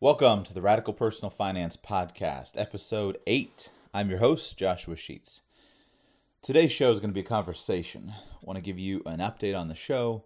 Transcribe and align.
Welcome 0.00 0.44
to 0.44 0.54
the 0.54 0.62
Radical 0.62 0.92
Personal 0.92 1.28
Finance 1.28 1.76
Podcast, 1.76 2.52
episode 2.54 3.18
8. 3.26 3.72
I'm 3.92 4.08
your 4.08 4.20
host, 4.20 4.56
Joshua 4.56 4.94
Sheets. 4.94 5.42
Today's 6.40 6.70
show 6.70 6.92
is 6.92 7.00
going 7.00 7.10
to 7.10 7.14
be 7.14 7.22
a 7.22 7.24
conversation. 7.24 8.12
I 8.16 8.38
want 8.42 8.58
to 8.58 8.62
give 8.62 8.78
you 8.78 9.02
an 9.06 9.18
update 9.18 9.58
on 9.58 9.66
the 9.66 9.74
show, 9.74 10.22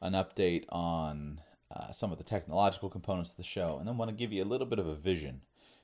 an 0.00 0.14
update 0.14 0.64
on 0.70 1.42
uh, 1.70 1.90
some 1.90 2.10
of 2.12 2.16
the 2.16 2.24
technological 2.24 2.88
components 2.88 3.32
of 3.32 3.36
the 3.36 3.42
show, 3.42 3.76
and 3.78 3.86
then 3.86 3.98
want 3.98 4.08
to 4.08 4.16
give 4.16 4.32
you 4.32 4.42
a 4.42 4.46
little 4.46 4.66
bit 4.66 4.78
of 4.78 4.86
a 4.86 4.94
vision 4.94 5.42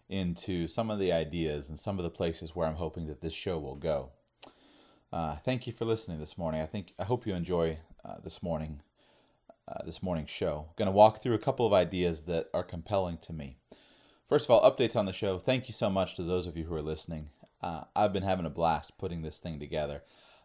into 0.09 0.67
some 0.67 0.91
of 0.91 0.99
the 0.99 1.13
ideas 1.13 1.69
and 1.69 1.79
some 1.79 1.99
of 1.99 2.05
the 2.05 2.11
places 2.11 2.57
where 2.57 2.67
I'm 2.67 2.77
hoping 2.77 3.07
that 3.09 3.21
this 3.21 3.35
show 3.35 3.59
will 3.59 3.77
go. 3.77 4.13
Uh, 5.13 5.35
thank 5.35 5.67
you 5.67 5.75
for 5.75 5.85
listening 5.85 6.21
this 6.21 6.39
morning. 6.39 6.63
I 6.63 6.67
think 6.67 6.95
I 6.99 7.05
hope 7.05 7.27
you 7.27 7.35
enjoy 7.35 7.77
uh, 8.03 8.15
this 8.25 8.43
morning 8.43 8.81
uh, 9.69 9.85
this 9.85 10.03
morning's 10.03 10.31
show. 10.31 10.69
Going 10.77 10.87
to 10.87 10.93
walk 10.93 11.19
through 11.19 11.35
a 11.35 11.39
couple 11.39 11.67
of 11.67 11.73
ideas 11.73 12.23
that 12.23 12.49
are 12.55 12.63
compelling 12.63 13.19
to 13.19 13.33
me. 13.33 13.57
First 14.27 14.47
of 14.47 14.51
all, 14.51 14.71
updates 14.71 14.97
on 14.97 15.07
the 15.07 15.13
show. 15.13 15.39
Thank 15.39 15.69
you 15.69 15.75
so 15.75 15.89
much 15.89 16.15
to 16.17 16.23
those 16.23 16.47
of 16.47 16.57
you 16.57 16.65
who 16.65 16.75
are 16.75 16.83
listening. 16.83 17.31
Uh, 17.63 17.85
I've 17.95 18.13
been 18.13 18.23
having 18.23 18.47
a 18.47 18.51
blast 18.51 18.99
putting 18.99 19.23
this 19.23 19.39
thing 19.39 19.59
together. 19.59 20.03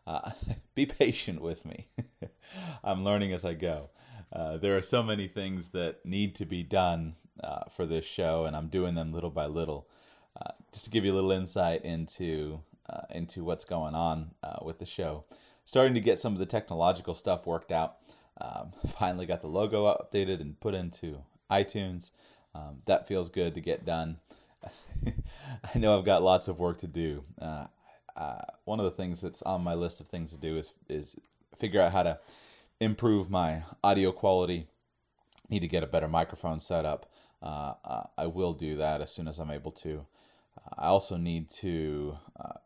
Uh, 0.08 0.32
be 0.76 0.86
patient 0.86 1.42
with 1.42 1.66
me. 1.66 1.86
I'm 2.84 3.04
learning 3.04 3.34
as 3.34 3.46
I 3.46 3.54
go. 3.54 3.90
Uh, 4.34 4.58
there 4.58 4.78
are 4.78 4.82
so 4.82 5.04
many 5.04 5.28
things 5.28 5.72
that 5.72 6.06
need 6.06 6.36
to 6.36 6.46
be 6.46 6.64
done 6.64 7.16
uh, 7.44 7.66
for 7.70 7.86
this 7.86 8.06
show, 8.06 8.46
and 8.46 8.56
I'm 8.56 8.68
doing 8.68 8.96
them 8.96 9.12
little 9.12 9.30
by 9.30 9.46
little. 9.46 9.88
Uh, 10.40 10.52
just 10.72 10.86
to 10.86 10.92
give 10.92 11.04
you 11.04 11.12
a 11.12 11.16
little 11.16 11.32
insight 11.32 11.84
into 11.84 12.62
into 13.10 13.42
what's 13.42 13.64
going 13.64 13.96
on 13.96 14.32
with 14.62 14.78
the 14.80 14.86
show, 14.86 15.24
starting 15.64 15.94
to 15.94 16.02
get 16.02 16.20
some 16.20 16.34
of 16.34 16.40
the 16.40 16.46
technological 16.46 17.14
stuff 17.14 17.48
worked 17.48 17.72
out. 17.72 17.96
Um, 18.42 18.72
finally 18.88 19.26
got 19.26 19.42
the 19.42 19.48
logo 19.48 19.86
updated 19.86 20.42
and 20.42 20.60
put 20.60 20.74
into 20.74 21.20
iTunes. 21.50 22.12
Um, 22.56 22.82
that 22.86 23.08
feels 23.08 23.30
good 23.30 23.56
to 23.56 23.62
get 23.62 23.86
done. 23.86 24.18
I 25.76 25.78
know 25.78 25.98
I've 25.98 26.06
got 26.06 26.24
lots 26.24 26.48
of 26.48 26.60
work 26.60 26.80
to 26.80 26.88
do. 26.88 27.24
Uh, 27.42 27.66
uh, 28.16 28.42
one 28.66 28.80
of 28.80 28.86
the 28.86 28.92
things 28.92 29.22
that's 29.22 29.42
on 29.44 29.64
my 29.64 29.74
list 29.74 30.02
of 30.02 30.08
things 30.08 30.32
to 30.32 30.38
do 30.38 30.58
is 30.58 30.74
is 30.90 31.16
figure 31.56 31.82
out 31.82 31.92
how 31.92 32.04
to 32.04 32.20
improve 32.80 33.30
my 33.30 33.64
audio 33.84 34.12
quality. 34.12 34.68
Need 35.50 35.62
to 35.62 35.68
get 35.68 35.84
a 35.84 35.88
better 35.88 36.08
microphone 36.08 36.60
set 36.60 36.86
up. 36.86 37.06
Uh, 37.42 37.74
I 38.18 38.28
will 38.28 38.54
do 38.54 38.76
that 38.78 39.02
as 39.02 39.12
soon 39.12 39.28
as 39.28 39.40
I'm 39.40 39.50
able 39.50 39.72
to. 39.72 40.06
I 40.78 40.88
also 40.88 41.18
need 41.18 41.50
to 41.62 42.18
uh, 42.40 42.60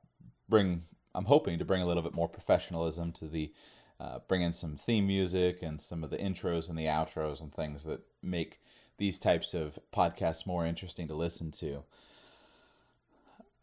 bring. 0.49 0.81
I'm 1.13 1.25
hoping 1.25 1.59
to 1.59 1.65
bring 1.65 1.81
a 1.81 1.85
little 1.85 2.03
bit 2.03 2.13
more 2.13 2.27
professionalism 2.27 3.13
to 3.13 3.27
the 3.27 3.53
uh, 3.99 4.19
bring 4.27 4.41
in 4.41 4.53
some 4.53 4.75
theme 4.75 5.07
music 5.07 5.61
and 5.61 5.79
some 5.79 6.03
of 6.03 6.09
the 6.09 6.17
intros 6.17 6.69
and 6.69 6.77
the 6.77 6.85
outros 6.85 7.41
and 7.41 7.53
things 7.53 7.83
that 7.85 8.01
make 8.21 8.59
these 8.97 9.19
types 9.19 9.53
of 9.53 9.79
podcasts 9.93 10.47
more 10.47 10.65
interesting 10.65 11.07
to 11.07 11.15
listen 11.15 11.51
to. 11.51 11.83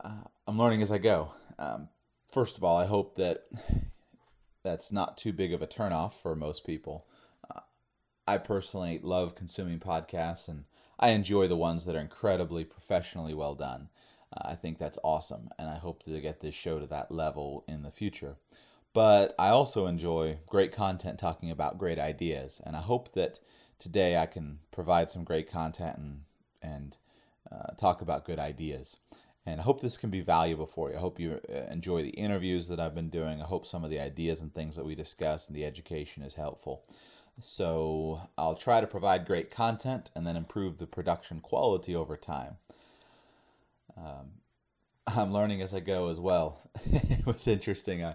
Uh, 0.03 0.25
I'm 0.47 0.58
learning 0.58 0.83
as 0.83 0.92
I 0.92 0.98
go. 0.98 1.33
Um, 1.58 1.88
first 2.30 2.58
of 2.58 2.64
all, 2.64 2.77
I 2.77 2.86
hope 2.86 3.16
that 3.16 3.44
that's 4.62 4.92
not 4.92 5.16
too 5.16 5.33
big 5.33 5.53
of 5.53 5.62
a 5.62 5.66
turnoff 5.66 6.12
for 6.12 6.34
most 6.34 6.64
people. 6.66 7.06
Uh, 7.50 7.60
I 8.27 8.38
personally 8.38 9.00
love 9.03 9.34
consuming 9.34 9.78
podcasts 9.78 10.48
and 10.48 10.64
I 10.98 11.10
enjoy 11.10 11.48
the 11.48 11.56
ones 11.56 11.84
that 11.84 11.97
are 11.97 12.00
incredibly 12.00 12.64
professionally 12.64 13.34
well 13.34 13.55
done. 13.55 13.88
Uh, 14.33 14.50
I 14.50 14.55
think 14.55 14.78
that's 14.78 15.00
awesome, 15.03 15.48
and 15.58 15.69
I 15.69 15.77
hope 15.77 16.05
to 16.05 16.20
get 16.20 16.41
this 16.41 16.55
show 16.55 16.78
to 16.78 16.86
that 16.86 17.10
level 17.10 17.64
in 17.66 17.83
the 17.83 17.91
future. 17.91 18.36
But 18.94 19.34
I 19.38 19.48
also 19.48 19.86
enjoy 19.86 20.38
great 20.46 20.72
content 20.72 21.18
talking 21.18 21.50
about 21.50 21.78
great 21.78 21.98
ideas, 21.98 22.60
and 22.64 22.76
I 22.76 22.80
hope 22.80 23.12
that 23.12 23.40
today 23.78 24.18
I 24.18 24.26
can 24.26 24.58
provide 24.70 25.10
some 25.10 25.24
great 25.24 25.50
content 25.50 25.96
and 25.98 26.20
and 26.62 26.96
uh, 27.50 27.72
talk 27.78 28.02
about 28.02 28.24
good 28.24 28.38
ideas. 28.38 28.96
And 29.44 29.60
I 29.60 29.64
hope 29.64 29.80
this 29.80 29.96
can 29.96 30.10
be 30.10 30.20
valuable 30.20 30.66
for 30.66 30.90
you. 30.90 30.96
I 30.96 31.00
hope 31.00 31.18
you 31.18 31.40
uh, 31.48 31.72
enjoy 31.72 32.02
the 32.02 32.10
interviews 32.10 32.68
that 32.68 32.78
I've 32.78 32.94
been 32.94 33.10
doing. 33.10 33.42
I 33.42 33.47
hope 33.47 33.66
some 33.66 33.82
of 33.82 33.91
the 33.91 33.98
ideas 33.98 34.41
and 34.41 34.54
things 34.54 34.76
that 34.76 34.84
we 34.84 34.94
discuss 34.94 35.48
and 35.48 35.56
the 35.56 35.64
education 35.64 36.22
is 36.22 36.34
helpful. 36.34 36.84
So 37.41 38.20
I'll 38.38 38.54
try 38.54 38.81
to 38.81 38.86
provide 38.86 39.26
great 39.26 39.50
content 39.50 40.10
and 40.14 40.25
then 40.25 40.36
improve 40.36 40.78
the 40.78 40.86
production 40.86 41.41
quality 41.41 41.97
over 41.97 42.16
time. 42.16 42.58
Um, 43.97 44.31
I'm 45.08 45.32
learning 45.32 45.60
as 45.60 45.75
I 45.75 45.81
go 45.81 46.08
as 46.08 46.20
well. 46.20 46.62
it 46.84 47.26
was 47.26 47.48
interesting. 47.48 48.04
I 48.04 48.14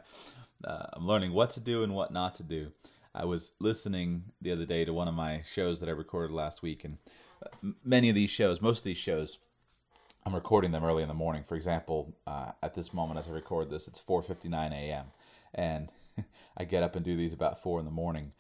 uh, 0.64 0.86
I'm 0.94 1.06
learning 1.06 1.34
what 1.34 1.52
to 1.52 1.60
do 1.60 1.84
and 1.84 1.94
what 1.94 2.12
not 2.12 2.36
to 2.36 2.44
do. 2.44 2.72
I 3.14 3.26
was 3.26 3.52
listening 3.60 4.26
the 4.42 4.52
other 4.52 4.66
day 4.66 4.86
to 4.86 4.94
one 4.94 5.08
of 5.08 5.14
my 5.14 5.42
shows 5.52 5.80
that 5.80 5.90
I 5.90 5.94
recorded 5.94 6.32
last 6.32 6.62
week, 6.62 6.84
and 6.84 6.98
uh, 7.44 7.72
many 7.84 8.10
of 8.10 8.16
these 8.16 8.30
shows, 8.30 8.62
most 8.62 8.80
of 8.80 8.84
these 8.86 8.98
shows, 8.98 9.40
I'm 10.26 10.36
recording 10.36 10.72
them 10.72 10.84
early 10.84 11.04
in 11.04 11.08
the 11.08 11.16
morning. 11.16 11.44
For 11.44 11.56
example, 11.56 12.14
uh, 12.28 12.52
at 12.62 12.74
this 12.74 12.94
moment 12.94 13.18
as 13.18 13.28
I 13.28 13.32
record 13.32 13.70
this, 13.70 13.88
it's 13.88 14.04
4:59 14.04 14.72
a.m. 14.72 15.06
and 15.54 15.92
I 16.58 16.66
get 16.66 16.84
up 16.84 16.96
and 16.96 17.06
do 17.06 17.16
these 17.16 17.34
about 17.34 17.62
four 17.62 17.80
in 17.80 17.86
the 17.86 17.92
morning. 17.92 18.34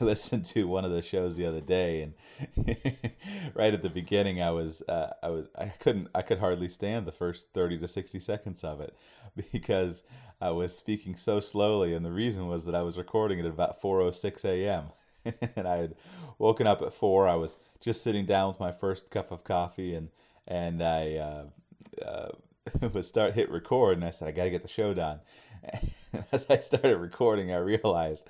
I 0.00 0.04
listened 0.04 0.44
to 0.46 0.66
one 0.68 0.84
of 0.84 0.90
the 0.90 1.02
shows 1.02 1.36
the 1.36 1.46
other 1.46 1.60
day, 1.60 2.02
and 2.02 2.14
right 3.54 3.74
at 3.74 3.82
the 3.82 3.90
beginning, 3.90 4.40
I 4.40 4.50
was 4.50 4.82
uh, 4.88 5.12
I 5.22 5.28
was 5.30 5.48
I 5.58 5.66
couldn't 5.66 6.08
I 6.14 6.22
could 6.22 6.38
hardly 6.38 6.68
stand 6.68 7.06
the 7.06 7.12
first 7.12 7.46
thirty 7.52 7.78
to 7.78 7.88
sixty 7.88 8.20
seconds 8.20 8.64
of 8.64 8.80
it 8.80 8.94
because 9.52 10.02
I 10.40 10.50
was 10.50 10.76
speaking 10.76 11.16
so 11.16 11.40
slowly, 11.40 11.94
and 11.94 12.04
the 12.04 12.10
reason 12.12 12.46
was 12.46 12.64
that 12.66 12.74
I 12.74 12.82
was 12.82 12.98
recording 12.98 13.38
it 13.38 13.44
at 13.46 13.52
about 13.52 13.80
four 13.80 14.00
oh 14.00 14.10
six 14.10 14.44
a.m. 14.44 14.84
and 15.56 15.68
I 15.68 15.76
had 15.76 15.94
woken 16.38 16.66
up 16.66 16.82
at 16.82 16.92
four. 16.94 17.28
I 17.28 17.34
was 17.34 17.56
just 17.80 18.02
sitting 18.02 18.26
down 18.26 18.48
with 18.48 18.60
my 18.60 18.72
first 18.72 19.10
cup 19.10 19.30
of 19.30 19.44
coffee, 19.44 19.94
and 19.94 20.08
and 20.46 20.82
I 20.82 21.16
uh, 21.16 21.44
uh, 22.04 22.28
would 22.92 23.04
start 23.04 23.34
hit 23.34 23.50
record, 23.50 23.96
and 23.96 24.04
I 24.04 24.10
said 24.10 24.28
I 24.28 24.32
got 24.32 24.44
to 24.44 24.50
get 24.50 24.62
the 24.62 24.68
show 24.68 24.94
done. 24.94 25.20
as 26.32 26.46
I 26.48 26.58
started 26.58 26.96
recording, 26.96 27.52
I 27.52 27.58
realized 27.58 28.28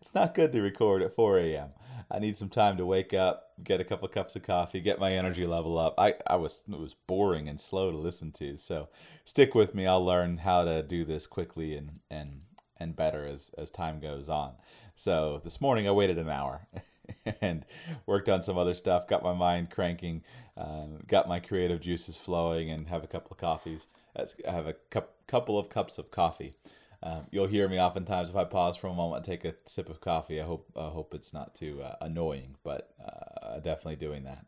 it's 0.00 0.14
not 0.14 0.34
good 0.34 0.52
to 0.52 0.62
record 0.62 1.02
at 1.02 1.12
4 1.12 1.38
a.m. 1.38 1.70
I 2.10 2.18
need 2.18 2.36
some 2.36 2.48
time 2.48 2.76
to 2.78 2.86
wake 2.86 3.14
up, 3.14 3.52
get 3.62 3.80
a 3.80 3.84
couple 3.84 4.08
cups 4.08 4.34
of 4.34 4.42
coffee, 4.42 4.80
get 4.80 4.98
my 4.98 5.12
energy 5.12 5.46
level 5.46 5.78
up. 5.78 5.94
I, 5.96 6.14
I 6.26 6.36
was 6.36 6.64
it 6.68 6.78
was 6.78 6.94
boring 6.94 7.48
and 7.48 7.60
slow 7.60 7.92
to 7.92 7.96
listen 7.96 8.32
to. 8.32 8.56
So 8.56 8.88
stick 9.24 9.54
with 9.54 9.74
me. 9.74 9.86
I'll 9.86 10.04
learn 10.04 10.38
how 10.38 10.64
to 10.64 10.82
do 10.82 11.04
this 11.04 11.26
quickly 11.26 11.76
and 11.76 12.00
and 12.10 12.40
and 12.78 12.96
better 12.96 13.26
as 13.26 13.52
as 13.56 13.70
time 13.70 14.00
goes 14.00 14.28
on. 14.28 14.54
So 14.96 15.40
this 15.44 15.60
morning 15.60 15.86
I 15.86 15.92
waited 15.92 16.18
an 16.18 16.28
hour 16.28 16.62
and 17.40 17.64
worked 18.06 18.28
on 18.28 18.42
some 18.42 18.58
other 18.58 18.74
stuff. 18.74 19.06
Got 19.06 19.22
my 19.22 19.32
mind 19.32 19.70
cranking, 19.70 20.24
uh, 20.56 20.86
got 21.06 21.28
my 21.28 21.38
creative 21.38 21.80
juices 21.80 22.18
flowing, 22.18 22.70
and 22.70 22.88
have 22.88 23.04
a 23.04 23.08
couple 23.08 23.30
of 23.30 23.38
coffees. 23.38 23.86
I 24.16 24.50
have 24.50 24.66
a 24.66 24.74
cup, 24.90 25.14
couple 25.26 25.58
of 25.58 25.68
cups 25.68 25.98
of 25.98 26.10
coffee. 26.10 26.54
Um, 27.02 27.26
you'll 27.30 27.46
hear 27.46 27.68
me 27.68 27.80
oftentimes 27.80 28.28
if 28.28 28.36
I 28.36 28.44
pause 28.44 28.76
for 28.76 28.88
a 28.88 28.92
moment 28.92 29.18
and 29.18 29.24
take 29.24 29.44
a 29.44 29.54
sip 29.66 29.88
of 29.88 30.00
coffee. 30.00 30.40
I 30.40 30.44
hope 30.44 30.70
I 30.76 30.88
hope 30.88 31.14
it's 31.14 31.32
not 31.32 31.54
too 31.54 31.82
uh, 31.82 31.96
annoying, 32.00 32.56
but 32.62 32.94
uh, 33.02 33.58
definitely 33.60 33.96
doing 33.96 34.24
that. 34.24 34.44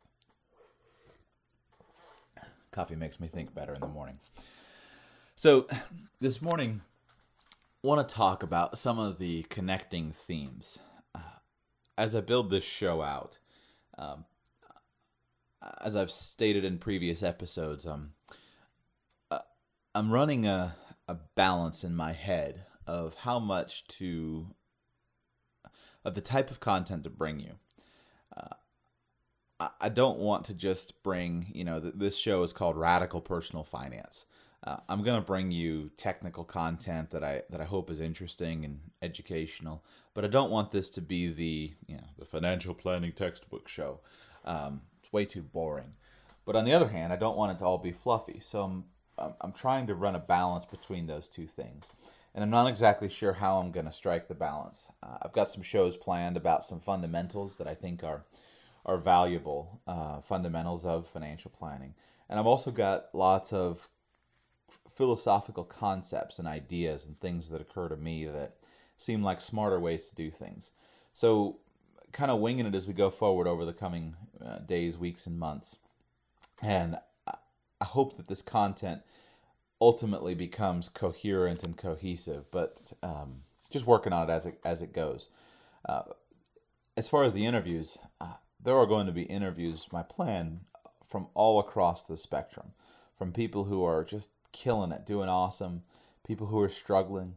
Coffee 2.71 2.97
makes 2.97 3.21
me 3.21 3.29
think 3.29 3.55
better 3.55 3.75
in 3.75 3.81
the 3.81 3.89
morning. 3.89 4.19
So 5.35 5.67
this 6.21 6.43
morning, 6.43 6.83
I 7.83 7.87
want 7.87 8.07
to 8.07 8.15
talk 8.15 8.43
about 8.43 8.79
some 8.79 8.99
of 8.99 9.19
the 9.19 9.45
connecting 9.45 10.13
themes. 10.13 10.79
Uh, 11.15 11.21
as 11.97 12.15
I 12.15 12.21
build 12.21 12.51
this 12.51 12.65
show 12.65 13.03
out, 13.03 13.39
um, 13.99 14.25
as 15.81 15.97
I've 15.97 16.11
stated 16.11 16.65
in 16.65 16.79
previous 16.79 17.23
episodes, 17.23 17.87
um, 17.87 18.13
I'm 19.95 20.11
running 20.11 20.47
a 20.47 20.77
a 21.09 21.17
balance 21.35 21.85
in 21.85 21.95
my 21.95 22.13
head 22.13 22.65
of 22.87 23.15
how 23.15 23.39
much 23.39 23.87
to 23.87 24.47
of 26.05 26.15
the 26.15 26.21
type 26.21 26.51
of 26.51 26.61
content 26.61 27.05
to 27.05 27.11
bring 27.11 27.41
you. 27.41 27.53
Uh, 28.37 29.69
I 29.81 29.89
don't 29.89 30.19
want 30.19 30.47
to 30.47 30.55
just 30.55 31.03
bring, 31.05 31.47
you 31.55 31.65
know, 31.65 31.79
this 31.79 32.19
show 32.19 32.43
is 32.43 32.53
called 32.53 32.77
Radical 32.77 33.21
Personal 33.21 33.63
Finance. 33.63 34.27
Uh, 34.65 34.79
I'm 34.89 35.03
going 35.03 35.21
to 35.21 35.27
bring 35.27 35.53
you 35.53 35.91
technical 35.97 36.45
content 36.45 37.11
that 37.11 37.23
I 37.23 37.43
that 37.51 37.61
I 37.61 37.65
hope 37.65 37.91
is 37.91 38.01
interesting 38.01 38.65
and 38.65 38.81
educational, 39.03 39.85
but 40.15 40.25
I 40.25 40.29
don't 40.29 40.51
want 40.51 40.71
this 40.71 40.89
to 40.91 41.01
be 41.01 41.29
the 41.29 41.73
you 41.87 41.97
know 41.97 42.07
the 42.19 42.25
financial 42.25 42.75
planning 42.75 43.13
textbook 43.13 43.69
show. 43.69 44.01
Um, 44.45 44.83
it's 45.01 45.13
way 45.13 45.25
too 45.25 45.43
boring. 45.43 45.95
But 46.45 46.57
on 46.57 46.65
the 46.65 46.73
other 46.73 46.89
hand, 46.89 47.13
I 47.13 47.17
don't 47.17 47.37
want 47.37 47.53
it 47.53 47.59
to 47.59 47.65
all 47.65 47.79
be 47.79 47.93
fluffy. 47.93 48.41
So 48.41 48.63
I'm 48.63 48.85
I'm 49.41 49.53
trying 49.53 49.87
to 49.87 49.95
run 49.95 50.15
a 50.15 50.21
balance 50.21 50.65
between 50.65 51.07
those 51.07 51.29
two 51.29 51.47
things. 51.47 51.91
And 52.35 52.43
I'm 52.43 52.51
not 52.51 52.67
exactly 52.67 53.09
sure 53.09 53.35
how 53.35 53.59
I'm 53.59 53.73
going 53.73 53.87
to 53.87 53.93
strike 53.93 54.29
the 54.29 54.35
balance. 54.35 54.91
Uh, 55.03 55.19
I've 55.23 55.33
got 55.33 55.51
some 55.51 55.63
shows 55.63 55.97
planned 55.97 56.37
about 56.37 56.65
some 56.65 56.81
fundamentals 56.81 57.57
that 57.57 57.67
I 57.67 57.75
think 57.75 58.03
are 58.03 58.25
are 58.85 58.99
valuable 58.99 59.81
uh, 59.87 60.21
fundamentals 60.21 60.85
of 60.85 61.07
financial 61.07 61.51
planning. 61.51 61.95
And 62.29 62.41
I've 62.41 62.47
also 62.47 62.71
got 62.73 63.15
lots 63.15 63.53
of 63.53 63.87
philosophical 64.89 65.65
concepts 65.65 66.39
and 66.39 66.49
ideas 66.49 67.07
and 67.07 67.21
things 67.21 67.51
that 67.51 67.61
occur 67.61 67.89
to 67.89 67.97
me 67.97 68.25
that 68.25 68.55
seem 68.97 69.23
like 69.23 69.41
smarter 69.41 69.79
ways 69.79 70.09
to 70.09 70.15
do 70.15 70.31
things. 70.31 70.73
So, 71.13 71.59
kind 72.13 72.31
of 72.31 72.41
winging 72.41 72.67
it 72.67 72.75
as 72.75 72.87
we 72.89 72.95
go 72.95 73.11
forward 73.11 73.47
over 73.47 73.65
the 73.65 73.73
coming 73.73 74.17
uh, 74.45 74.59
days, 74.59 74.99
weeks, 74.99 75.27
and 75.27 75.39
months. 75.39 75.77
And 76.61 76.97
I 77.83 77.85
hope 77.85 78.17
that 78.17 78.29
this 78.29 78.43
content 78.43 79.03
ultimately 79.81 80.37
becomes 80.37 80.89
coherent 80.89 81.65
and 81.65 81.77
cohesive, 81.77 82.49
but 82.53 82.93
um, 83.03 83.43
just 83.71 83.89
working 83.89 84.13
on 84.13 84.31
it 84.31 84.33
as 84.33 84.47
it, 84.47 84.61
as 84.65 84.81
it 84.81 84.93
goes. 84.93 85.29
Uh, 85.89 86.03
as 86.97 87.09
far 87.09 87.25
as 87.25 87.35
the 87.35 87.45
interviews, 87.45 87.99
uh, 88.21 88.35
there 88.63 88.77
are 88.77 88.87
going 88.87 89.07
to 89.07 89.13
be 89.13 89.25
interviews, 89.25 89.89
my 89.93 90.05
plan, 90.05 90.61
from 91.03 91.27
all 91.35 91.59
across 91.59 92.05
the 92.05 92.17
spectrum, 92.17 92.69
from 93.19 93.33
people 93.33 93.65
who 93.65 93.83
are 93.83 94.05
just 94.05 94.31
killing 94.53 94.93
it, 94.93 95.05
doing 95.05 95.29
awesome, 95.29 95.83
people 96.25 96.47
who 96.47 96.61
are 96.61 96.69
struggling, 96.69 97.35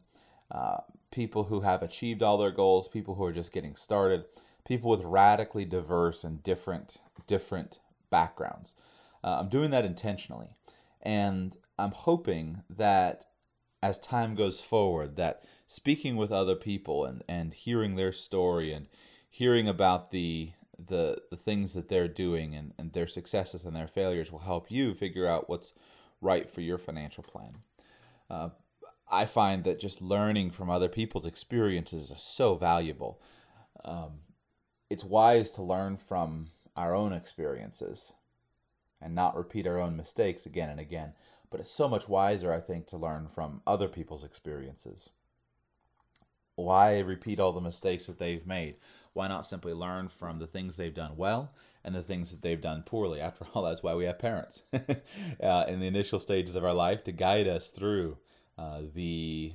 uh, 0.51 0.81
people 1.09 1.45
who 1.45 1.61
have 1.61 1.81
achieved 1.81 2.21
all 2.21 2.37
their 2.37 2.51
goals, 2.51 2.87
people 2.87 3.15
who 3.15 3.25
are 3.25 3.33
just 3.33 3.51
getting 3.51 3.75
started, 3.75 4.25
people 4.63 4.91
with 4.91 5.01
radically 5.03 5.65
diverse 5.65 6.23
and 6.23 6.43
different 6.43 6.99
different 7.25 7.79
backgrounds. 8.11 8.75
Uh, 9.25 9.37
I'm 9.39 9.49
doing 9.49 9.71
that 9.71 9.85
intentionally, 9.85 10.55
and 11.01 11.57
I'm 11.79 11.91
hoping 11.91 12.61
that 12.69 13.25
as 13.81 13.97
time 13.97 14.35
goes 14.35 14.59
forward, 14.59 15.15
that 15.15 15.43
speaking 15.65 16.15
with 16.15 16.31
other 16.31 16.55
people 16.55 17.05
and, 17.05 17.23
and 17.27 17.51
hearing 17.51 17.95
their 17.95 18.11
story 18.11 18.71
and 18.71 18.87
hearing 19.27 19.67
about 19.67 20.11
the 20.11 20.51
the 20.77 21.23
the 21.31 21.37
things 21.37 21.73
that 21.73 21.89
they're 21.89 22.07
doing 22.07 22.53
and, 22.53 22.73
and 22.77 22.93
their 22.93 23.07
successes 23.07 23.65
and 23.65 23.75
their 23.75 23.87
failures 23.87 24.31
will 24.31 24.39
help 24.39 24.69
you 24.69 24.93
figure 24.93 25.27
out 25.27 25.49
what's 25.49 25.73
right 26.21 26.47
for 26.47 26.61
your 26.61 26.77
financial 26.77 27.23
plan. 27.23 27.55
Uh, 28.29 28.49
I 29.11 29.25
find 29.25 29.63
that 29.63 29.79
just 29.79 30.03
learning 30.03 30.51
from 30.51 30.69
other 30.69 30.89
people's 30.89 31.25
experiences 31.25 32.11
is 32.11 32.21
so 32.21 32.55
valuable. 32.55 33.21
Um, 33.83 34.19
it's 34.89 35.03
wise 35.03 35.51
to 35.53 35.63
learn 35.63 35.97
from 35.97 36.49
our 36.75 36.93
own 36.93 37.11
experiences 37.11 38.13
and 39.05 39.13
not 39.13 39.37
repeat 39.37 39.67
our 39.67 39.79
own 39.79 39.95
mistakes 39.95 40.47
again 40.47 40.67
and 40.67 40.79
again. 40.79 41.13
But 41.51 41.59
it's 41.59 41.71
so 41.71 41.87
much 41.87 42.09
wiser, 42.09 42.51
I 42.51 42.59
think, 42.59 42.87
to 42.87 42.97
learn 42.97 43.27
from 43.27 43.61
other 43.67 43.87
people's 43.87 44.23
experiences. 44.23 45.11
Why 46.55 46.99
repeat 46.99 47.39
all 47.39 47.51
the 47.51 47.61
mistakes 47.61 48.07
that 48.07 48.17
they've 48.17 48.47
made? 48.47 48.77
Why 49.13 49.27
not 49.27 49.45
simply 49.45 49.73
learn 49.73 50.09
from 50.09 50.39
the 50.39 50.47
things 50.47 50.75
they've 50.75 50.93
done 50.93 51.17
well 51.17 51.53
and 51.83 51.93
the 51.93 52.01
things 52.01 52.31
that 52.31 52.41
they've 52.41 52.59
done 52.59 52.81
poorly? 52.81 53.21
After 53.21 53.45
all, 53.53 53.61
that's 53.61 53.83
why 53.83 53.93
we 53.93 54.05
have 54.05 54.17
parents 54.17 54.63
uh, 54.73 55.65
in 55.67 55.79
the 55.79 55.87
initial 55.87 56.17
stages 56.17 56.55
of 56.55 56.65
our 56.65 56.73
life 56.73 57.03
to 57.03 57.11
guide 57.11 57.47
us 57.47 57.69
through 57.69 58.17
uh, 58.57 58.81
the 58.93 59.53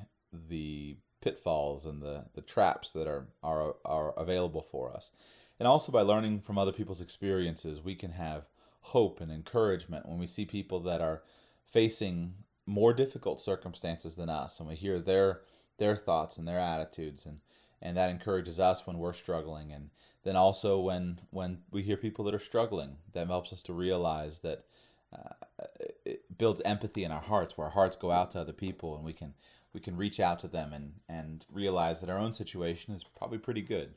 the 0.49 0.97
pitfalls 1.21 1.85
and 1.87 2.01
the, 2.01 2.25
the 2.35 2.41
traps 2.41 2.93
that 2.93 3.09
are, 3.09 3.27
are 3.43 3.75
are 3.85 4.13
available 4.13 4.63
for 4.63 4.93
us. 4.93 5.11
And 5.59 5.67
also 5.67 5.91
by 5.91 6.03
learning 6.03 6.41
from 6.41 6.57
other 6.57 6.73
people's 6.73 7.01
experiences, 7.01 7.83
we 7.83 7.95
can 7.95 8.13
have 8.13 8.47
hope 8.81 9.21
and 9.21 9.31
encouragement 9.31 10.07
when 10.07 10.19
we 10.19 10.27
see 10.27 10.45
people 10.45 10.81
that 10.81 11.01
are 11.01 11.23
facing 11.65 12.35
more 12.67 12.93
difficult 12.93 13.41
circumstances 13.41 14.17
than 14.17 14.29
us 14.29 14.59
and 14.61 14.69
we 14.69 14.75
hear 14.75 14.99
their 14.99 15.43
their 15.79 15.97
thoughts 15.97 16.39
and 16.39 16.47
their 16.47 16.59
attitudes 16.59 17.27
and 17.27 17.41
and 17.83 17.97
that 17.97 18.11
encourages 18.11 18.61
us 18.61 18.87
when 18.87 18.99
we're 18.99 19.13
struggling 19.13 19.73
and 19.73 19.91
then 20.23 20.37
also 20.37 20.79
when 20.79 21.21
when 21.31 21.59
we 21.71 21.83
hear 21.83 21.97
people 21.97 22.25
that 22.25 22.35
are 22.35 22.39
struggling 22.39 22.97
that 23.13 23.27
helps 23.27 23.53
us 23.53 23.63
to 23.63 23.73
realize 23.73 24.41
that 24.41 24.65
uh, 25.13 25.65
it 26.05 26.39
builds 26.39 26.61
empathy 26.63 27.05
in 27.05 27.11
our 27.11 27.21
hearts 27.21 27.57
where 27.57 27.67
our 27.67 27.73
hearts 27.73 27.97
go 27.97 28.11
out 28.11 28.31
to 28.31 28.41
other 28.41 28.53
people 28.53 28.95
and 28.95 29.05
we 29.05 29.13
can 29.13 29.35
we 29.73 29.81
can 29.81 29.97
reach 29.97 30.21
out 30.21 30.41
to 30.41 30.49
them 30.49 30.73
and 30.73 30.93
and 31.09 31.47
realize 31.51 32.01
that 32.01 32.11
our 32.11 32.19
own 32.19 32.33
situation 32.33 32.95
is 32.95 33.05
probably 33.05 33.39
pretty 33.39 33.63
good. 33.63 33.95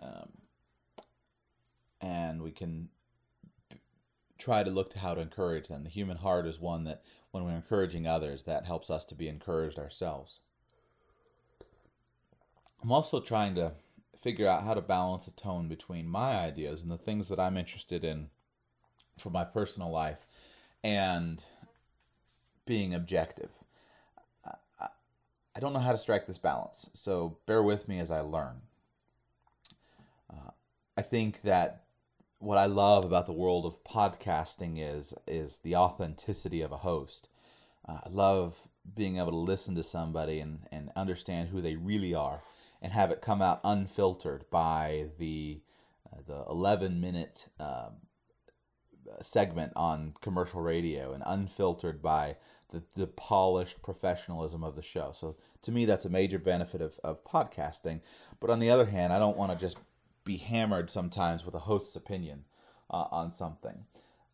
Um, 0.00 0.28
and 2.00 2.42
we 2.42 2.50
can 2.50 2.88
try 4.38 4.62
to 4.62 4.70
look 4.70 4.90
to 4.90 4.98
how 4.98 5.14
to 5.14 5.20
encourage 5.20 5.68
them 5.68 5.84
the 5.84 5.90
human 5.90 6.16
heart 6.16 6.46
is 6.46 6.60
one 6.60 6.84
that 6.84 7.02
when 7.30 7.44
we're 7.44 7.52
encouraging 7.52 8.06
others 8.06 8.44
that 8.44 8.66
helps 8.66 8.90
us 8.90 9.04
to 9.04 9.14
be 9.14 9.28
encouraged 9.28 9.78
ourselves 9.78 10.40
i'm 12.82 12.92
also 12.92 13.20
trying 13.20 13.54
to 13.54 13.72
figure 14.16 14.48
out 14.48 14.64
how 14.64 14.74
to 14.74 14.80
balance 14.80 15.26
the 15.26 15.30
tone 15.32 15.68
between 15.68 16.08
my 16.08 16.36
ideas 16.36 16.82
and 16.82 16.90
the 16.90 16.98
things 16.98 17.28
that 17.28 17.40
i'm 17.40 17.56
interested 17.56 18.04
in 18.04 18.28
for 19.18 19.30
my 19.30 19.44
personal 19.44 19.90
life 19.90 20.26
and 20.82 21.44
being 22.66 22.94
objective. 22.94 23.52
I 25.56 25.60
don't 25.60 25.72
know 25.72 25.78
how 25.78 25.92
to 25.92 25.98
strike 25.98 26.26
this 26.26 26.38
balance, 26.38 26.90
so 26.94 27.38
bear 27.46 27.62
with 27.62 27.88
me 27.88 28.00
as 28.00 28.10
I 28.10 28.20
learn. 28.20 28.62
Uh, 30.28 30.50
I 30.98 31.02
think 31.02 31.42
that 31.42 31.83
what 32.44 32.58
I 32.58 32.66
love 32.66 33.04
about 33.06 33.24
the 33.24 33.32
world 33.32 33.64
of 33.64 33.82
podcasting 33.84 34.76
is 34.78 35.14
is 35.26 35.58
the 35.60 35.76
authenticity 35.76 36.60
of 36.60 36.72
a 36.72 36.78
host. 36.78 37.28
Uh, 37.88 37.98
I 38.04 38.08
love 38.10 38.68
being 38.94 39.16
able 39.16 39.30
to 39.30 39.36
listen 39.36 39.74
to 39.76 39.82
somebody 39.82 40.40
and, 40.40 40.60
and 40.70 40.90
understand 40.94 41.48
who 41.48 41.62
they 41.62 41.76
really 41.76 42.14
are 42.14 42.42
and 42.82 42.92
have 42.92 43.10
it 43.10 43.22
come 43.22 43.40
out 43.40 43.60
unfiltered 43.64 44.44
by 44.50 45.06
the 45.18 45.62
uh, 46.12 46.20
the 46.26 46.44
11 46.50 47.00
minute 47.00 47.48
uh, 47.58 47.88
segment 49.20 49.72
on 49.74 50.12
commercial 50.20 50.60
radio 50.60 51.14
and 51.14 51.22
unfiltered 51.26 52.02
by 52.02 52.36
the, 52.70 52.82
the 52.94 53.06
polished 53.06 53.82
professionalism 53.82 54.62
of 54.62 54.76
the 54.76 54.82
show. 54.82 55.12
So 55.12 55.36
to 55.62 55.72
me, 55.72 55.86
that's 55.86 56.04
a 56.04 56.10
major 56.10 56.38
benefit 56.38 56.82
of, 56.82 56.98
of 57.02 57.24
podcasting. 57.24 58.02
But 58.38 58.50
on 58.50 58.58
the 58.58 58.70
other 58.70 58.86
hand, 58.86 59.14
I 59.14 59.18
don't 59.18 59.38
want 59.38 59.52
to 59.52 59.58
just 59.58 59.78
be 60.24 60.36
hammered 60.36 60.90
sometimes 60.90 61.44
with 61.44 61.54
a 61.54 61.60
host's 61.60 61.96
opinion 61.96 62.44
uh, 62.90 63.06
on 63.10 63.32
something. 63.32 63.84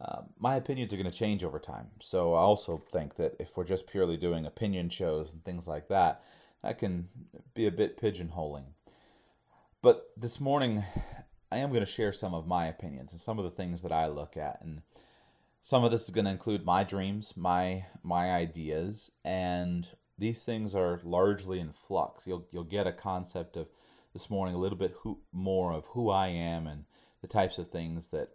Uh, 0.00 0.22
my 0.38 0.56
opinions 0.56 0.92
are 0.92 0.96
going 0.96 1.10
to 1.10 1.16
change 1.16 1.44
over 1.44 1.58
time. 1.58 1.88
So 2.00 2.34
I 2.34 2.38
also 2.38 2.82
think 2.90 3.16
that 3.16 3.36
if 3.38 3.56
we're 3.56 3.64
just 3.64 3.86
purely 3.86 4.16
doing 4.16 4.46
opinion 4.46 4.88
shows 4.88 5.32
and 5.32 5.44
things 5.44 5.68
like 5.68 5.88
that, 5.88 6.24
that 6.62 6.78
can 6.78 7.08
be 7.54 7.66
a 7.66 7.72
bit 7.72 8.00
pigeonholing. 8.00 8.64
But 9.82 10.10
this 10.16 10.40
morning, 10.40 10.82
I 11.52 11.58
am 11.58 11.70
going 11.70 11.80
to 11.80 11.86
share 11.86 12.12
some 12.12 12.34
of 12.34 12.46
my 12.46 12.66
opinions 12.66 13.12
and 13.12 13.20
some 13.20 13.38
of 13.38 13.44
the 13.44 13.50
things 13.50 13.82
that 13.82 13.92
I 13.92 14.06
look 14.06 14.36
at 14.36 14.62
and 14.62 14.82
some 15.62 15.84
of 15.84 15.90
this 15.90 16.04
is 16.04 16.10
going 16.10 16.24
to 16.24 16.30
include 16.30 16.64
my 16.64 16.84
dreams, 16.84 17.36
my 17.36 17.84
my 18.02 18.30
ideas, 18.32 19.10
and 19.24 19.88
these 20.18 20.42
things 20.42 20.74
are 20.74 21.00
largely 21.04 21.60
in 21.60 21.72
flux. 21.72 22.26
You'll 22.26 22.46
you'll 22.50 22.64
get 22.64 22.86
a 22.86 22.92
concept 22.92 23.56
of 23.56 23.68
this 24.12 24.30
morning 24.30 24.54
a 24.54 24.58
little 24.58 24.78
bit 24.78 24.94
who, 25.00 25.18
more 25.32 25.72
of 25.72 25.86
who 25.86 26.10
I 26.10 26.28
am 26.28 26.66
and 26.66 26.84
the 27.20 27.28
types 27.28 27.58
of 27.58 27.68
things 27.68 28.08
that 28.08 28.28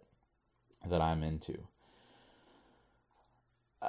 that 0.88 1.00
I'm 1.00 1.22
into. 1.22 1.66
Uh, 3.82 3.88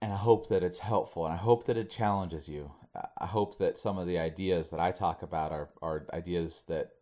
and 0.00 0.12
I 0.12 0.16
hope 0.16 0.48
that 0.48 0.62
it's 0.62 0.78
helpful 0.78 1.24
and 1.24 1.34
I 1.34 1.38
hope 1.38 1.64
that 1.64 1.76
it 1.76 1.90
challenges 1.90 2.48
you. 2.48 2.72
I 3.18 3.26
hope 3.26 3.58
that 3.58 3.78
some 3.78 3.98
of 3.98 4.06
the 4.06 4.18
ideas 4.18 4.70
that 4.70 4.80
I 4.80 4.90
talk 4.90 5.22
about 5.22 5.52
are, 5.52 5.68
are 5.82 6.04
ideas 6.14 6.64
that 6.68 6.92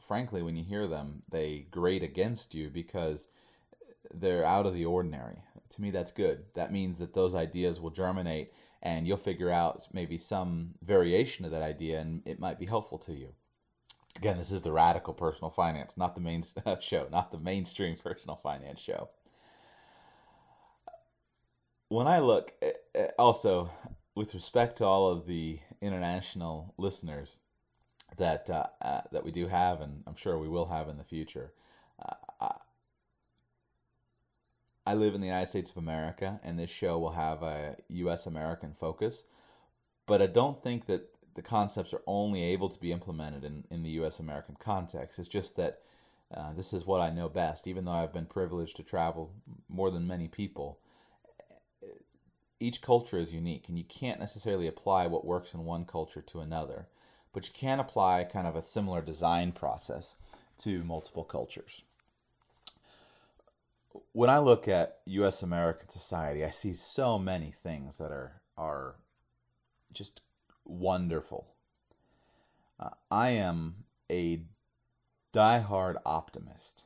frankly, 0.00 0.42
when 0.42 0.56
you 0.56 0.64
hear 0.64 0.86
them, 0.86 1.22
they 1.30 1.66
grate 1.70 2.02
against 2.02 2.54
you 2.54 2.70
because 2.70 3.28
they're 4.12 4.44
out 4.44 4.66
of 4.66 4.74
the 4.74 4.84
ordinary. 4.84 5.42
To 5.70 5.82
me, 5.82 5.90
that's 5.90 6.12
good. 6.12 6.44
That 6.54 6.72
means 6.72 6.98
that 6.98 7.14
those 7.14 7.34
ideas 7.34 7.80
will 7.80 7.90
germinate 7.90 8.52
and 8.82 9.06
you'll 9.06 9.16
figure 9.16 9.50
out 9.50 9.86
maybe 9.92 10.18
some 10.18 10.68
variation 10.82 11.44
of 11.44 11.50
that 11.50 11.62
idea 11.62 12.00
and 12.00 12.22
it 12.26 12.40
might 12.40 12.58
be 12.58 12.66
helpful 12.66 12.98
to 12.98 13.12
you. 13.12 13.34
Again, 14.16 14.38
this 14.38 14.50
is 14.50 14.62
the 14.62 14.72
radical 14.72 15.14
personal 15.14 15.50
finance, 15.50 15.96
not 15.96 16.14
the 16.14 16.20
main 16.20 16.42
show, 16.80 17.08
not 17.10 17.30
the 17.30 17.38
mainstream 17.38 17.96
personal 17.96 18.36
finance 18.36 18.80
show. 18.80 19.10
When 21.88 22.06
I 22.06 22.18
look, 22.18 22.52
eh, 22.60 22.72
eh, 22.94 23.08
also 23.18 23.70
with 24.14 24.34
respect 24.34 24.78
to 24.78 24.84
all 24.84 25.08
of 25.08 25.26
the 25.26 25.60
international 25.80 26.74
listeners, 26.76 27.40
that 28.16 28.48
uh, 28.50 28.66
uh, 28.82 29.02
that 29.12 29.24
we 29.24 29.30
do 29.30 29.46
have, 29.46 29.80
and 29.80 30.02
I'm 30.06 30.16
sure 30.16 30.38
we 30.38 30.48
will 30.48 30.66
have 30.66 30.88
in 30.88 30.98
the 30.98 31.04
future. 31.04 31.52
Uh, 32.40 32.48
I 34.88 34.94
live 34.94 35.14
in 35.14 35.20
the 35.20 35.26
United 35.26 35.48
States 35.48 35.70
of 35.70 35.76
America, 35.76 36.40
and 36.42 36.58
this 36.58 36.70
show 36.70 36.98
will 36.98 37.10
have 37.10 37.42
a 37.42 37.76
U.S. 37.88 38.26
American 38.26 38.72
focus, 38.72 39.24
but 40.06 40.22
I 40.22 40.26
don't 40.26 40.62
think 40.62 40.86
that 40.86 41.08
the 41.34 41.42
concepts 41.42 41.92
are 41.92 42.02
only 42.06 42.42
able 42.42 42.68
to 42.68 42.80
be 42.80 42.90
implemented 42.90 43.44
in, 43.44 43.64
in 43.70 43.82
the 43.82 43.90
U.S. 43.90 44.18
American 44.18 44.56
context. 44.58 45.18
It's 45.18 45.28
just 45.28 45.56
that 45.56 45.80
uh, 46.34 46.52
this 46.52 46.72
is 46.72 46.86
what 46.86 47.00
I 47.00 47.10
know 47.10 47.28
best, 47.28 47.66
even 47.66 47.84
though 47.84 47.92
I've 47.92 48.12
been 48.12 48.26
privileged 48.26 48.76
to 48.76 48.82
travel 48.82 49.32
more 49.68 49.90
than 49.90 50.06
many 50.06 50.26
people. 50.28 50.80
Each 52.58 52.80
culture 52.80 53.18
is 53.18 53.34
unique, 53.34 53.68
and 53.68 53.78
you 53.78 53.84
can't 53.84 54.18
necessarily 54.18 54.66
apply 54.66 55.06
what 55.06 55.24
works 55.24 55.54
in 55.54 55.64
one 55.64 55.84
culture 55.84 56.22
to 56.22 56.40
another 56.40 56.86
but 57.32 57.46
you 57.46 57.52
can 57.54 57.78
apply 57.78 58.24
kind 58.24 58.46
of 58.46 58.56
a 58.56 58.62
similar 58.62 59.00
design 59.00 59.52
process 59.52 60.16
to 60.58 60.82
multiple 60.82 61.24
cultures. 61.24 61.84
When 64.12 64.30
I 64.30 64.38
look 64.38 64.68
at 64.68 64.98
US 65.06 65.42
American 65.42 65.88
society, 65.88 66.44
I 66.44 66.50
see 66.50 66.74
so 66.74 67.18
many 67.18 67.50
things 67.50 67.98
that 67.98 68.10
are 68.10 68.42
are 68.56 68.96
just 69.92 70.20
wonderful. 70.64 71.54
Uh, 72.78 72.90
I 73.10 73.30
am 73.30 73.84
a 74.10 74.42
die-hard 75.32 75.96
optimist. 76.04 76.84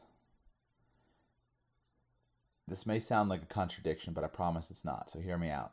This 2.69 2.87
may 2.87 2.99
sound 2.99 3.29
like 3.29 3.43
a 3.43 3.47
contradiction, 3.47 4.13
but 4.13 4.25
I 4.25 4.29
promise 4.29 4.71
it's 4.71 4.85
not, 4.85 5.11
so 5.11 5.21
hear 5.21 5.37
me 5.39 5.51
out. 5.51 5.73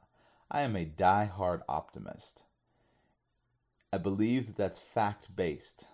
I 0.51 0.61
am 0.61 0.75
a 0.75 0.85
die-hard 0.85 1.61
optimist. 1.69 2.43
I 3.93 3.97
believe 3.97 4.47
that 4.47 4.57
that's 4.57 4.79
fact 4.79 5.35
based. 5.35 5.85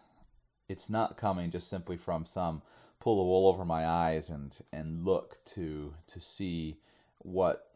It's 0.68 0.90
not 0.90 1.18
coming 1.18 1.52
just 1.52 1.68
simply 1.70 1.98
from 1.98 2.26
some 2.26 2.62
pull 3.06 3.18
the 3.18 3.24
wool 3.24 3.48
over 3.48 3.64
my 3.64 3.86
eyes 3.86 4.32
and 4.32 4.58
and 4.74 5.06
look 5.06 5.38
to 5.46 5.94
to 6.08 6.20
see 6.20 6.76
what 7.20 7.70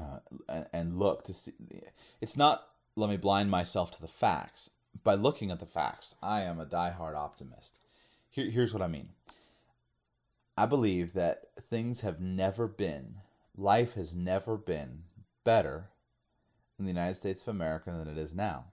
uh, 0.00 0.20
and 0.72 0.94
look 0.94 1.24
to 1.24 1.34
see. 1.34 1.52
It's 2.20 2.36
not 2.36 2.68
let 2.94 3.10
me 3.10 3.16
blind 3.16 3.50
myself 3.50 3.90
to 3.90 4.00
the 4.00 4.06
facts. 4.06 4.70
By 5.02 5.14
looking 5.14 5.50
at 5.50 5.58
the 5.58 5.66
facts, 5.66 6.14
I 6.22 6.42
am 6.42 6.60
a 6.60 6.64
die-hard 6.64 7.16
optimist. 7.16 7.78
Here, 8.30 8.48
here's 8.50 8.72
what 8.72 8.82
I 8.82 8.88
mean. 8.88 9.10
I 10.56 10.66
believe 10.66 11.12
that 11.12 11.46
things 11.60 12.00
have 12.00 12.20
never 12.20 12.66
been, 12.66 13.16
life 13.56 13.94
has 13.94 14.14
never 14.14 14.56
been 14.56 15.04
better 15.44 15.90
in 16.78 16.84
the 16.84 16.90
United 16.90 17.14
States 17.14 17.42
of 17.42 17.48
America 17.48 17.90
than 17.90 18.08
it 18.08 18.18
is 18.18 18.34
now. 18.34 18.66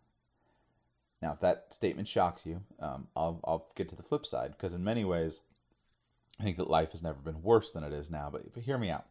Now, 1.21 1.33
if 1.33 1.39
that 1.41 1.67
statement 1.69 2.07
shocks 2.07 2.45
you, 2.45 2.61
um, 2.79 3.07
I'll, 3.15 3.39
I'll 3.43 3.67
get 3.75 3.89
to 3.89 3.95
the 3.95 4.03
flip 4.03 4.25
side 4.25 4.51
because, 4.51 4.73
in 4.73 4.83
many 4.83 5.05
ways, 5.05 5.41
I 6.39 6.43
think 6.43 6.57
that 6.57 6.69
life 6.69 6.91
has 6.91 7.03
never 7.03 7.19
been 7.19 7.41
worse 7.41 7.71
than 7.71 7.83
it 7.83 7.93
is 7.93 8.11
now. 8.11 8.29
But, 8.31 8.53
but 8.53 8.63
hear 8.63 8.77
me 8.77 8.89
out. 8.89 9.05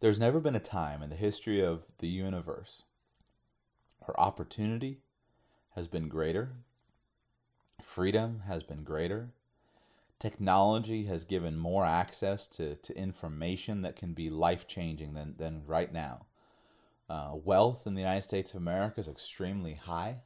There's 0.00 0.20
never 0.20 0.40
been 0.40 0.56
a 0.56 0.60
time 0.60 1.02
in 1.02 1.10
the 1.10 1.16
history 1.16 1.60
of 1.60 1.84
the 1.98 2.08
universe 2.08 2.82
where 4.00 4.18
opportunity 4.18 4.98
has 5.74 5.86
been 5.86 6.08
greater, 6.08 6.50
freedom 7.80 8.40
has 8.46 8.62
been 8.62 8.82
greater, 8.82 9.30
technology 10.18 11.04
has 11.04 11.24
given 11.24 11.56
more 11.56 11.84
access 11.84 12.46
to, 12.48 12.76
to 12.76 12.96
information 12.96 13.82
that 13.82 13.96
can 13.96 14.12
be 14.12 14.28
life 14.28 14.66
changing 14.66 15.14
than, 15.14 15.34
than 15.38 15.62
right 15.66 15.92
now. 15.92 16.26
Uh, 17.08 17.32
wealth 17.34 17.86
in 17.86 17.94
the 17.94 18.00
United 18.00 18.22
States 18.22 18.52
of 18.52 18.56
America 18.56 18.98
is 18.98 19.08
extremely 19.08 19.74
high 19.74 20.16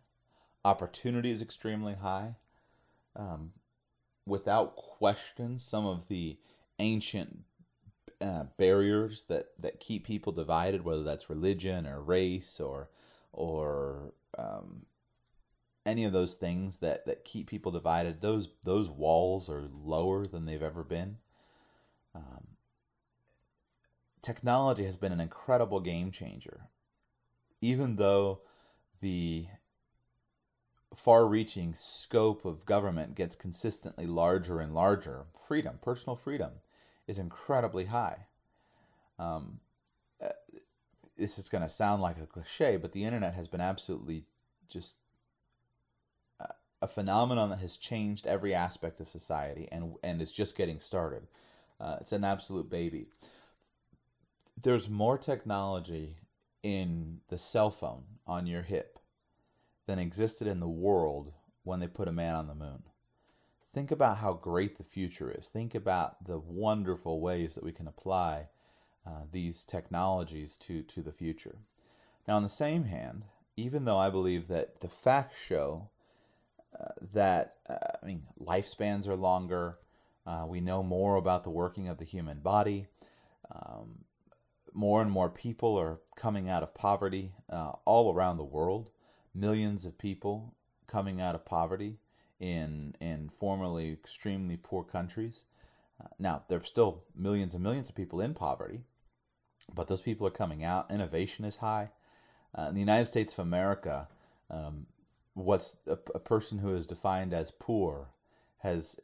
opportunity 0.67 1.31
is 1.31 1.41
extremely 1.41 1.95
high. 1.95 2.35
Um, 3.15 3.53
without 4.26 4.76
question, 4.76 5.59
some 5.59 5.87
of 5.87 6.09
the 6.09 6.37
ancient 6.78 7.45
uh, 8.21 8.45
barriers 8.59 9.25
that, 9.25 9.47
that 9.59 9.80
keep 9.80 10.04
people 10.04 10.33
divided, 10.33 10.85
whether 10.85 11.02
that's 11.02 11.30
religion 11.30 11.87
or 11.87 12.00
race 12.00 12.61
or 12.61 12.90
or 13.33 14.14
um, 14.38 14.87
any 15.85 16.04
of 16.04 16.12
those 16.12 16.35
things 16.35 16.78
that, 16.78 17.06
that 17.06 17.25
keep 17.25 17.49
people 17.49 17.71
divided, 17.71 18.21
those 18.21 18.49
those 18.64 18.88
walls 18.88 19.49
are 19.49 19.68
lower 19.73 20.26
than 20.26 20.47
they've 20.47 20.62
ever 20.62 20.83
been. 20.83 21.18
Um, 22.14 22.47
technology 24.23 24.85
has 24.85 24.97
been 24.97 25.12
an 25.12 25.21
incredible 25.21 25.80
game 25.80 26.11
changer, 26.11 26.68
even 27.61 27.97
though 27.97 28.40
the 29.00 29.47
far 30.95 31.26
reaching 31.26 31.75
scope 31.75 32.45
of 32.45 32.66
government 32.66 33.14
gets 33.14 33.37
consistently 33.37 34.07
larger 34.07 34.61
and 34.61 34.75
larger, 34.75 35.26
freedom, 35.35 35.78
personal 35.83 36.16
freedom, 36.16 36.52
is 37.07 37.19
incredibly 37.19 37.87
high. 37.87 38.26
Um, 39.19 39.61
uh, 40.23 40.28
this 41.16 41.38
is 41.38 41.49
going 41.49 41.62
to 41.62 41.69
sound 41.69 42.02
like 42.02 42.19
a 42.19 42.26
cliche, 42.26 42.76
but 42.76 42.93
the 42.93 43.05
internet 43.05 43.35
has 43.35 43.49
been 43.49 43.61
absolutely 43.61 44.25
just 44.69 44.97
a 46.83 46.87
phenomenon 46.87 47.50
that 47.50 47.59
has 47.59 47.76
changed 47.76 48.26
every 48.26 48.55
aspect 48.55 49.00
of 49.00 49.09
society 49.09 49.69
and, 49.73 49.95
and 50.02 50.21
is 50.21 50.33
just 50.33 50.57
getting 50.57 50.78
started. 50.78 51.26
Uh, 51.81 51.97
it's 52.00 52.12
an 52.12 52.25
absolute 52.25 52.71
baby. 52.71 53.09
There's 54.62 54.88
more 54.88 55.19
technology 55.19 56.16
in 56.62 57.21
the 57.28 57.38
cell 57.38 57.71
phone 57.71 58.05
on 58.26 58.47
your 58.47 58.62
hip 58.62 58.96
than 59.87 59.99
existed 59.99 60.47
in 60.47 60.61
the 60.61 60.69
world 60.69 61.33
when 61.62 61.81
they 61.81 61.87
put 61.87 62.09
a 62.09 62.12
man 62.12 62.35
on 62.35 62.47
the 62.47 62.55
moon. 62.55 62.83
Think 63.73 63.90
about 63.90 64.19
how 64.19 64.33
great 64.33 64.78
the 64.78 64.85
future 64.85 65.31
is. 65.31 65.49
Think 65.49 65.75
about 65.75 66.25
the 66.25 66.38
wonderful 66.38 67.21
ways 67.21 67.55
that 67.55 67.64
we 67.64 67.73
can 67.73 67.87
apply 67.87 68.49
uh, 69.07 69.23
these 69.31 69.64
technologies 69.64 70.57
to, 70.57 70.83
to 70.83 71.02
the 71.02 71.12
future. 71.12 71.59
Now, 72.26 72.37
on 72.37 72.43
the 72.43 72.49
same 72.49 72.85
hand, 72.85 73.25
even 73.57 73.85
though 73.85 73.99
I 73.99 74.11
believe 74.11 74.49
that 74.49 74.81
the 74.81 74.88
facts 74.88 75.37
show 75.47 75.90
uh, 76.78 76.93
that, 77.12 77.52
uh, 77.69 77.76
I 78.02 78.07
mean, 78.07 78.23
lifespans 78.40 79.07
are 79.07 79.16
longer, 79.16 79.78
uh, 80.26 80.47
we 80.49 80.61
know 80.61 80.83
more 80.83 81.16
about 81.16 81.45
the 81.45 81.50
working 81.50 81.88
of 81.88 81.99
the 81.99 82.05
human 82.05 82.40
body, 82.40 82.87
um, 83.55 84.05
more 84.75 85.00
and 85.00 85.11
more 85.11 85.31
people 85.31 85.78
are 85.78 86.00
coming 86.16 86.49
out 86.49 86.62
of 86.62 86.75
poverty 86.75 87.33
uh, 87.50 87.73
all 87.85 88.12
around 88.12 88.37
the 88.37 88.45
world 88.45 88.90
millions 89.37 89.85
of 89.85 89.99
people 89.99 90.55
coming 90.87 91.21
out 91.21 91.35
of 91.35 91.45
poverty 91.45 91.99
in 92.40 92.95
in 93.00 93.28
formerly 93.28 93.93
extremely 93.93 94.57
poor 94.57 94.83
countries. 94.83 95.45
Uh, 96.00 96.09
now 96.19 96.43
there 96.49 96.59
are 96.59 96.64
still 96.64 97.05
millions 97.14 97.55
and 97.55 97.62
millions 97.62 97.88
of 97.88 97.95
people 97.95 98.21
in 98.21 98.35
poverty, 98.35 98.85
but 99.75 99.88
those 99.88 100.02
people 100.02 100.26
are 100.26 100.31
coming 100.31 100.64
out. 100.64 100.90
Innovation 100.90 101.45
is 101.45 101.57
high. 101.57 101.90
Uh, 102.55 102.66
in 102.69 102.75
the 102.75 102.81
United 102.81 103.07
States 103.07 103.33
of 103.33 103.40
America, 103.40 104.09
um, 104.50 104.87
what's 105.35 105.76
a, 105.87 105.99
a, 106.14 106.19
person 106.19 106.59
who 106.59 106.75
is 106.75 106.87
defined 106.87 107.35
as 107.35 107.50
poor 107.50 108.09
has 108.59 108.97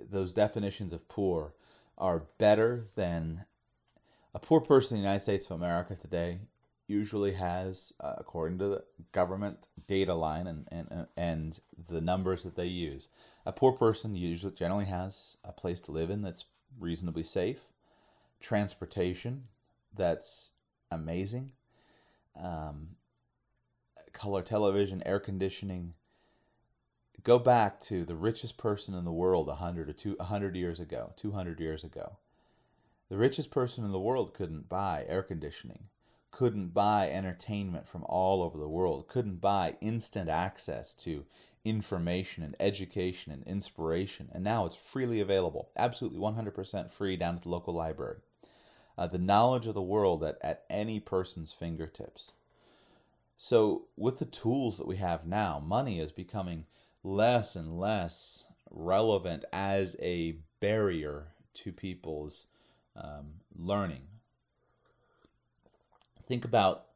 those 0.00 0.32
definitions 0.32 0.92
of 0.92 1.08
poor 1.08 1.54
are 1.96 2.24
better 2.38 2.82
than 2.96 3.44
a 4.34 4.38
poor 4.38 4.60
person 4.60 4.96
in 4.96 5.02
the 5.02 5.06
United 5.06 5.22
States 5.22 5.46
of 5.46 5.52
America 5.52 5.94
today 5.94 6.40
usually 6.86 7.32
has, 7.32 7.92
uh, 8.00 8.14
according 8.18 8.58
to 8.58 8.68
the 8.68 8.84
government 9.12 9.68
data 9.86 10.14
line 10.14 10.46
and, 10.46 10.66
and, 10.70 11.06
and 11.16 11.60
the 11.88 12.00
numbers 12.00 12.44
that 12.44 12.56
they 12.56 12.66
use, 12.66 13.08
a 13.44 13.52
poor 13.52 13.72
person 13.72 14.14
usually 14.14 14.54
generally 14.54 14.84
has 14.84 15.36
a 15.44 15.52
place 15.52 15.80
to 15.80 15.92
live 15.92 16.10
in 16.10 16.22
that's 16.22 16.44
reasonably 16.78 17.22
safe, 17.22 17.72
transportation 18.40 19.44
that's 19.94 20.50
amazing, 20.90 21.52
um, 22.40 22.90
color 24.12 24.42
television, 24.42 25.02
air 25.06 25.18
conditioning. 25.18 25.94
Go 27.22 27.38
back 27.38 27.80
to 27.80 28.04
the 28.04 28.14
richest 28.14 28.56
person 28.56 28.94
in 28.94 29.04
the 29.04 29.12
world 29.12 29.48
100 29.48 29.88
or 29.88 29.92
two, 29.92 30.14
100 30.18 30.54
years 30.54 30.78
ago, 30.78 31.12
200 31.16 31.58
years 31.58 31.82
ago. 31.82 32.18
The 33.08 33.16
richest 33.16 33.50
person 33.50 33.84
in 33.84 33.92
the 33.92 34.00
world 34.00 34.34
couldn't 34.34 34.68
buy 34.68 35.04
air 35.08 35.22
conditioning 35.22 35.88
couldn't 36.36 36.74
buy 36.74 37.08
entertainment 37.08 37.88
from 37.88 38.04
all 38.04 38.42
over 38.42 38.58
the 38.58 38.68
world, 38.68 39.08
couldn't 39.08 39.40
buy 39.40 39.74
instant 39.80 40.28
access 40.28 40.92
to 40.92 41.24
information 41.64 42.44
and 42.44 42.54
education 42.60 43.32
and 43.32 43.42
inspiration, 43.44 44.28
and 44.34 44.44
now 44.44 44.66
it's 44.66 44.76
freely 44.76 45.18
available, 45.18 45.70
absolutely 45.78 46.18
100% 46.18 46.90
free 46.90 47.16
down 47.16 47.36
at 47.36 47.40
the 47.40 47.48
local 47.48 47.72
library. 47.72 48.18
Uh, 48.98 49.06
the 49.06 49.16
knowledge 49.16 49.66
of 49.66 49.72
the 49.72 49.80
world 49.80 50.22
at, 50.22 50.36
at 50.42 50.64
any 50.68 51.00
person's 51.00 51.54
fingertips. 51.54 52.32
So, 53.38 53.86
with 53.96 54.18
the 54.18 54.26
tools 54.26 54.76
that 54.76 54.86
we 54.86 54.96
have 54.96 55.26
now, 55.26 55.58
money 55.58 55.98
is 55.98 56.12
becoming 56.12 56.66
less 57.02 57.56
and 57.56 57.80
less 57.80 58.44
relevant 58.70 59.46
as 59.54 59.96
a 60.02 60.36
barrier 60.60 61.28
to 61.54 61.72
people's 61.72 62.48
um, 62.94 63.40
learning, 63.56 64.02
think 66.26 66.44
about 66.44 66.86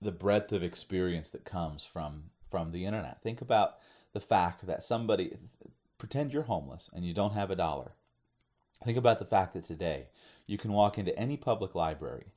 the 0.00 0.12
breadth 0.12 0.52
of 0.52 0.62
experience 0.62 1.30
that 1.30 1.44
comes 1.44 1.84
from 1.84 2.30
from 2.48 2.72
the 2.72 2.84
internet. 2.84 3.22
Think 3.22 3.40
about 3.40 3.76
the 4.12 4.20
fact 4.20 4.66
that 4.66 4.82
somebody 4.82 5.36
pretend 5.98 6.32
you're 6.32 6.42
homeless 6.42 6.90
and 6.92 7.04
you 7.04 7.14
don't 7.14 7.34
have 7.34 7.50
a 7.50 7.56
dollar. 7.56 7.92
Think 8.82 8.96
about 8.96 9.18
the 9.18 9.24
fact 9.24 9.52
that 9.52 9.64
today 9.64 10.06
you 10.46 10.58
can 10.58 10.72
walk 10.72 10.98
into 10.98 11.16
any 11.18 11.36
public 11.36 11.74
library. 11.74 12.32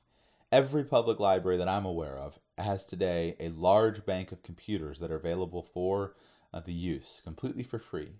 Every 0.52 0.84
public 0.84 1.18
library 1.18 1.56
that 1.56 1.68
I'm 1.68 1.84
aware 1.84 2.16
of 2.16 2.38
has 2.58 2.84
today 2.84 3.34
a 3.40 3.48
large 3.48 4.06
bank 4.06 4.30
of 4.30 4.44
computers 4.44 5.00
that 5.00 5.10
are 5.10 5.16
available 5.16 5.62
for 5.62 6.14
uh, 6.52 6.60
the 6.60 6.72
use 6.72 7.20
completely 7.24 7.64
for 7.64 7.80
free. 7.80 8.12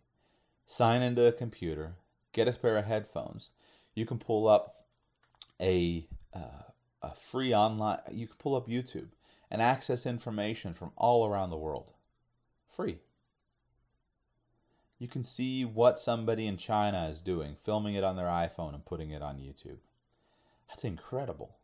Sign 0.67 1.03
into 1.03 1.27
a 1.27 1.33
computer, 1.33 1.95
get 2.33 2.49
a 2.49 2.53
pair 2.59 2.77
of 2.77 2.87
headphones. 2.87 3.51
You 3.95 4.07
can 4.07 4.19
pull 4.19 4.49
up 4.49 4.75
a 5.61 6.09
uh, 6.35 6.73
a 7.11 7.15
free 7.15 7.55
online, 7.55 7.99
you 8.11 8.27
can 8.27 8.37
pull 8.39 8.57
up 8.57 8.69
YouTube 8.69 9.09
and 9.51 9.61
access 9.63 10.07
information 10.07 10.73
from 10.75 10.93
all 10.97 11.27
around 11.27 11.51
the 11.51 11.57
world. 11.57 11.93
Free. 12.67 12.99
You 14.99 15.09
can 15.09 15.25
see 15.25 15.65
what 15.65 15.99
somebody 15.99 16.47
in 16.47 16.57
China 16.57 17.09
is 17.11 17.21
doing, 17.21 17.55
filming 17.55 17.95
it 17.95 18.05
on 18.05 18.17
their 18.17 18.27
iPhone 18.27 18.75
and 18.75 18.85
putting 18.85 19.11
it 19.11 19.23
on 19.23 19.37
YouTube. 19.37 19.79
That's 20.69 20.85
incredible. 20.85 21.57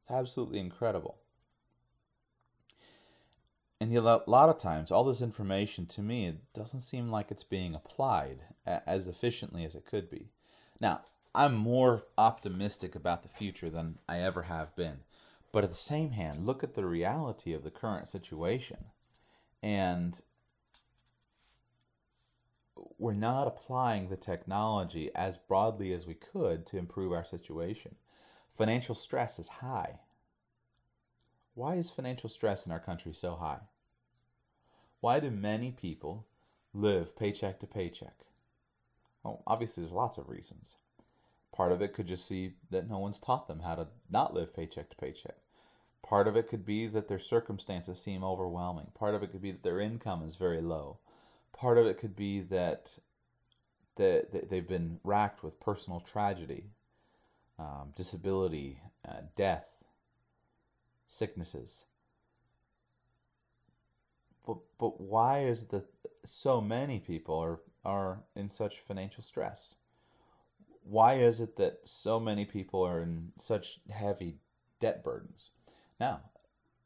It's 0.00 0.10
absolutely 0.10 0.58
incredible. 0.58 1.18
and 3.80 3.96
a 3.96 4.00
lot 4.00 4.48
of 4.48 4.58
times, 4.58 4.90
all 4.90 5.04
this 5.04 5.20
information 5.20 5.86
to 5.86 6.02
me, 6.02 6.26
it 6.26 6.52
doesn't 6.54 6.82
seem 6.82 7.10
like 7.10 7.30
it's 7.30 7.44
being 7.44 7.74
applied 7.74 8.38
as 8.64 9.08
efficiently 9.08 9.64
as 9.64 9.74
it 9.74 9.86
could 9.86 10.08
be. 10.08 10.30
Now, 10.80 11.02
I'm 11.34 11.54
more 11.54 12.04
optimistic 12.18 12.94
about 12.94 13.22
the 13.22 13.28
future 13.28 13.70
than 13.70 13.98
I 14.08 14.18
ever 14.18 14.42
have 14.42 14.76
been. 14.76 15.00
But 15.50 15.64
at 15.64 15.70
the 15.70 15.76
same 15.76 16.10
hand, 16.10 16.46
look 16.46 16.62
at 16.62 16.74
the 16.74 16.86
reality 16.86 17.52
of 17.52 17.62
the 17.62 17.70
current 17.70 18.08
situation. 18.08 18.86
And 19.62 20.20
we're 22.98 23.12
not 23.14 23.46
applying 23.46 24.08
the 24.08 24.16
technology 24.16 25.10
as 25.14 25.38
broadly 25.38 25.92
as 25.92 26.06
we 26.06 26.14
could 26.14 26.66
to 26.66 26.78
improve 26.78 27.12
our 27.12 27.24
situation. 27.24 27.96
Financial 28.48 28.94
stress 28.94 29.38
is 29.38 29.48
high. 29.48 30.00
Why 31.54 31.74
is 31.74 31.90
financial 31.90 32.28
stress 32.28 32.66
in 32.66 32.72
our 32.72 32.80
country 32.80 33.12
so 33.12 33.34
high? 33.34 33.60
Why 35.00 35.20
do 35.20 35.30
many 35.30 35.70
people 35.70 36.26
live 36.72 37.16
paycheck 37.16 37.60
to 37.60 37.66
paycheck? 37.66 38.14
Well, 39.22 39.42
obviously, 39.46 39.82
there's 39.82 39.92
lots 39.92 40.18
of 40.18 40.28
reasons. 40.28 40.76
Part 41.52 41.72
of 41.72 41.82
it 41.82 41.92
could 41.92 42.06
just 42.06 42.28
be 42.28 42.54
that 42.70 42.88
no 42.88 42.98
one's 42.98 43.20
taught 43.20 43.46
them 43.46 43.60
how 43.60 43.74
to 43.74 43.88
not 44.10 44.32
live 44.32 44.54
paycheck 44.54 44.88
to 44.90 44.96
paycheck. 44.96 45.36
Part 46.02 46.26
of 46.26 46.36
it 46.36 46.48
could 46.48 46.64
be 46.64 46.86
that 46.88 47.08
their 47.08 47.18
circumstances 47.18 48.00
seem 48.00 48.24
overwhelming. 48.24 48.88
Part 48.94 49.14
of 49.14 49.22
it 49.22 49.30
could 49.30 49.42
be 49.42 49.52
that 49.52 49.62
their 49.62 49.78
income 49.78 50.22
is 50.22 50.36
very 50.36 50.60
low. 50.60 50.98
Part 51.52 51.78
of 51.78 51.86
it 51.86 51.98
could 51.98 52.16
be 52.16 52.40
that 52.40 52.98
that 53.96 54.48
they've 54.48 54.66
been 54.66 54.98
racked 55.04 55.42
with 55.42 55.60
personal 55.60 56.00
tragedy, 56.00 56.70
um, 57.58 57.92
disability, 57.94 58.80
uh, 59.06 59.20
death, 59.36 59.84
sicknesses. 61.06 61.84
But 64.46 64.58
but 64.78 65.00
why 65.00 65.40
is 65.40 65.64
that 65.64 65.84
so 66.24 66.60
many 66.60 66.98
people 66.98 67.38
are 67.38 67.60
are 67.84 68.22
in 68.34 68.48
such 68.48 68.80
financial 68.80 69.22
stress? 69.22 69.76
Why 70.84 71.14
is 71.14 71.40
it 71.40 71.56
that 71.56 71.86
so 71.86 72.18
many 72.18 72.44
people 72.44 72.82
are 72.82 73.00
in 73.00 73.32
such 73.38 73.80
heavy 73.90 74.36
debt 74.80 75.02
burdens? 75.04 75.50
Now, 76.00 76.20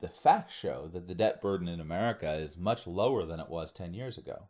the 0.01 0.09
facts 0.09 0.55
show 0.55 0.89
that 0.93 1.09
the 1.09 1.15
debt 1.15 1.41
burden 1.41 1.69
in 1.69 1.81
America 1.81 2.33
is 2.35 2.59
much 2.59 2.87
lower 2.87 3.25
than 3.25 3.41
it 3.41 3.49
was 3.49 3.73
10 3.73 3.95
years 3.95 4.19
ago. 4.19 4.49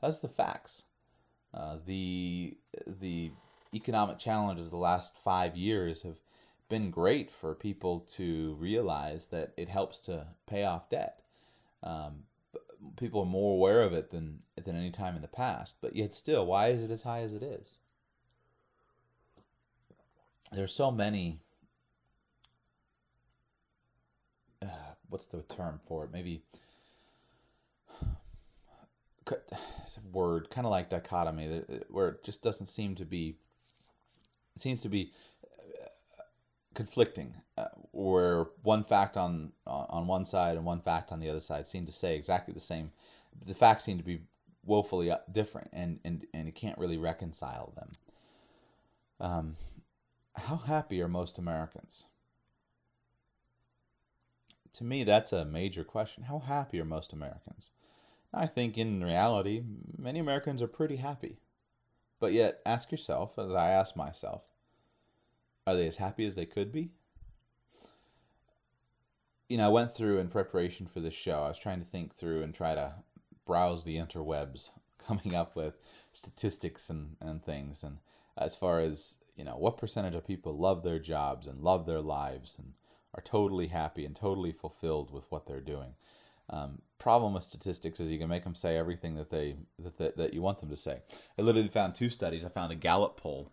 That's 0.00 0.18
the 0.18 0.28
facts. 0.28 0.84
Uh, 1.52 1.78
the 1.86 2.56
the 2.86 3.32
economic 3.74 4.18
challenges 4.18 4.70
the 4.70 4.76
last 4.76 5.16
five 5.16 5.56
years 5.56 6.02
have 6.02 6.18
been 6.68 6.90
great 6.90 7.30
for 7.30 7.54
people 7.54 8.00
to 8.00 8.54
realize 8.54 9.28
that 9.28 9.52
it 9.56 9.68
helps 9.68 10.00
to 10.00 10.26
pay 10.46 10.64
off 10.64 10.88
debt. 10.88 11.20
Um, 11.82 12.24
people 12.96 13.20
are 13.20 13.26
more 13.26 13.54
aware 13.54 13.82
of 13.82 13.92
it 13.92 14.10
than 14.10 14.40
than 14.62 14.76
any 14.76 14.90
time 14.90 15.16
in 15.16 15.22
the 15.22 15.28
past. 15.28 15.76
But 15.80 15.96
yet, 15.96 16.12
still, 16.12 16.46
why 16.46 16.68
is 16.68 16.82
it 16.82 16.90
as 16.90 17.02
high 17.02 17.20
as 17.20 17.32
it 17.32 17.42
is? 17.42 17.78
There's 20.52 20.74
so 20.74 20.90
many. 20.90 21.40
Uh, 24.62 24.68
what's 25.08 25.26
the 25.26 25.42
term 25.42 25.80
for 25.86 26.04
it? 26.04 26.10
Maybe 26.12 26.42
it's 29.30 29.98
a 29.98 30.16
word 30.16 30.50
kind 30.50 30.66
of 30.66 30.70
like 30.70 30.90
dichotomy 30.90 31.62
where 31.88 32.08
it 32.08 32.24
just 32.24 32.42
doesn't 32.42 32.66
seem 32.66 32.94
to 32.94 33.04
be 33.04 33.36
it 34.54 34.62
seems 34.62 34.82
to 34.82 34.88
be 34.88 35.10
uh, 35.82 35.86
conflicting 36.74 37.34
uh, 37.58 37.66
where 37.92 38.46
one 38.62 38.84
fact 38.84 39.16
on 39.16 39.52
on 39.66 40.06
one 40.06 40.24
side 40.24 40.56
and 40.56 40.64
one 40.64 40.80
fact 40.80 41.10
on 41.10 41.20
the 41.20 41.28
other 41.28 41.40
side 41.40 41.66
seem 41.66 41.86
to 41.86 41.92
say 41.92 42.14
exactly 42.14 42.54
the 42.54 42.60
same 42.60 42.92
the 43.46 43.54
facts 43.54 43.84
seem 43.84 43.98
to 43.98 44.04
be 44.04 44.20
woefully 44.64 45.10
uh, 45.10 45.18
different 45.30 45.68
and 45.72 45.98
and, 46.04 46.26
and 46.32 46.46
you 46.46 46.52
can't 46.52 46.78
really 46.78 46.98
reconcile 46.98 47.72
them 47.74 47.90
um, 49.18 49.54
how 50.36 50.56
happy 50.56 51.00
are 51.00 51.08
most 51.08 51.38
americans 51.38 52.06
to 54.72 54.84
me 54.84 55.04
that's 55.04 55.32
a 55.32 55.44
major 55.44 55.84
question 55.84 56.24
how 56.24 56.38
happy 56.38 56.80
are 56.80 56.84
most 56.84 57.12
americans 57.12 57.70
I 58.36 58.46
think 58.46 58.76
in 58.76 59.02
reality, 59.02 59.62
many 59.96 60.18
Americans 60.18 60.62
are 60.62 60.68
pretty 60.68 60.96
happy. 60.96 61.38
But 62.20 62.32
yet, 62.32 62.60
ask 62.66 62.90
yourself, 62.90 63.38
as 63.38 63.54
I 63.54 63.70
ask 63.70 63.96
myself, 63.96 64.42
are 65.66 65.74
they 65.74 65.86
as 65.86 65.96
happy 65.96 66.26
as 66.26 66.34
they 66.34 66.44
could 66.44 66.70
be? 66.70 66.90
You 69.48 69.56
know, 69.56 69.66
I 69.66 69.72
went 69.72 69.94
through 69.94 70.18
in 70.18 70.28
preparation 70.28 70.86
for 70.86 71.00
this 71.00 71.14
show, 71.14 71.44
I 71.44 71.48
was 71.48 71.58
trying 71.58 71.80
to 71.80 71.86
think 71.86 72.14
through 72.14 72.42
and 72.42 72.54
try 72.54 72.74
to 72.74 72.94
browse 73.46 73.84
the 73.84 73.96
interwebs, 73.96 74.70
coming 74.98 75.34
up 75.34 75.56
with 75.56 75.78
statistics 76.12 76.90
and, 76.90 77.16
and 77.20 77.42
things. 77.42 77.82
And 77.82 77.98
as 78.36 78.54
far 78.54 78.80
as, 78.80 79.16
you 79.36 79.44
know, 79.44 79.56
what 79.56 79.76
percentage 79.76 80.14
of 80.14 80.26
people 80.26 80.56
love 80.56 80.82
their 80.82 80.98
jobs 80.98 81.46
and 81.46 81.60
love 81.60 81.86
their 81.86 82.00
lives 82.00 82.56
and 82.58 82.72
are 83.14 83.22
totally 83.22 83.68
happy 83.68 84.04
and 84.04 84.16
totally 84.16 84.52
fulfilled 84.52 85.12
with 85.12 85.30
what 85.30 85.46
they're 85.46 85.60
doing. 85.60 85.94
Um, 86.48 86.82
problem 86.98 87.34
with 87.34 87.42
statistics 87.42 87.98
is 87.98 88.10
you 88.10 88.18
can 88.18 88.28
make 88.28 88.44
them 88.44 88.54
say 88.54 88.76
everything 88.76 89.16
that 89.16 89.30
they 89.30 89.56
that, 89.78 89.98
that, 89.98 90.16
that 90.16 90.34
you 90.34 90.42
want 90.42 90.60
them 90.60 90.70
to 90.70 90.76
say. 90.76 91.00
I 91.38 91.42
literally 91.42 91.68
found 91.68 91.94
two 91.94 92.10
studies. 92.10 92.44
I 92.44 92.48
found 92.48 92.72
a 92.72 92.76
Gallup 92.76 93.16
poll 93.16 93.50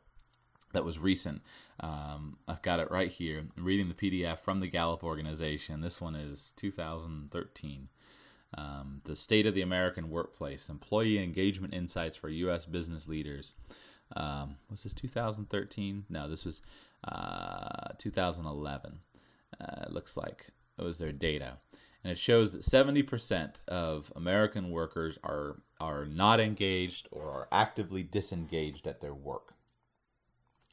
that 0.73 0.85
was 0.85 0.99
recent. 0.99 1.41
Um, 1.79 2.37
I've 2.47 2.61
got 2.61 2.79
it 2.79 2.91
right 2.91 3.11
here. 3.11 3.45
I'm 3.57 3.63
reading 3.63 3.89
the 3.89 3.93
PDF 3.93 4.39
from 4.39 4.59
the 4.59 4.67
Gallup 4.67 5.03
organization. 5.03 5.81
This 5.81 6.01
one 6.01 6.15
is 6.15 6.51
2013. 6.57 7.89
Um, 8.55 8.99
the 9.05 9.15
State 9.15 9.47
of 9.47 9.55
the 9.55 9.61
American 9.63 10.09
Workplace 10.09 10.69
Employee 10.69 11.23
Engagement 11.23 11.73
Insights 11.73 12.15
for 12.15 12.29
U.S. 12.29 12.65
Business 12.65 13.07
Leaders. 13.07 13.53
Um, 14.15 14.57
was 14.69 14.83
this 14.83 14.93
2013? 14.93 16.05
No, 16.09 16.29
this 16.29 16.45
was 16.45 16.61
uh, 17.03 17.93
2011. 17.97 18.99
Uh, 19.59 19.65
it 19.83 19.91
looks 19.91 20.17
like 20.17 20.47
it 20.77 20.83
was 20.83 20.97
their 20.97 21.11
data 21.11 21.57
and 22.03 22.11
it 22.11 22.17
shows 22.17 22.51
that 22.51 22.61
70% 22.61 23.65
of 23.67 24.11
American 24.15 24.71
workers 24.71 25.17
are 25.23 25.61
are 25.79 26.05
not 26.05 26.39
engaged 26.39 27.07
or 27.11 27.29
are 27.29 27.47
actively 27.51 28.03
disengaged 28.03 28.87
at 28.87 29.01
their 29.01 29.13
work. 29.13 29.53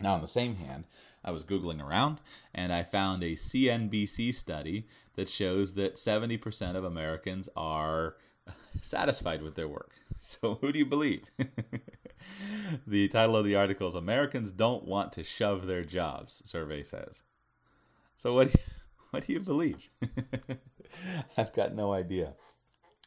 Now, 0.00 0.14
on 0.14 0.20
the 0.20 0.28
same 0.28 0.56
hand, 0.56 0.84
I 1.24 1.32
was 1.32 1.44
Googling 1.44 1.84
around 1.84 2.20
and 2.54 2.72
I 2.72 2.84
found 2.84 3.22
a 3.22 3.32
CNBC 3.32 4.32
study 4.34 4.86
that 5.16 5.28
shows 5.28 5.74
that 5.74 5.96
70% 5.96 6.76
of 6.76 6.84
Americans 6.84 7.48
are 7.56 8.16
satisfied 8.82 9.42
with 9.42 9.54
their 9.54 9.68
work. 9.68 9.92
So, 10.22 10.58
who 10.60 10.70
do 10.70 10.78
you 10.78 10.84
believe? 10.84 11.30
the 12.86 13.08
title 13.08 13.36
of 13.36 13.44
the 13.44 13.56
article 13.56 13.88
is 13.88 13.94
Americans 13.94 14.50
Don't 14.50 14.84
Want 14.86 15.12
to 15.14 15.24
Shove 15.24 15.66
Their 15.66 15.84
Jobs, 15.84 16.42
survey 16.44 16.82
says. 16.82 17.22
So, 18.16 18.34
what 18.34 18.52
do 18.52 18.58
you, 18.58 18.64
what 19.10 19.26
do 19.26 19.32
you 19.32 19.40
believe? 19.40 19.88
I've 21.36 21.52
got 21.52 21.74
no 21.74 21.92
idea. 21.92 22.34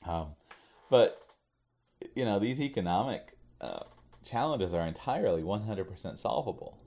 Um, 0.07 0.35
but 0.89 1.21
you 2.15 2.25
know, 2.25 2.39
these 2.39 2.59
economic 2.59 3.37
uh, 3.61 3.83
challenges 4.23 4.73
are 4.73 4.85
entirely 4.85 5.41
100% 5.41 6.17
solvable. 6.17 6.81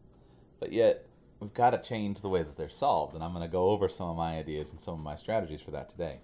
But 0.60 0.72
yet, 0.72 1.06
we've 1.40 1.54
got 1.54 1.70
to 1.70 1.78
change 1.78 2.20
the 2.20 2.28
way 2.28 2.42
that 2.42 2.56
they're 2.56 2.68
solved, 2.68 3.14
and 3.14 3.22
I'm 3.22 3.32
going 3.32 3.44
to 3.44 3.50
go 3.50 3.70
over 3.70 3.88
some 3.88 4.08
of 4.08 4.16
my 4.16 4.38
ideas 4.38 4.72
and 4.72 4.80
some 4.80 4.94
of 4.94 5.00
my 5.00 5.16
strategies 5.16 5.60
for 5.60 5.70
that 5.72 5.88
today. 5.88 6.20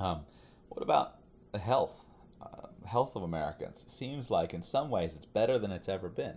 Um, 0.00 0.22
what 0.68 0.82
about 0.82 1.16
the 1.52 1.58
health? 1.58 2.01
Health 2.84 3.16
of 3.16 3.22
Americans 3.22 3.84
seems 3.88 4.30
like, 4.30 4.54
in 4.54 4.62
some 4.62 4.90
ways, 4.90 5.16
it's 5.16 5.26
better 5.26 5.58
than 5.58 5.70
it's 5.70 5.88
ever 5.88 6.08
been. 6.08 6.36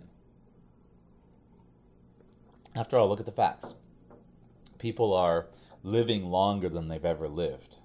After 2.74 2.96
all, 2.96 3.08
look 3.08 3.20
at 3.20 3.26
the 3.26 3.32
facts. 3.32 3.74
People 4.78 5.14
are 5.14 5.46
living 5.82 6.26
longer 6.26 6.68
than 6.68 6.88
they've 6.88 7.04
ever 7.04 7.28
lived. 7.28 7.78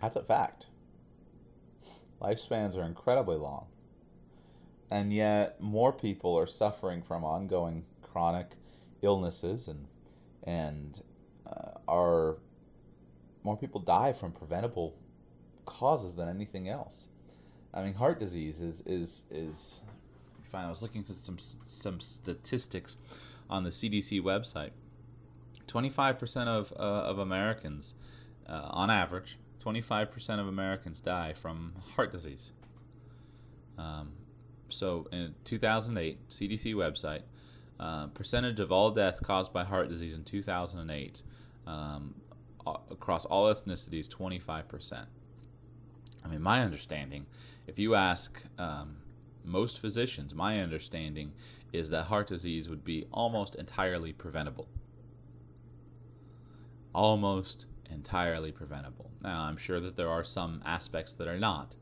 That's 0.00 0.16
a 0.16 0.22
fact. 0.22 0.66
Lifespans 2.20 2.76
are 2.76 2.84
incredibly 2.84 3.36
long. 3.36 3.66
And 4.90 5.12
yet, 5.12 5.60
more 5.60 5.92
people 5.92 6.38
are 6.38 6.46
suffering 6.46 7.02
from 7.02 7.24
ongoing 7.24 7.84
chronic 8.02 8.52
illnesses, 9.02 9.68
and, 9.68 9.86
and 10.44 11.00
uh, 11.46 11.72
are 11.88 12.36
more 13.42 13.56
people 13.56 13.80
die 13.80 14.12
from 14.12 14.32
preventable 14.32 14.96
causes 15.66 16.16
than 16.16 16.28
anything 16.28 16.68
else. 16.68 17.08
I 17.74 17.82
mean, 17.82 17.94
heart 17.94 18.18
disease 18.18 18.60
is 18.60 18.80
is 18.86 19.24
is. 19.30 19.82
Fine. 20.44 20.66
I 20.66 20.70
was 20.70 20.80
looking 20.80 21.00
at 21.00 21.08
some 21.08 21.38
some 21.38 22.00
statistics 22.00 22.96
on 23.50 23.64
the 23.64 23.70
CDC 23.70 24.22
website 24.22 24.70
25% 25.66 26.46
of, 26.46 26.72
uh, 26.72 26.82
of 26.82 27.18
Americans, 27.18 27.94
uh, 28.48 28.68
on 28.70 28.90
average, 28.90 29.38
25% 29.64 30.40
of 30.40 30.46
Americans 30.46 31.00
die 31.00 31.32
from 31.32 31.72
heart 31.96 32.12
disease. 32.12 32.52
Um, 33.78 34.12
so 34.68 35.06
in 35.12 35.34
2008, 35.44 36.28
CDC 36.30 36.74
website, 36.74 37.22
uh, 37.78 38.06
percentage 38.08 38.58
of 38.58 38.72
all 38.72 38.90
death 38.90 39.22
caused 39.22 39.52
by 39.52 39.64
heart 39.64 39.88
disease 39.88 40.14
in 40.14 40.24
2008, 40.24 41.22
um, 41.66 42.14
across 42.90 43.24
all 43.26 43.52
ethnicities 43.52 44.08
25%. 44.08 45.06
I 46.26 46.28
mean, 46.28 46.42
my 46.42 46.62
understanding, 46.62 47.26
if 47.68 47.78
you 47.78 47.94
ask 47.94 48.42
um, 48.58 48.96
most 49.44 49.78
physicians, 49.78 50.34
my 50.34 50.60
understanding 50.60 51.32
is 51.72 51.90
that 51.90 52.04
heart 52.04 52.26
disease 52.26 52.68
would 52.68 52.84
be 52.84 53.06
almost 53.12 53.54
entirely 53.54 54.12
preventable. 54.12 54.68
Almost 56.92 57.66
entirely 57.90 58.50
preventable. 58.50 59.10
Now, 59.22 59.42
I'm 59.42 59.56
sure 59.56 59.78
that 59.78 59.96
there 59.96 60.08
are 60.08 60.24
some 60.24 60.62
aspects 60.64 61.14
that 61.14 61.28
are 61.28 61.38
not, 61.38 61.76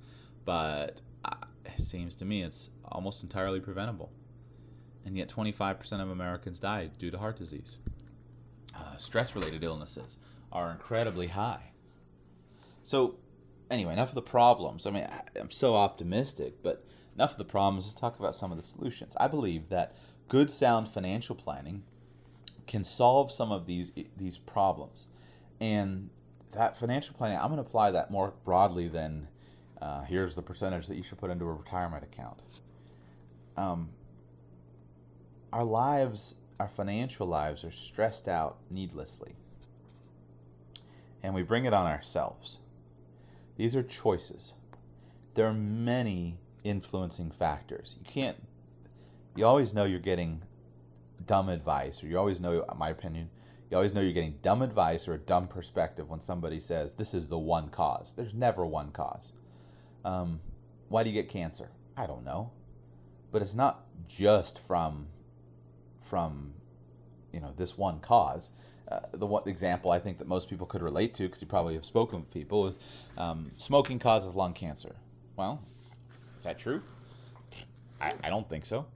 but 0.45 1.01
uh, 1.25 1.47
it 1.65 1.81
seems 1.81 2.15
to 2.17 2.27
me 2.27 2.43
it's 2.43 2.69
almost 2.85 3.23
entirely 3.23 3.61
preventable. 3.61 4.13
And 5.07 5.17
yet, 5.17 5.29
25% 5.29 6.03
of 6.03 6.11
Americans 6.11 6.61
die 6.61 6.91
due 6.99 7.11
to 7.11 7.19
heart 7.19 7.39
disease. 7.39 7.79
Uh, 8.77 8.97
stress 8.99 9.35
related 9.35 9.65
illnesses 9.65 10.19
are 10.53 10.71
incredibly 10.71 11.29
high. 11.29 11.71
So, 12.83 13.17
anyway, 13.71 13.93
enough 13.93 14.11
of 14.11 14.15
the 14.15 14.23
problems. 14.23 14.87
I 14.87 14.91
mean, 14.91 15.07
I'm 15.41 15.51
so 15.51 15.75
optimistic, 15.75 16.63
but 16.63 16.85
enough 17.15 17.33
of 17.33 17.39
the 17.39 17.45
problems. 17.45 17.87
Let's 17.87 17.95
talk 17.95 18.19
about 18.19 18.35
some 18.35 18.51
of 18.51 18.57
the 18.57 18.63
solutions. 18.63 19.17
I 19.19 19.29
believe 19.29 19.69
that 19.69 19.97
good, 20.29 20.51
sound 20.51 20.89
financial 20.89 21.37
planning 21.37 21.83
can 22.67 22.85
solve 22.85 23.31
some 23.31 23.53
of 23.53 23.67
these 23.67 23.93
these 24.17 24.39
problems, 24.39 25.09
and 25.61 26.11
that 26.53 26.77
financial 26.77 27.15
planning, 27.15 27.39
I'm 27.39 27.49
going 27.49 27.57
to 27.57 27.67
apply 27.67 27.91
that 27.91 28.11
more 28.11 28.35
broadly 28.45 28.89
than 28.89 29.29
uh, 29.83 30.05
here's 30.05 30.35
the 30.35 30.43
percentage 30.43 30.87
that 30.87 30.97
you 30.97 31.03
should 31.03 31.19
put 31.19 31.31
into 31.31 31.45
a 31.45 31.53
retirement 31.53 32.05
account. 32.05 32.41
Um, 33.57 33.91
our 35.53 35.65
lives, 35.65 36.37
our 36.59 36.69
financial 36.69 37.27
lives, 37.27 37.65
are 37.65 37.71
stressed 37.71 38.29
out 38.29 38.59
needlessly, 38.71 39.35
and 41.23 41.35
we 41.35 41.43
bring 41.43 41.65
it 41.65 41.73
on 41.73 41.87
ourselves. 41.87 42.59
These 43.57 43.77
are 43.77 43.83
choices. 43.83 44.55
There 45.35 45.47
are 45.47 45.55
many 45.55 46.39
influencing 46.63 47.31
factors. 47.31 47.97
You 47.99 48.05
can't, 48.05 48.37
you 49.37 49.45
always 49.45 49.75
know 49.75 49.85
you're 49.85 50.01
getting 50.01 50.43
dumb 51.27 51.49
advice, 51.49 52.03
or 52.03 52.07
you 52.07 52.19
always 52.19 52.41
know, 52.41 52.65
my 52.77 52.89
opinion, 52.91 53.31
you 53.71 53.77
always 53.77 53.95
know 53.95 54.01
you're 54.01 54.13
getting 54.13 54.39
dumb 54.43 54.63
advice 54.63 55.09
or 55.09 55.15
a 55.15 55.19
dumb 55.19 55.49
perspective 55.49 56.09
when 56.09 56.21
somebody 56.21 56.61
says 56.61 56.95
this 56.95 57.15
is 57.15 57.29
the 57.29 57.39
one 57.39 57.69
cause. 57.69 58.13
There's 58.13 58.35
never 58.35 58.65
one 58.67 58.91
cause. 58.91 59.33
Um, 60.05 60.41
why 60.89 61.03
do 61.03 61.11
you 61.11 61.15
get 61.15 61.29
cancer? 61.29 61.71
I 61.97 62.07
don't 62.07 62.25
know, 62.25 62.53
but 63.33 63.43
it's 63.43 63.55
not 63.55 63.85
just 64.07 64.59
from 64.59 65.09
from 66.01 66.55
you 67.35 67.41
know 67.41 67.53
this 67.57 67.77
one 67.77 68.01
cause. 68.01 68.51
Uh, 68.87 69.01
the 69.13 69.27
one 69.27 69.43
example 69.47 69.91
I 69.91 69.99
think 69.99 70.19
that 70.19 70.29
most 70.29 70.49
people 70.51 70.67
could 70.67 70.83
relate 70.83 71.15
to, 71.15 71.25
because 71.25 71.41
you 71.41 71.49
probably 71.49 71.75
have 71.75 71.85
spoken 71.85 72.21
with 72.21 72.31
people, 72.31 72.69
is 72.69 73.09
um, 73.19 73.51
smoking 73.57 73.99
causes 73.99 74.35
lung 74.35 74.53
cancer. 74.53 74.95
Well, 75.37 75.61
is 76.37 76.45
that 76.45 76.59
true? 76.59 76.83
I, 78.01 78.13
I 78.23 78.29
don't 78.29 78.49
think 78.49 78.67
so. 78.67 78.87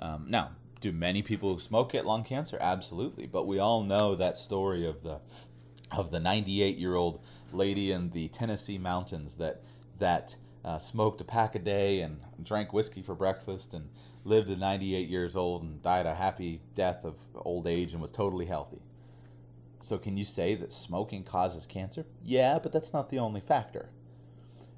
Um, 0.00 0.26
now, 0.28 0.50
do 0.80 0.92
many 0.92 1.22
people 1.22 1.52
who 1.52 1.58
smoke 1.58 1.92
get 1.92 2.06
lung 2.06 2.24
cancer? 2.24 2.58
Absolutely, 2.60 3.26
but 3.26 3.46
we 3.46 3.58
all 3.58 3.82
know 3.82 4.14
that 4.14 4.38
story 4.38 4.86
of 4.86 5.02
the 5.02 5.20
of 5.96 6.10
the 6.10 6.20
98 6.20 6.76
year 6.76 6.94
old 6.94 7.20
lady 7.52 7.90
in 7.90 8.10
the 8.10 8.28
Tennessee 8.28 8.78
mountains 8.78 9.36
that 9.36 9.62
that 9.98 10.36
uh, 10.64 10.78
smoked 10.78 11.20
a 11.20 11.24
pack 11.24 11.54
a 11.54 11.58
day 11.58 12.00
and 12.00 12.20
drank 12.42 12.72
whiskey 12.72 13.02
for 13.02 13.14
breakfast 13.14 13.72
and 13.72 13.88
lived 14.24 14.48
to 14.48 14.56
98 14.56 15.08
years 15.08 15.36
old 15.36 15.62
and 15.62 15.82
died 15.82 16.06
a 16.06 16.14
happy 16.14 16.60
death 16.74 17.04
of 17.04 17.18
old 17.34 17.66
age 17.66 17.92
and 17.92 18.02
was 18.02 18.10
totally 18.10 18.46
healthy. 18.46 18.80
So, 19.80 19.96
can 19.98 20.16
you 20.16 20.24
say 20.24 20.54
that 20.56 20.72
smoking 20.72 21.22
causes 21.22 21.66
cancer? 21.66 22.04
Yeah, 22.24 22.58
but 22.58 22.72
that's 22.72 22.92
not 22.92 23.10
the 23.10 23.18
only 23.18 23.40
factor. 23.40 23.88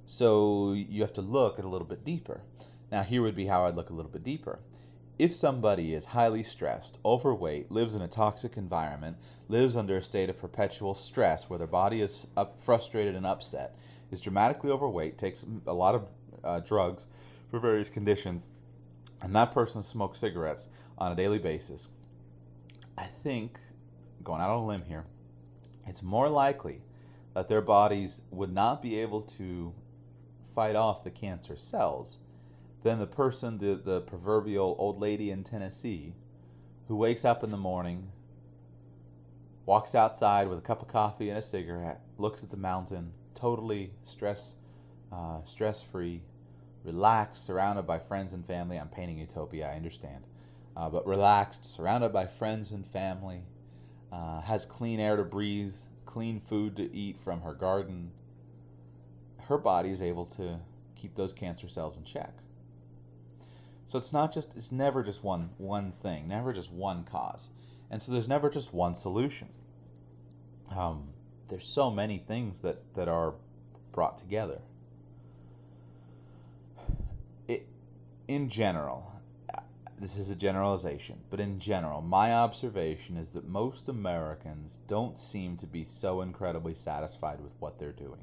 So, 0.07 0.73
you 0.73 1.01
have 1.01 1.15
to 1.15 1.23
look 1.23 1.59
at 1.59 1.65
a 1.65 1.69
little 1.69 1.87
bit 1.87 2.05
deeper. 2.05 2.43
Now, 2.93 3.03
here 3.03 3.23
would 3.23 3.37
be 3.37 3.47
how 3.47 3.65
I'd 3.65 3.77
look 3.77 3.91
a 3.91 3.95
little 3.95 4.11
bit 4.11 4.25
deeper. 4.25 4.61
If 5.19 5.35
somebody 5.35 5.93
is 5.93 6.07
highly 6.07 6.43
stressed, 6.43 6.99
overweight, 7.05 7.71
lives 7.71 7.95
in 7.95 8.01
a 8.01 8.09
toxic 8.09 8.57
environment, 8.57 9.19
lives 9.49 9.77
under 9.77 9.97
a 9.99 10.03
state 10.03 10.31
of 10.31 10.39
perpetual 10.39 10.95
stress 10.95 11.49
where 11.49 11.59
their 11.59 11.69
body 11.69 12.01
is 12.01 12.27
up, 12.37 12.59
frustrated 12.59 13.15
and 13.15 13.27
upset, 13.27 13.77
is 14.11 14.21
dramatically 14.21 14.71
overweight, 14.71 15.19
takes 15.19 15.45
a 15.67 15.75
lot 15.75 15.95
of 15.95 16.09
uh, 16.43 16.61
drugs 16.61 17.07
for 17.51 17.59
various 17.59 17.91
conditions, 17.91 18.49
and 19.23 19.35
that 19.37 19.53
person 19.53 19.83
smokes 19.83 20.19
cigarettes 20.19 20.69
on 20.99 21.13
a 21.13 21.17
daily 21.17 21.39
basis, 21.39 21.89
I 22.97 23.05
think, 23.05 23.59
going 24.23 24.41
out 24.41 24.51
on 24.51 24.59
a 24.59 24.67
limb 24.67 24.85
here, 24.87 25.05
it's 25.87 26.03
more 26.03 26.29
likely 26.29 26.83
that 27.35 27.49
their 27.49 27.63
bodies 27.63 28.23
would 28.31 28.53
not 28.53 28.83
be 28.83 29.01
able 29.01 29.23
to 29.23 29.73
fight 30.55 30.77
off 30.77 31.05
the 31.05 31.11
cancer 31.11 31.57
cells 31.57 32.19
than 32.83 32.99
the 32.99 33.07
person, 33.07 33.59
the, 33.59 33.75
the 33.77 34.01
proverbial 34.01 34.75
old 34.79 35.01
lady 35.01 35.31
in 35.31 35.45
Tennessee, 35.45 36.15
who 36.89 36.97
wakes 36.97 37.25
up 37.25 37.45
in 37.45 37.51
the 37.51 37.57
morning, 37.57 38.11
walks 39.67 39.95
outside 39.95 40.49
with 40.49 40.59
a 40.59 40.63
cup 40.63 40.83
of 40.83 40.89
coffee 40.89 41.29
and 41.29 41.39
a 41.39 41.43
cigarette, 41.43 42.01
looks 42.19 42.43
at 42.43 42.51
the 42.51 42.57
mountain, 42.57 43.13
totally 43.35 43.93
stress 44.05 44.57
uh, 45.13 45.43
stress 45.45 45.83
free, 45.83 46.23
relaxed, 46.85 47.45
surrounded 47.45 47.87
by 47.87 47.99
friends 47.99 48.33
and 48.33 48.45
family. 48.45 48.79
I'm 48.79 48.89
painting 48.89 49.19
utopia, 49.19 49.71
I 49.71 49.77
understand, 49.77 50.25
uh, 50.77 50.89
but 50.89 51.07
relaxed, 51.07 51.65
surrounded 51.65 52.13
by 52.13 52.27
friends 52.27 52.71
and 52.71 52.87
family, 52.87 53.43
uh, 54.13 54.41
has 54.43 54.65
clean 54.65 55.01
air 55.01 55.17
to 55.17 55.25
breathe, 55.25 55.75
clean 56.05 56.41
food 56.41 56.77
to 56.77 56.95
eat 56.95 57.19
from 57.19 57.43
her 57.43 57.55
garden. 57.55 58.13
Her 59.49 59.59
body 59.59 59.91
is 59.91 60.03
able 60.03 60.27
to 60.27 60.61
keep 60.97 61.17
those 61.17 61.33
cancer 61.33 61.69
cells 61.69 61.97
in 61.97 62.05
check. 62.05 62.35
So 63.87 63.99
it's 63.99 64.13
not 64.13 64.33
just 64.33 64.57
it's 64.57 64.71
never 64.71 65.03
just 65.03 65.25
one 65.25 65.51
one 65.59 65.91
thing, 65.91 66.29
never 66.29 66.53
just 66.53 66.73
one 66.73 67.03
cause, 67.03 67.51
and 67.91 68.01
so 68.01 68.13
there's 68.13 68.29
never 68.29 68.49
just 68.49 68.73
one 68.73 68.95
solution. 68.95 69.49
Um, 70.77 71.09
there's 71.49 71.67
so 71.67 71.91
many 71.91 72.19
things 72.19 72.61
that 72.61 72.95
that 72.95 73.09
are 73.09 73.35
brought 73.91 74.17
together. 74.17 74.63
In 78.31 78.49
general, 78.49 79.11
this 79.99 80.17
is 80.17 80.31
a 80.31 80.37
generalization, 80.37 81.19
but 81.31 81.41
in 81.41 81.59
general, 81.59 82.01
my 82.01 82.33
observation 82.33 83.17
is 83.17 83.33
that 83.33 83.49
most 83.49 83.89
Americans 83.89 84.79
don't 84.87 85.19
seem 85.19 85.57
to 85.57 85.67
be 85.67 85.83
so 85.83 86.21
incredibly 86.21 86.73
satisfied 86.73 87.41
with 87.41 87.55
what 87.59 87.81
they're 87.81 87.91
doing. 87.91 88.21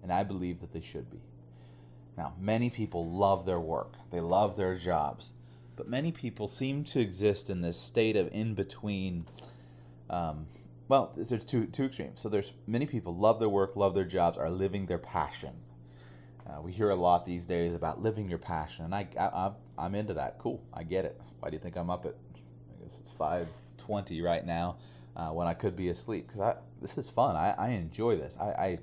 And 0.00 0.12
I 0.12 0.22
believe 0.22 0.60
that 0.60 0.72
they 0.72 0.80
should 0.80 1.10
be. 1.10 1.18
Now, 2.16 2.34
many 2.38 2.70
people 2.70 3.04
love 3.04 3.44
their 3.44 3.58
work, 3.58 3.94
they 4.12 4.20
love 4.20 4.56
their 4.56 4.76
jobs, 4.76 5.32
but 5.74 5.88
many 5.88 6.12
people 6.12 6.46
seem 6.46 6.84
to 6.84 7.00
exist 7.00 7.50
in 7.50 7.62
this 7.62 7.80
state 7.80 8.14
of 8.14 8.32
in 8.32 8.54
between 8.54 9.24
um, 10.08 10.46
well, 10.86 11.12
there's 11.16 11.44
two 11.44 11.66
two 11.66 11.86
extremes. 11.86 12.20
So 12.20 12.28
there's 12.28 12.52
many 12.68 12.86
people 12.86 13.12
love 13.12 13.40
their 13.40 13.48
work, 13.48 13.74
love 13.74 13.94
their 13.94 14.04
jobs, 14.04 14.38
are 14.38 14.50
living 14.50 14.86
their 14.86 14.98
passion. 14.98 15.54
Uh, 16.46 16.60
we 16.60 16.72
hear 16.72 16.90
a 16.90 16.94
lot 16.94 17.24
these 17.24 17.46
days 17.46 17.74
about 17.74 18.02
living 18.02 18.28
your 18.28 18.38
passion, 18.38 18.84
and 18.84 18.94
I, 18.94 19.06
I 19.18 19.52
I'm 19.78 19.94
into 19.94 20.14
that. 20.14 20.38
Cool, 20.38 20.62
I 20.74 20.82
get 20.82 21.04
it. 21.04 21.20
Why 21.40 21.50
do 21.50 21.54
you 21.54 21.60
think 21.60 21.76
I'm 21.76 21.90
up 21.90 22.04
at? 22.04 22.14
I 22.34 22.82
guess 22.82 22.98
it's 22.98 23.10
five 23.10 23.48
twenty 23.76 24.22
right 24.22 24.44
now, 24.44 24.78
uh, 25.16 25.28
when 25.28 25.46
I 25.46 25.54
could 25.54 25.76
be 25.76 25.88
asleep. 25.88 26.26
Because 26.26 26.56
this 26.80 26.98
is 26.98 27.10
fun. 27.10 27.36
I, 27.36 27.54
I 27.56 27.68
enjoy 27.70 28.16
this. 28.16 28.36
I 28.40 28.78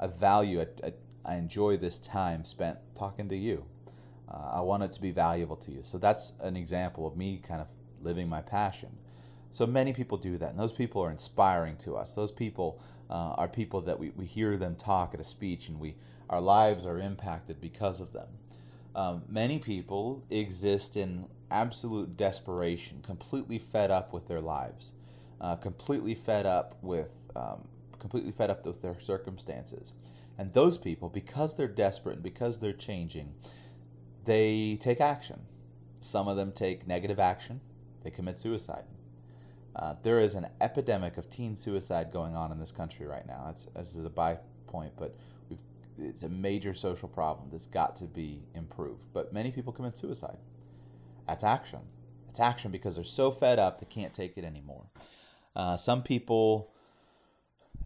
I, 0.00 0.04
I 0.04 0.06
value 0.08 0.60
it. 0.60 0.80
I, 0.82 0.92
I 1.24 1.36
enjoy 1.36 1.76
this 1.76 1.98
time 1.98 2.44
spent 2.44 2.78
talking 2.94 3.28
to 3.28 3.36
you. 3.36 3.64
Uh, 4.28 4.54
I 4.54 4.60
want 4.60 4.82
it 4.82 4.92
to 4.94 5.00
be 5.00 5.12
valuable 5.12 5.56
to 5.56 5.70
you. 5.70 5.82
So 5.82 5.98
that's 5.98 6.32
an 6.40 6.56
example 6.56 7.06
of 7.06 7.16
me 7.16 7.40
kind 7.42 7.60
of 7.60 7.70
living 8.02 8.28
my 8.28 8.42
passion. 8.42 8.90
So 9.54 9.68
many 9.68 9.92
people 9.92 10.18
do 10.18 10.36
that, 10.38 10.50
and 10.50 10.58
those 10.58 10.72
people 10.72 11.00
are 11.02 11.12
inspiring 11.12 11.76
to 11.76 11.94
us. 11.94 12.12
Those 12.12 12.32
people 12.32 12.80
uh, 13.08 13.34
are 13.38 13.46
people 13.46 13.80
that 13.82 13.96
we, 13.96 14.10
we 14.16 14.24
hear 14.24 14.56
them 14.56 14.74
talk 14.74 15.14
at 15.14 15.20
a 15.20 15.24
speech, 15.24 15.68
and 15.68 15.78
we 15.78 15.94
our 16.28 16.40
lives 16.40 16.84
are 16.84 16.98
impacted 16.98 17.60
because 17.60 18.00
of 18.00 18.12
them. 18.12 18.26
Um, 18.96 19.22
many 19.28 19.60
people 19.60 20.24
exist 20.28 20.96
in 20.96 21.28
absolute 21.52 22.16
desperation, 22.16 23.00
completely 23.02 23.60
fed 23.60 23.92
up 23.92 24.12
with 24.12 24.26
their 24.26 24.40
lives, 24.40 24.90
uh, 25.40 25.54
completely 25.54 26.16
fed 26.16 26.46
up 26.46 26.74
with 26.82 27.14
um, 27.36 27.68
completely 28.00 28.32
fed 28.32 28.50
up 28.50 28.66
with 28.66 28.82
their 28.82 28.98
circumstances. 28.98 29.92
And 30.36 30.52
those 30.52 30.78
people, 30.78 31.08
because 31.08 31.54
they're 31.54 31.68
desperate 31.68 32.14
and 32.14 32.24
because 32.24 32.58
they're 32.58 32.72
changing, 32.72 33.32
they 34.24 34.78
take 34.80 35.00
action. 35.00 35.42
Some 36.00 36.26
of 36.26 36.36
them 36.36 36.50
take 36.50 36.88
negative 36.88 37.20
action. 37.20 37.60
They 38.02 38.10
commit 38.10 38.40
suicide. 38.40 38.82
Uh, 39.76 39.94
there 40.02 40.20
is 40.20 40.34
an 40.34 40.46
epidemic 40.60 41.16
of 41.16 41.28
teen 41.28 41.56
suicide 41.56 42.12
going 42.12 42.36
on 42.36 42.52
in 42.52 42.58
this 42.58 42.70
country 42.70 43.06
right 43.06 43.26
now. 43.26 43.42
That's 43.46 43.64
this 43.66 43.96
is 43.96 44.04
a 44.04 44.10
by 44.10 44.38
point, 44.66 44.92
but 44.96 45.14
it's 45.98 46.22
a 46.22 46.28
major 46.28 46.74
social 46.74 47.08
problem 47.08 47.48
that's 47.50 47.66
got 47.66 47.96
to 47.96 48.04
be 48.04 48.42
improved. 48.54 49.04
But 49.12 49.32
many 49.32 49.50
people 49.50 49.72
commit 49.72 49.96
suicide. 49.96 50.38
That's 51.26 51.44
action. 51.44 51.80
It's 52.28 52.40
action 52.40 52.70
because 52.70 52.96
they're 52.96 53.04
so 53.04 53.30
fed 53.30 53.58
up 53.58 53.80
they 53.80 53.86
can't 53.86 54.12
take 54.12 54.36
it 54.36 54.44
anymore. 54.44 54.86
Uh, 55.54 55.76
some 55.76 56.02
people 56.02 56.70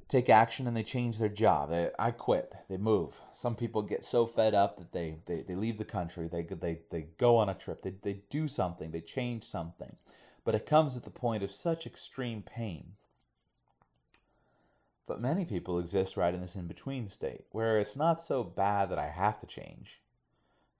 take 0.08 0.30
action 0.30 0.66
and 0.66 0.76
they 0.76 0.82
change 0.82 1.18
their 1.18 1.28
job. 1.28 1.68
They, 1.68 1.90
I 1.98 2.10
quit. 2.12 2.54
They 2.68 2.78
move. 2.78 3.20
Some 3.34 3.54
people 3.54 3.82
get 3.82 4.04
so 4.04 4.24
fed 4.26 4.54
up 4.54 4.78
that 4.78 4.92
they, 4.92 5.18
they, 5.26 5.42
they 5.42 5.54
leave 5.54 5.76
the 5.76 5.84
country. 5.84 6.28
They, 6.28 6.42
they, 6.42 6.80
they 6.90 7.08
go 7.18 7.36
on 7.36 7.50
a 7.50 7.54
trip. 7.54 7.82
They, 7.82 7.94
they 8.02 8.20
do 8.30 8.48
something. 8.48 8.90
They 8.90 9.02
change 9.02 9.44
something. 9.44 9.96
But 10.48 10.54
it 10.54 10.64
comes 10.64 10.96
at 10.96 11.04
the 11.04 11.10
point 11.10 11.42
of 11.42 11.50
such 11.50 11.86
extreme 11.86 12.40
pain. 12.40 12.92
But 15.06 15.20
many 15.20 15.44
people 15.44 15.78
exist 15.78 16.16
right 16.16 16.32
in 16.32 16.40
this 16.40 16.56
in 16.56 16.66
between 16.66 17.06
state 17.06 17.44
where 17.50 17.78
it's 17.78 17.98
not 17.98 18.18
so 18.18 18.44
bad 18.44 18.88
that 18.88 18.98
I 18.98 19.08
have 19.08 19.38
to 19.40 19.46
change, 19.46 20.00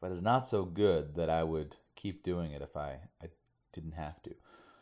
but 0.00 0.10
it's 0.10 0.22
not 0.22 0.46
so 0.46 0.64
good 0.64 1.16
that 1.16 1.28
I 1.28 1.42
would 1.42 1.76
keep 1.96 2.22
doing 2.22 2.52
it 2.52 2.62
if 2.62 2.78
I, 2.78 3.00
I 3.22 3.26
didn't 3.74 3.92
have 3.92 4.22
to. 4.22 4.34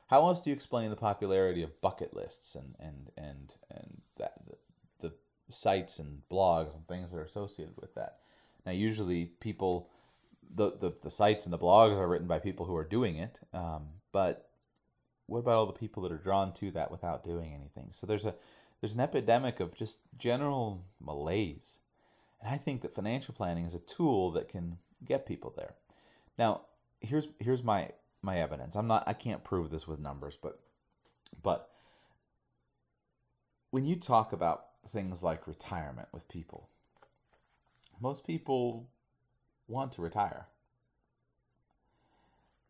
How 0.07 0.21
else 0.21 0.41
do 0.41 0.51
you 0.51 0.55
explain 0.55 0.91
the 0.91 0.95
popularity 0.95 1.65
of 1.65 1.81
bucket 1.81 2.15
lists 2.15 2.55
and 2.55 2.77
and 2.79 3.11
and 3.19 3.55
and 3.69 4.03
that 4.19 4.35
the, 4.47 4.57
the 5.01 5.15
sites 5.49 5.99
and 5.99 6.23
blogs 6.31 6.77
and 6.77 6.87
things 6.87 7.11
that 7.11 7.19
are 7.19 7.25
associated 7.25 7.75
with 7.77 7.93
that? 7.97 8.19
Now, 8.65 8.71
usually 8.71 9.25
people, 9.41 9.91
the 10.49 10.77
the, 10.79 10.95
the 11.03 11.11
sites 11.11 11.45
and 11.45 11.53
the 11.53 11.59
blogs 11.59 11.99
are 11.99 12.07
written 12.07 12.29
by 12.29 12.39
people 12.39 12.67
who 12.67 12.77
are 12.77 12.85
doing 12.85 13.17
it, 13.17 13.41
um, 13.53 13.89
but 14.13 14.46
what 15.27 15.41
about 15.41 15.57
all 15.57 15.67
the 15.67 15.73
people 15.73 16.03
that 16.05 16.13
are 16.13 16.19
drawn 16.19 16.53
to 16.55 16.71
that 16.73 16.91
without 16.91 17.25
doing 17.25 17.53
anything? 17.55 17.89
So 17.91 18.07
there's 18.07 18.25
a 18.25 18.35
there's 18.81 18.95
an 18.95 19.01
epidemic 19.01 19.61
of 19.61 19.75
just 19.75 20.01
general 20.19 20.85
malaise, 21.01 21.81
and 22.41 22.53
I 22.53 22.59
think 22.59 22.83
that 22.83 22.93
financial 22.93 23.35
planning 23.35 23.65
is 23.65 23.75
a 23.75 23.81
tool 23.81 24.31
that 24.33 24.49
can 24.49 24.79
get 25.05 25.27
people 25.27 25.53
there. 25.57 25.75
Now, 26.39 26.63
here's 27.01 27.29
here's 27.41 27.63
my 27.63 27.91
my 28.23 28.39
evidence. 28.39 28.77
I'm 28.77 28.87
not 28.87 29.05
I 29.07 29.13
can't 29.13 29.45
prove 29.45 29.71
this 29.71 29.89
with 29.89 29.99
numbers, 29.99 30.37
but 30.37 30.61
but 31.43 31.71
when 33.71 33.85
you 33.85 33.97
talk 33.97 34.33
about 34.33 34.67
things 34.87 35.25
like 35.25 35.47
retirement 35.47 36.09
with 36.13 36.29
people, 36.29 36.69
most 38.01 38.27
people 38.27 38.89
want 39.69 39.93
to 39.93 40.03
retire. 40.03 40.47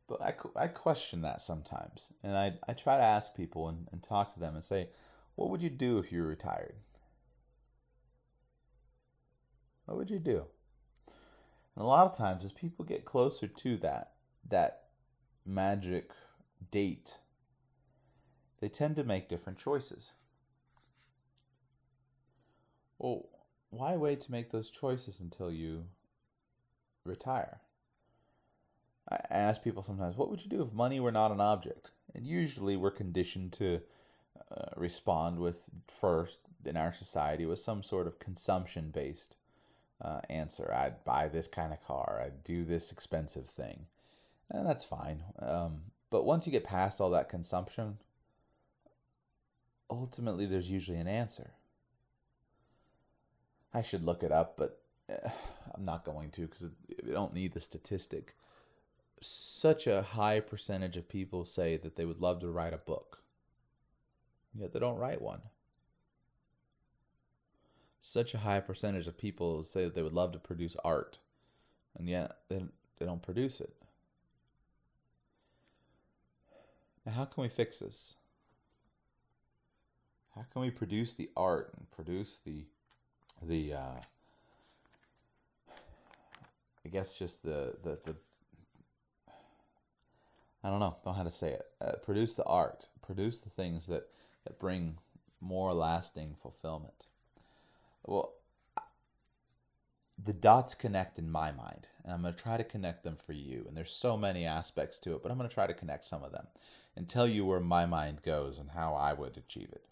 But 0.09 0.23
I, 0.23 0.35
I 0.55 0.69
question 0.69 1.23
that 1.23 1.41
sometimes. 1.41 2.13
And 2.23 2.37
I, 2.37 2.55
I 2.69 2.75
try 2.75 2.97
to 2.97 3.03
ask 3.03 3.35
people 3.35 3.69
and, 3.69 3.89
and 3.91 4.03
talk 4.03 4.33
to 4.35 4.41
them 4.41 4.55
and 4.55 4.63
say, 4.63 4.89
what 5.35 5.51
would 5.51 5.63
you 5.63 5.71
do 5.71 5.99
if 5.99 6.13
you 6.13 6.23
were 6.23 6.29
retired? 6.29 6.77
What 9.87 9.99
would 9.99 10.11
you 10.11 10.19
do? 10.19 10.47
And 11.75 11.85
a 11.85 11.89
lot 11.89 12.07
of 12.07 12.17
times, 12.17 12.45
as 12.45 12.53
people 12.53 12.85
get 12.85 13.05
closer 13.05 13.47
to 13.47 13.77
that, 13.79 14.13
that 14.49 14.85
magic 15.45 16.13
date, 16.71 17.19
they 18.61 18.69
tend 18.69 18.97
to 18.97 19.05
make 19.05 19.29
different 19.29 19.59
choices. 19.59 20.13
Well, 22.99 23.29
why 23.71 23.97
wait 23.97 24.23
to 24.23 24.33
make 24.33 24.51
those 24.51 24.71
choices 24.71 25.21
until 25.21 25.53
you 25.53 25.85
retire? 27.05 27.61
I 29.09 29.19
ask 29.31 29.63
people 29.63 29.83
sometimes, 29.83 30.17
what 30.17 30.31
would 30.31 30.43
you 30.43 30.51
do 30.51 30.63
if 30.63 30.73
money 30.73 30.99
were 31.01 31.13
not 31.13 31.31
an 31.31 31.41
object? 31.41 31.93
And 32.15 32.27
usually 32.27 32.77
we're 32.77 32.91
conditioned 32.91 33.53
to 33.55 33.81
uh, 34.51 34.71
respond 34.77 35.39
with 35.39 35.71
first 35.87 36.41
in 36.65 36.77
our 36.77 36.93
society 36.93 37.47
with 37.47 37.61
some 37.61 37.83
sort 37.83 38.07
of 38.07 38.19
consumption 38.19 38.91
based 38.91 39.37
uh, 40.01 40.21
answer. 40.29 40.73
I'd 40.75 41.05
buy 41.05 41.29
this 41.29 41.47
kind 41.47 41.73
of 41.73 41.83
car, 41.83 42.21
I'd 42.25 42.45
do 42.45 42.65
this 42.65 42.91
expensive 42.91 43.47
thing 43.47 43.87
and 44.51 44.67
that's 44.67 44.85
fine. 44.85 45.23
Um, 45.39 45.83
but 46.11 46.25
once 46.25 46.47
you 46.47 46.53
get 46.53 46.65
past 46.65 47.01
all 47.01 47.11
that 47.11 47.29
consumption, 47.29 47.99
ultimately 49.91 50.47
there's 50.47 50.71
usually 50.71 50.99
an 50.99 51.09
answer. 51.09 51.51
I 53.75 53.83
should 53.83 54.05
look 54.05 54.23
it 54.23 54.33
up, 54.33 54.57
but 54.57 54.81
eh, 55.09 55.29
I'm 55.75 55.85
not 55.85 56.05
going 56.05 56.31
to 56.31 56.43
because 56.43 56.71
we 57.05 57.13
don't 57.13 57.35
need 57.35 57.53
the 57.53 57.61
statistic. 57.61 58.35
Such 59.21 59.87
a 59.87 60.03
high 60.03 60.41
percentage 60.41 60.97
of 60.97 61.09
people 61.09 61.45
say 61.45 61.77
that 61.77 61.97
they 61.97 62.05
would 62.05 62.21
love 62.21 62.41
to 62.41 62.49
write 62.49 62.75
a 62.75 62.79
book, 62.79 63.23
yet 64.55 64.73
they 64.73 64.79
don't 64.79 64.99
write 64.99 65.23
one. 65.23 65.41
Such 67.99 68.35
a 68.35 68.39
high 68.39 68.61
percentage 68.61 69.07
of 69.07 69.19
people 69.19 69.65
say 69.65 69.85
that 69.85 69.95
they 69.95 70.03
would 70.03 70.13
love 70.13 70.33
to 70.33 70.39
produce 70.39 70.77
art, 70.85 71.19
and 71.99 72.09
yet 72.09 72.37
they, 72.49 72.63
they 72.99 73.07
don't 73.07 73.23
produce 73.23 73.61
it. 73.61 73.75
Now, 77.05 77.13
how 77.13 77.25
can 77.25 77.43
we 77.43 77.49
fix 77.49 77.79
this? 77.79 78.17
How 80.35 80.45
can 80.53 80.61
we 80.61 80.71
produce 80.71 81.15
the 81.15 81.31
art 81.37 81.73
and 81.77 81.91
produce 81.91 82.41
the 82.41 82.67
the 83.43 83.73
uh, 83.73 84.01
I 86.85 86.89
guess 86.91 87.19
just 87.19 87.43
the 87.43 87.77
the 87.83 87.99
the 88.05 88.17
I 90.65 90.71
don't 90.71 90.81
know, 90.81 90.97
don't 91.05 91.07
know 91.07 91.19
how 91.19 91.23
to 91.23 91.31
say 91.31 91.53
it. 91.53 91.65
Uh, 91.81 91.93
produce 92.03 92.35
the 92.35 92.45
art, 92.45 92.89
produce 93.03 93.39
the 93.39 93.51
things 93.51 93.87
that 93.87 94.09
that 94.45 94.59
bring 94.59 94.99
more 95.41 95.73
lasting 95.73 96.35
fulfillment. 96.41 97.07
Well, 98.05 98.35
the 100.23 100.33
dots 100.33 100.75
connect 100.75 101.19
in 101.19 101.31
my 101.31 101.53
mind, 101.53 101.89
and 102.05 102.13
I'm 102.13 102.23
going 102.23 102.35
to 102.35 102.43
try 102.43 102.57
to 102.57 102.65
connect 102.65 103.05
them 103.05 103.17
for 103.17 103.33
you. 103.33 103.65
And 103.69 103.77
there's 103.77 103.93
so 103.93 104.17
many 104.17 104.45
aspects 104.47 104.99
to 105.01 105.15
it, 105.15 105.23
but 105.23 105.31
I'm 105.31 105.39
going 105.39 105.49
to 105.49 105.55
try 105.55 105.67
to 105.67 105.75
connect 105.75 106.07
some 106.07 106.23
of 106.23 106.33
them 106.33 106.47
and 106.97 107.09
tell 107.09 107.27
you 107.27 107.45
where 107.45 107.61
my 107.61 107.85
mind 107.85 108.23
goes 108.23 108.59
and 108.59 108.71
how 108.71 108.95
I 108.95 109.13
would 109.13 109.37
achieve 109.37 109.69
it. 109.73 109.85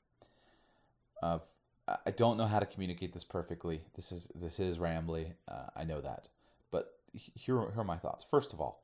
Uh, 1.22 1.38
I 2.07 2.11
don't 2.11 2.38
know 2.38 2.46
how 2.46 2.61
to 2.61 2.66
communicate 2.66 3.12
this 3.12 3.24
perfectly. 3.24 3.83
This 3.94 4.11
is 4.11 4.29
this 4.35 4.59
is 4.59 4.79
rambly. 4.79 5.35
Uh, 5.46 5.66
I 5.77 5.85
know 5.85 6.00
that, 6.00 6.29
but 6.70 6.94
here, 7.12 7.61
here 7.61 7.70
are 7.77 7.85
my 7.85 7.98
thoughts. 7.98 8.24
First 8.24 8.55
of 8.55 8.61
all, 8.61 8.83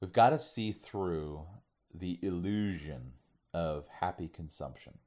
we've 0.00 0.12
got 0.12 0.30
to 0.30 0.38
see 0.38 0.72
through 0.72 1.46
the 1.92 2.18
illusion 2.22 3.12
of 3.52 3.88
happy 4.00 4.28
consumption. 4.28 4.98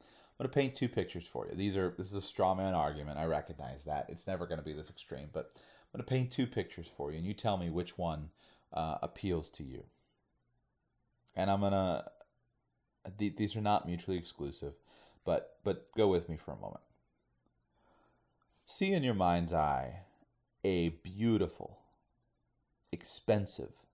I'm 0.00 0.46
going 0.46 0.50
to 0.50 0.54
paint 0.54 0.74
two 0.74 0.88
pictures 0.88 1.26
for 1.26 1.46
you. 1.46 1.54
These 1.54 1.76
are 1.76 1.94
this 1.96 2.08
is 2.08 2.14
a 2.14 2.20
straw 2.20 2.54
man 2.54 2.74
argument. 2.74 3.18
I 3.18 3.26
recognize 3.26 3.84
that 3.84 4.06
it's 4.08 4.26
never 4.26 4.46
going 4.46 4.58
to 4.58 4.64
be 4.64 4.72
this 4.72 4.90
extreme, 4.90 5.28
but 5.32 5.52
I'm 5.54 5.98
going 5.98 6.04
to 6.04 6.10
paint 6.10 6.32
two 6.32 6.46
pictures 6.46 6.90
for 6.94 7.12
you, 7.12 7.18
and 7.18 7.26
you 7.26 7.34
tell 7.34 7.56
me 7.56 7.70
which 7.70 7.96
one 7.96 8.30
uh, 8.72 8.96
appeals 9.02 9.48
to 9.50 9.62
you 9.62 9.84
and 11.36 11.50
I'm 11.50 11.60
gonna. 11.60 12.04
These 13.18 13.54
are 13.54 13.60
not 13.60 13.86
mutually 13.86 14.16
exclusive, 14.16 14.74
but 15.24 15.58
but 15.64 15.88
go 15.96 16.08
with 16.08 16.28
me 16.28 16.36
for 16.36 16.52
a 16.52 16.56
moment. 16.56 16.82
See 18.66 18.92
in 18.92 19.02
your 19.02 19.14
mind's 19.14 19.52
eye 19.52 20.00
a 20.64 20.88
beautiful, 20.88 21.80
expensive, 22.94 23.84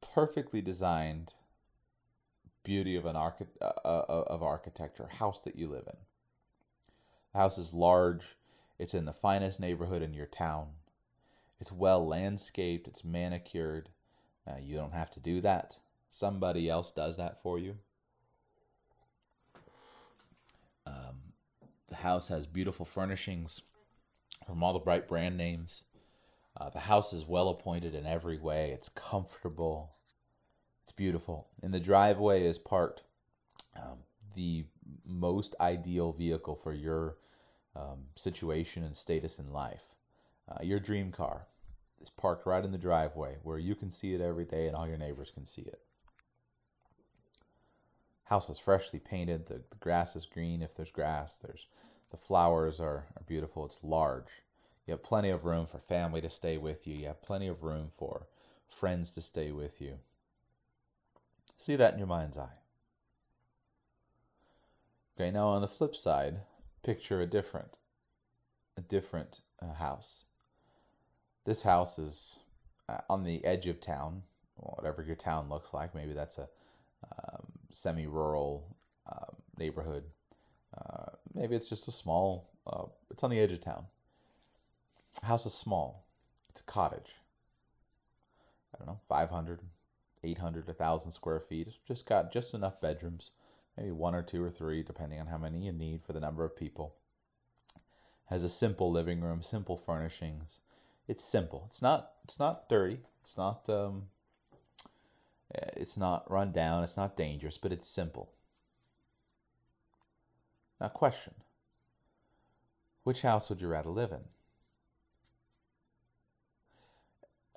perfectly 0.00 0.62
designed 0.62 1.34
beauty 2.62 2.96
of 2.96 3.04
an 3.04 3.16
archi- 3.16 3.46
uh, 3.60 3.72
uh, 3.84 4.24
of 4.28 4.42
architecture 4.42 5.08
house 5.18 5.42
that 5.42 5.56
you 5.56 5.68
live 5.68 5.84
in. 5.86 5.98
The 7.32 7.38
house 7.40 7.58
is 7.58 7.74
large. 7.74 8.36
It's 8.78 8.94
in 8.94 9.04
the 9.04 9.12
finest 9.12 9.60
neighborhood 9.60 10.00
in 10.02 10.14
your 10.14 10.26
town. 10.26 10.68
It's 11.60 11.72
well 11.72 12.06
landscaped. 12.06 12.86
It's 12.86 13.04
manicured. 13.04 13.88
Uh, 14.46 14.58
you 14.62 14.76
don't 14.76 14.94
have 14.94 15.10
to 15.12 15.20
do 15.20 15.40
that. 15.40 15.78
Somebody 16.08 16.68
else 16.68 16.92
does 16.92 17.16
that 17.16 17.42
for 17.42 17.58
you. 17.58 17.76
Um, 20.86 21.32
the 21.88 21.96
house 21.96 22.28
has 22.28 22.46
beautiful 22.46 22.84
furnishings 22.84 23.62
from 24.46 24.62
all 24.62 24.72
the 24.72 24.78
bright 24.78 25.08
brand 25.08 25.36
names. 25.36 25.84
Uh, 26.56 26.70
the 26.70 26.80
house 26.80 27.12
is 27.12 27.26
well 27.26 27.48
appointed 27.48 27.94
in 27.94 28.06
every 28.06 28.38
way. 28.38 28.70
It's 28.72 28.88
comfortable. 28.88 29.92
It's 30.84 30.92
beautiful. 30.92 31.48
In 31.62 31.70
the 31.70 31.80
driveway 31.80 32.44
is 32.44 32.58
parked 32.58 33.02
um, 33.76 33.98
the 34.34 34.64
most 35.04 35.54
ideal 35.60 36.12
vehicle 36.12 36.54
for 36.54 36.72
your 36.72 37.16
um, 37.74 38.04
situation 38.14 38.82
and 38.84 38.96
status 38.96 39.38
in 39.38 39.52
life. 39.52 39.94
Uh, 40.48 40.62
your 40.62 40.80
dream 40.80 41.12
car 41.12 41.46
is 42.00 42.08
parked 42.08 42.46
right 42.46 42.64
in 42.64 42.72
the 42.72 42.78
driveway 42.78 43.36
where 43.42 43.58
you 43.58 43.74
can 43.74 43.90
see 43.90 44.14
it 44.14 44.20
every 44.20 44.44
day 44.44 44.66
and 44.66 44.76
all 44.76 44.86
your 44.86 44.96
neighbors 44.96 45.30
can 45.30 45.46
see 45.46 45.62
it. 45.62 45.80
House 48.24 48.48
is 48.48 48.58
freshly 48.58 48.98
painted. 48.98 49.46
The, 49.46 49.62
the 49.70 49.76
grass 49.78 50.16
is 50.16 50.26
green 50.26 50.62
if 50.62 50.74
there's 50.74 50.90
grass. 50.90 51.36
There's 51.36 51.66
the 52.10 52.16
flowers 52.16 52.80
are, 52.80 53.06
are 53.16 53.22
beautiful. 53.26 53.66
It's 53.66 53.82
large. 53.82 54.30
You 54.86 54.92
have 54.92 55.02
plenty 55.02 55.30
of 55.30 55.44
room 55.44 55.66
for 55.66 55.78
family 55.78 56.20
to 56.20 56.30
stay 56.30 56.56
with 56.56 56.86
you. 56.86 56.94
You 56.94 57.06
have 57.08 57.22
plenty 57.22 57.48
of 57.48 57.64
room 57.64 57.88
for 57.90 58.28
friends 58.68 59.10
to 59.12 59.20
stay 59.20 59.50
with 59.50 59.80
you. 59.80 59.98
See 61.56 61.76
that 61.76 61.92
in 61.92 61.98
your 61.98 62.06
mind's 62.06 62.38
eye. 62.38 62.58
Okay, 65.18 65.30
now 65.30 65.48
on 65.48 65.62
the 65.62 65.68
flip 65.68 65.96
side, 65.96 66.40
picture 66.82 67.20
a 67.20 67.26
different 67.26 67.78
a 68.76 68.82
different 68.82 69.40
uh, 69.62 69.72
house. 69.72 70.24
This 71.46 71.62
house 71.62 71.98
is 71.98 72.40
uh, 72.88 72.98
on 73.08 73.24
the 73.24 73.42
edge 73.44 73.66
of 73.66 73.80
town, 73.80 74.22
whatever 74.56 75.02
your 75.02 75.16
town 75.16 75.48
looks 75.48 75.72
like. 75.72 75.94
Maybe 75.94 76.12
that's 76.12 76.36
a 76.36 76.48
um, 77.04 77.46
semi-rural 77.70 78.76
um, 79.10 79.36
neighborhood. 79.56 80.04
Uh, 80.76 81.12
maybe 81.34 81.56
it's 81.56 81.70
just 81.70 81.88
a 81.88 81.92
small, 81.92 82.50
uh, 82.66 82.84
it's 83.10 83.24
on 83.24 83.30
the 83.30 83.38
edge 83.38 83.52
of 83.52 83.60
town. 83.60 83.86
House 85.24 85.46
is 85.46 85.54
small, 85.54 86.04
it's 86.48 86.60
a 86.60 86.64
cottage. 86.64 87.16
I 88.74 88.78
don't 88.78 88.88
know, 88.88 89.00
500, 89.08 89.60
800, 90.22 90.66
1,000 90.66 91.12
square 91.12 91.40
feet. 91.40 91.66
It's 91.66 91.78
just 91.86 92.06
got 92.06 92.32
just 92.32 92.52
enough 92.52 92.80
bedrooms, 92.80 93.30
maybe 93.76 93.90
one 93.90 94.14
or 94.14 94.22
two 94.22 94.42
or 94.42 94.50
three, 94.50 94.82
depending 94.82 95.20
on 95.20 95.28
how 95.28 95.38
many 95.38 95.64
you 95.64 95.72
need 95.72 96.02
for 96.02 96.12
the 96.12 96.20
number 96.20 96.44
of 96.44 96.56
people. 96.56 96.94
Has 98.26 98.44
a 98.44 98.48
simple 98.48 98.90
living 98.90 99.20
room, 99.20 99.42
simple 99.42 99.76
furnishings. 99.76 100.60
It's 101.08 101.24
simple. 101.24 101.64
It's 101.68 101.80
not. 101.80 102.10
It's 102.24 102.38
not 102.38 102.68
dirty. 102.68 102.98
It's 103.22 103.38
not. 103.38 103.68
Um, 103.68 104.08
it's 105.50 105.96
not 105.96 106.28
run 106.30 106.50
down. 106.50 106.82
It's 106.82 106.96
not 106.96 107.16
dangerous, 107.16 107.56
but 107.56 107.72
it's 107.72 107.88
simple. 107.88 108.32
Now, 110.80 110.88
question: 110.88 111.34
Which 113.04 113.22
house 113.22 113.48
would 113.48 113.60
you 113.60 113.68
rather 113.68 113.90
live 113.90 114.10
in? 114.10 114.24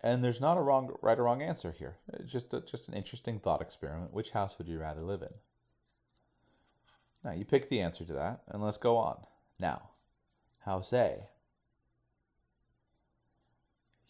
And 0.01 0.23
there's 0.23 0.39
not 0.39 0.57
a 0.57 0.61
wrong, 0.61 0.95
right 1.01 1.19
or 1.19 1.23
wrong 1.23 1.41
answer 1.41 1.73
here. 1.77 1.97
It's 2.13 2.31
just 2.31 2.53
a, 2.53 2.61
just 2.61 2.87
an 2.87 2.93
interesting 2.93 3.39
thought 3.39 3.61
experiment. 3.61 4.13
Which 4.13 4.31
house 4.31 4.57
would 4.57 4.67
you 4.67 4.79
rather 4.79 5.01
live 5.01 5.21
in? 5.21 5.33
Now 7.23 7.31
you 7.31 7.43
pick 7.43 7.69
the 7.69 7.81
answer 7.81 8.05
to 8.05 8.13
that, 8.13 8.43
and 8.47 8.63
let's 8.63 8.77
go 8.77 8.95
on. 8.95 9.25
Now, 9.59 9.89
house 10.59 10.93
A. 10.93 11.27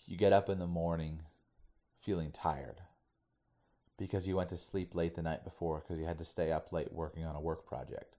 You 0.05 0.17
get 0.17 0.33
up 0.33 0.49
in 0.49 0.59
the 0.59 0.67
morning 0.67 1.21
feeling 1.99 2.31
tired 2.31 2.81
because 3.97 4.27
you 4.27 4.35
went 4.37 4.49
to 4.49 4.57
sleep 4.57 4.95
late 4.95 5.15
the 5.15 5.21
night 5.21 5.43
before 5.43 5.79
because 5.81 5.99
you 5.99 6.05
had 6.05 6.17
to 6.17 6.25
stay 6.25 6.51
up 6.51 6.71
late 6.71 6.91
working 6.91 7.25
on 7.25 7.35
a 7.35 7.41
work 7.41 7.65
project. 7.65 8.15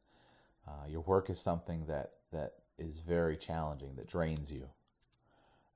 Uh, 0.68 0.86
your 0.88 1.00
work 1.00 1.30
is 1.30 1.38
something 1.40 1.86
that 1.86 2.12
that 2.32 2.54
is 2.78 3.00
very 3.00 3.36
challenging, 3.36 3.96
that 3.96 4.08
drains 4.08 4.52
you 4.52 4.68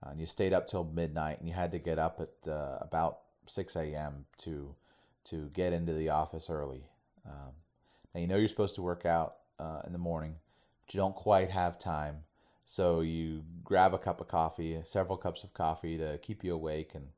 uh, 0.04 0.10
and 0.10 0.20
you 0.20 0.26
stayed 0.26 0.52
up 0.52 0.66
till 0.66 0.84
midnight, 0.84 1.38
and 1.38 1.48
you 1.48 1.54
had 1.54 1.72
to 1.72 1.78
get 1.78 1.98
up 1.98 2.20
at 2.20 2.50
uh, 2.50 2.78
about 2.80 3.20
6 3.46 3.76
a.m. 3.76 4.26
to 4.38 4.74
to 5.24 5.48
get 5.54 5.72
into 5.72 5.94
the 5.94 6.10
office 6.10 6.50
early. 6.50 6.84
Um, 7.26 7.52
now 8.14 8.20
you 8.20 8.26
know 8.26 8.36
you're 8.36 8.48
supposed 8.48 8.74
to 8.74 8.82
work 8.82 9.06
out 9.06 9.36
uh, 9.58 9.80
in 9.86 9.92
the 9.92 9.98
morning, 9.98 10.36
but 10.84 10.94
you 10.94 10.98
don't 10.98 11.14
quite 11.14 11.50
have 11.50 11.78
time, 11.78 12.24
so 12.66 13.00
you 13.00 13.42
grab 13.62 13.94
a 13.94 13.98
cup 13.98 14.20
of 14.20 14.28
coffee, 14.28 14.78
several 14.84 15.16
cups 15.16 15.42
of 15.44 15.54
coffee 15.54 15.96
to 15.98 16.18
keep 16.18 16.44
you 16.44 16.54
awake, 16.54 16.94
and 16.94 17.08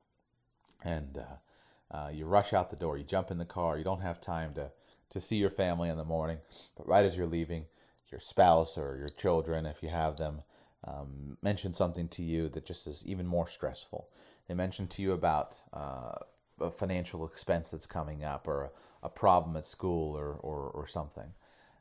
and 0.85 1.18
uh, 1.18 1.96
uh, 1.96 2.09
you 2.11 2.27
rush 2.27 2.53
out 2.53 2.70
the 2.70 2.77
door. 2.77 2.96
You 2.96 3.05
jump 3.05 3.31
in 3.31 3.38
the 3.38 3.44
car. 3.44 3.79
You 3.79 3.85
don't 3.85 4.03
have 4.03 4.20
time 4.20 4.55
to 4.55 4.70
to 5.09 5.20
see 5.20 5.37
your 5.37 5.51
family 5.51 5.88
in 5.88 5.96
the 5.96 6.05
morning, 6.05 6.38
but 6.77 6.88
right 6.88 7.05
as 7.05 7.16
you're 7.16 7.27
leaving, 7.27 7.66
your 8.11 8.20
spouse 8.20 8.77
or 8.77 8.96
your 8.96 9.09
children, 9.09 9.64
if 9.66 9.83
you 9.83 9.88
have 9.88 10.16
them, 10.16 10.42
um, 10.87 11.37
mention 11.42 11.72
something 11.72 12.09
to 12.09 12.22
you 12.22 12.49
that 12.51 12.66
just 12.66 12.87
is 12.87 13.05
even 13.07 13.27
more 13.27 13.49
stressful. 13.49 14.09
They 14.49 14.55
mention 14.55 14.87
to 14.88 15.03
you 15.03 15.12
about 15.12 15.61
uh, 15.72 16.12
a 16.61 16.70
financial 16.70 17.27
expense 17.27 17.70
that's 17.70 17.87
coming 17.87 18.25
up 18.25 18.46
or 18.46 18.64
a, 18.64 19.07
a 19.07 19.09
problem 19.09 19.57
at 19.57 19.64
school 19.64 20.16
or, 20.16 20.35
or, 20.35 20.70
or 20.70 20.87
something. 20.87 21.35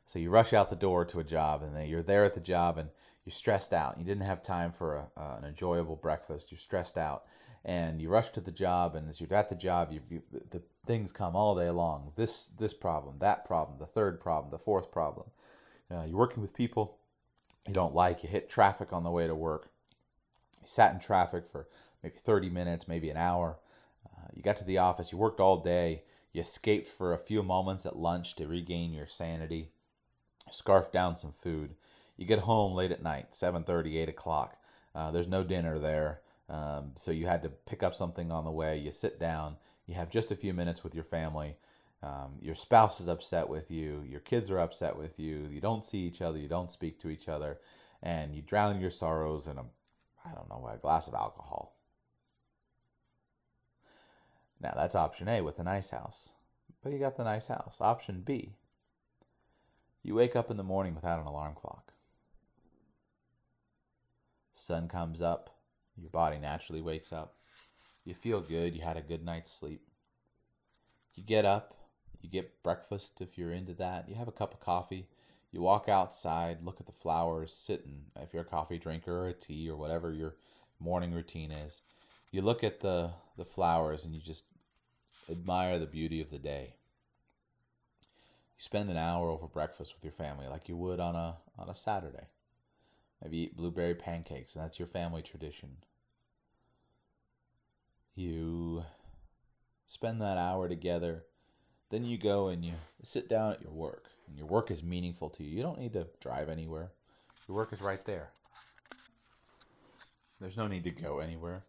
So 0.04 0.18
you 0.18 0.30
rush 0.30 0.52
out 0.52 0.70
the 0.70 0.76
door 0.76 1.04
to 1.06 1.20
a 1.20 1.24
job 1.24 1.62
and 1.62 1.74
then 1.74 1.88
you're 1.88 2.02
there 2.02 2.24
at 2.24 2.34
the 2.34 2.40
job 2.40 2.78
and 2.78 2.90
you're 3.24 3.32
stressed 3.32 3.72
out. 3.72 3.98
You 3.98 4.04
didn't 4.04 4.24
have 4.24 4.42
time 4.42 4.72
for 4.72 4.96
a, 4.96 5.20
uh, 5.20 5.36
an 5.38 5.44
enjoyable 5.44 5.96
breakfast. 5.96 6.52
You're 6.52 6.58
stressed 6.58 6.96
out 6.96 7.24
and 7.64 8.00
you 8.00 8.08
rush 8.08 8.30
to 8.30 8.40
the 8.40 8.52
job 8.52 8.94
and 8.94 9.08
as 9.08 9.20
you're 9.20 9.34
at 9.34 9.48
the 9.48 9.56
job, 9.56 9.92
you, 9.92 10.00
you, 10.08 10.22
the 10.50 10.62
things 10.86 11.10
come 11.10 11.34
all 11.34 11.56
day 11.56 11.70
long. 11.70 12.12
This 12.16 12.46
this 12.46 12.72
problem, 12.72 13.18
that 13.18 13.44
problem, 13.44 13.78
the 13.78 13.86
third 13.86 14.20
problem, 14.20 14.52
the 14.52 14.58
fourth 14.58 14.92
problem. 14.92 15.26
Uh, 15.90 16.04
you're 16.06 16.18
working 16.18 16.42
with 16.42 16.54
people 16.54 16.98
you 17.66 17.74
don't 17.74 17.94
like. 17.94 18.22
You 18.22 18.28
hit 18.28 18.48
traffic 18.48 18.92
on 18.92 19.04
the 19.04 19.10
way 19.10 19.26
to 19.26 19.34
work. 19.34 19.68
You 20.60 20.66
sat 20.66 20.92
in 20.92 21.00
traffic 21.00 21.46
for 21.46 21.66
maybe 22.02 22.16
30 22.16 22.50
minutes, 22.50 22.88
maybe 22.88 23.10
an 23.10 23.16
hour. 23.16 23.58
Uh, 24.04 24.28
you 24.34 24.42
got 24.42 24.56
to 24.56 24.64
the 24.64 24.78
office. 24.78 25.12
You 25.12 25.18
worked 25.18 25.40
all 25.40 25.58
day. 25.58 26.02
You 26.32 26.40
escaped 26.42 26.86
for 26.86 27.12
a 27.12 27.18
few 27.18 27.42
moments 27.42 27.86
at 27.86 27.96
lunch 27.96 28.34
to 28.36 28.46
regain 28.46 28.92
your 28.92 29.06
sanity. 29.06 29.70
Scarf 30.50 30.92
down 30.92 31.16
some 31.16 31.32
food. 31.32 31.76
You 32.16 32.26
get 32.26 32.40
home 32.40 32.72
late 32.74 32.92
at 32.92 33.02
night, 33.02 33.34
7:30, 33.34 33.98
8 33.98 34.08
o'clock. 34.08 34.60
Uh, 34.94 35.10
there's 35.10 35.28
no 35.28 35.44
dinner 35.44 35.78
there, 35.78 36.20
um, 36.48 36.92
so 36.94 37.10
you 37.10 37.26
had 37.26 37.42
to 37.42 37.50
pick 37.50 37.82
up 37.82 37.94
something 37.94 38.30
on 38.30 38.44
the 38.44 38.50
way. 38.50 38.78
You 38.78 38.92
sit 38.92 39.20
down. 39.20 39.56
You 39.86 39.94
have 39.94 40.10
just 40.10 40.30
a 40.30 40.36
few 40.36 40.54
minutes 40.54 40.82
with 40.82 40.94
your 40.94 41.04
family. 41.04 41.56
Um, 42.02 42.38
your 42.40 42.54
spouse 42.54 43.00
is 43.00 43.08
upset 43.08 43.48
with 43.48 43.70
you, 43.70 44.04
your 44.06 44.20
kids 44.20 44.50
are 44.50 44.58
upset 44.58 44.96
with 44.96 45.18
you, 45.18 45.46
you 45.50 45.60
don't 45.60 45.84
see 45.84 45.98
each 46.00 46.20
other, 46.20 46.38
you 46.38 46.48
don't 46.48 46.70
speak 46.70 47.00
to 47.00 47.08
each 47.08 47.28
other, 47.28 47.58
and 48.02 48.34
you 48.34 48.42
drown 48.42 48.80
your 48.80 48.90
sorrows 48.90 49.46
in 49.46 49.56
a, 49.56 49.64
I 50.24 50.34
don't 50.34 50.48
know, 50.48 50.68
a 50.72 50.76
glass 50.76 51.08
of 51.08 51.14
alcohol. 51.14 51.74
Now 54.60 54.72
that's 54.76 54.94
option 54.94 55.28
A 55.28 55.40
with 55.40 55.58
a 55.58 55.64
nice 55.64 55.90
house. 55.90 56.30
But 56.82 56.92
you 56.92 56.98
got 56.98 57.16
the 57.16 57.24
nice 57.24 57.46
house. 57.46 57.78
Option 57.80 58.22
B, 58.24 58.54
you 60.02 60.14
wake 60.14 60.36
up 60.36 60.50
in 60.50 60.56
the 60.56 60.62
morning 60.62 60.94
without 60.94 61.18
an 61.18 61.26
alarm 61.26 61.54
clock. 61.54 61.92
Sun 64.52 64.88
comes 64.88 65.20
up, 65.20 65.50
your 65.96 66.10
body 66.10 66.38
naturally 66.38 66.80
wakes 66.80 67.12
up. 67.12 67.34
You 68.04 68.14
feel 68.14 68.40
good, 68.40 68.74
you 68.74 68.82
had 68.82 68.96
a 68.96 69.02
good 69.02 69.24
night's 69.24 69.50
sleep. 69.50 69.82
You 71.14 71.24
get 71.24 71.44
up, 71.44 71.75
you 72.26 72.32
get 72.32 72.62
breakfast 72.64 73.20
if 73.20 73.38
you're 73.38 73.52
into 73.52 73.72
that. 73.74 74.08
You 74.08 74.16
have 74.16 74.26
a 74.26 74.32
cup 74.32 74.52
of 74.52 74.60
coffee. 74.60 75.06
You 75.52 75.62
walk 75.62 75.88
outside, 75.88 76.64
look 76.64 76.80
at 76.80 76.86
the 76.86 76.92
flowers, 76.92 77.52
sit 77.52 77.86
and 77.86 78.02
if 78.20 78.34
you're 78.34 78.42
a 78.42 78.46
coffee 78.46 78.78
drinker 78.78 79.20
or 79.20 79.28
a 79.28 79.32
tea 79.32 79.70
or 79.70 79.76
whatever 79.76 80.12
your 80.12 80.34
morning 80.80 81.12
routine 81.12 81.52
is, 81.52 81.82
you 82.32 82.42
look 82.42 82.64
at 82.64 82.80
the 82.80 83.12
the 83.36 83.44
flowers 83.44 84.04
and 84.04 84.12
you 84.12 84.20
just 84.20 84.44
admire 85.30 85.78
the 85.78 85.86
beauty 85.86 86.20
of 86.20 86.30
the 86.30 86.38
day. 86.38 86.74
You 88.58 88.58
spend 88.58 88.90
an 88.90 88.96
hour 88.96 89.30
over 89.30 89.46
breakfast 89.46 89.94
with 89.94 90.04
your 90.04 90.12
family 90.12 90.48
like 90.48 90.68
you 90.68 90.76
would 90.76 90.98
on 90.98 91.14
a 91.14 91.36
on 91.56 91.70
a 91.70 91.74
Saturday. 91.76 92.26
Maybe 93.22 93.38
eat 93.38 93.56
blueberry 93.56 93.94
pancakes 93.94 94.56
and 94.56 94.64
that's 94.64 94.80
your 94.80 94.88
family 94.88 95.22
tradition. 95.22 95.76
You 98.16 98.84
spend 99.86 100.20
that 100.20 100.38
hour 100.38 100.68
together 100.68 101.24
then 101.90 102.04
you 102.04 102.18
go 102.18 102.48
and 102.48 102.64
you 102.64 102.74
sit 103.02 103.28
down 103.28 103.52
at 103.52 103.62
your 103.62 103.72
work, 103.72 104.10
and 104.28 104.36
your 104.36 104.46
work 104.46 104.70
is 104.70 104.82
meaningful 104.82 105.30
to 105.30 105.44
you. 105.44 105.56
You 105.56 105.62
don't 105.62 105.78
need 105.78 105.92
to 105.92 106.08
drive 106.20 106.48
anywhere, 106.48 106.90
your 107.48 107.56
work 107.56 107.72
is 107.72 107.80
right 107.80 108.04
there. 108.04 108.30
There's 110.40 110.56
no 110.56 110.66
need 110.66 110.84
to 110.84 110.90
go 110.90 111.18
anywhere, 111.18 111.64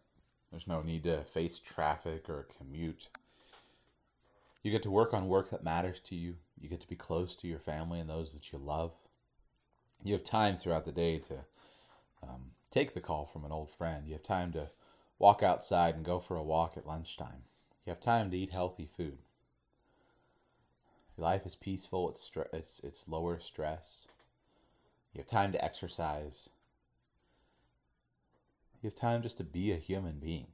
there's 0.50 0.66
no 0.66 0.82
need 0.82 1.04
to 1.04 1.18
face 1.18 1.58
traffic 1.58 2.28
or 2.28 2.48
commute. 2.58 3.08
You 4.62 4.72
get 4.72 4.82
to 4.82 4.90
work 4.90 5.14
on 5.14 5.28
work 5.28 5.50
that 5.50 5.62
matters 5.62 6.00
to 6.00 6.16
you. 6.16 6.36
You 6.60 6.68
get 6.68 6.80
to 6.80 6.88
be 6.88 6.96
close 6.96 7.36
to 7.36 7.48
your 7.48 7.60
family 7.60 8.00
and 8.00 8.10
those 8.10 8.32
that 8.32 8.52
you 8.52 8.58
love. 8.58 8.92
You 10.04 10.12
have 10.14 10.24
time 10.24 10.56
throughout 10.56 10.84
the 10.84 10.92
day 10.92 11.18
to 11.20 11.34
um, 12.22 12.50
take 12.70 12.92
the 12.92 13.00
call 13.00 13.24
from 13.24 13.44
an 13.44 13.52
old 13.52 13.70
friend. 13.70 14.06
You 14.06 14.14
have 14.14 14.22
time 14.22 14.52
to 14.52 14.66
walk 15.18 15.42
outside 15.42 15.94
and 15.94 16.04
go 16.04 16.18
for 16.18 16.36
a 16.36 16.42
walk 16.42 16.76
at 16.76 16.86
lunchtime. 16.86 17.44
You 17.86 17.90
have 17.90 18.00
time 18.00 18.30
to 18.30 18.36
eat 18.36 18.50
healthy 18.50 18.86
food. 18.86 19.18
Life 21.18 21.44
is 21.46 21.56
peaceful. 21.56 22.08
It's 22.08 22.30
stre- 22.30 22.46
it's 22.52 22.80
it's 22.84 23.08
lower 23.08 23.40
stress. 23.40 24.06
You 25.12 25.18
have 25.18 25.26
time 25.26 25.50
to 25.50 25.64
exercise. 25.64 26.48
You 28.80 28.86
have 28.86 28.94
time 28.94 29.22
just 29.22 29.36
to 29.38 29.44
be 29.44 29.72
a 29.72 29.76
human 29.76 30.20
being. 30.20 30.46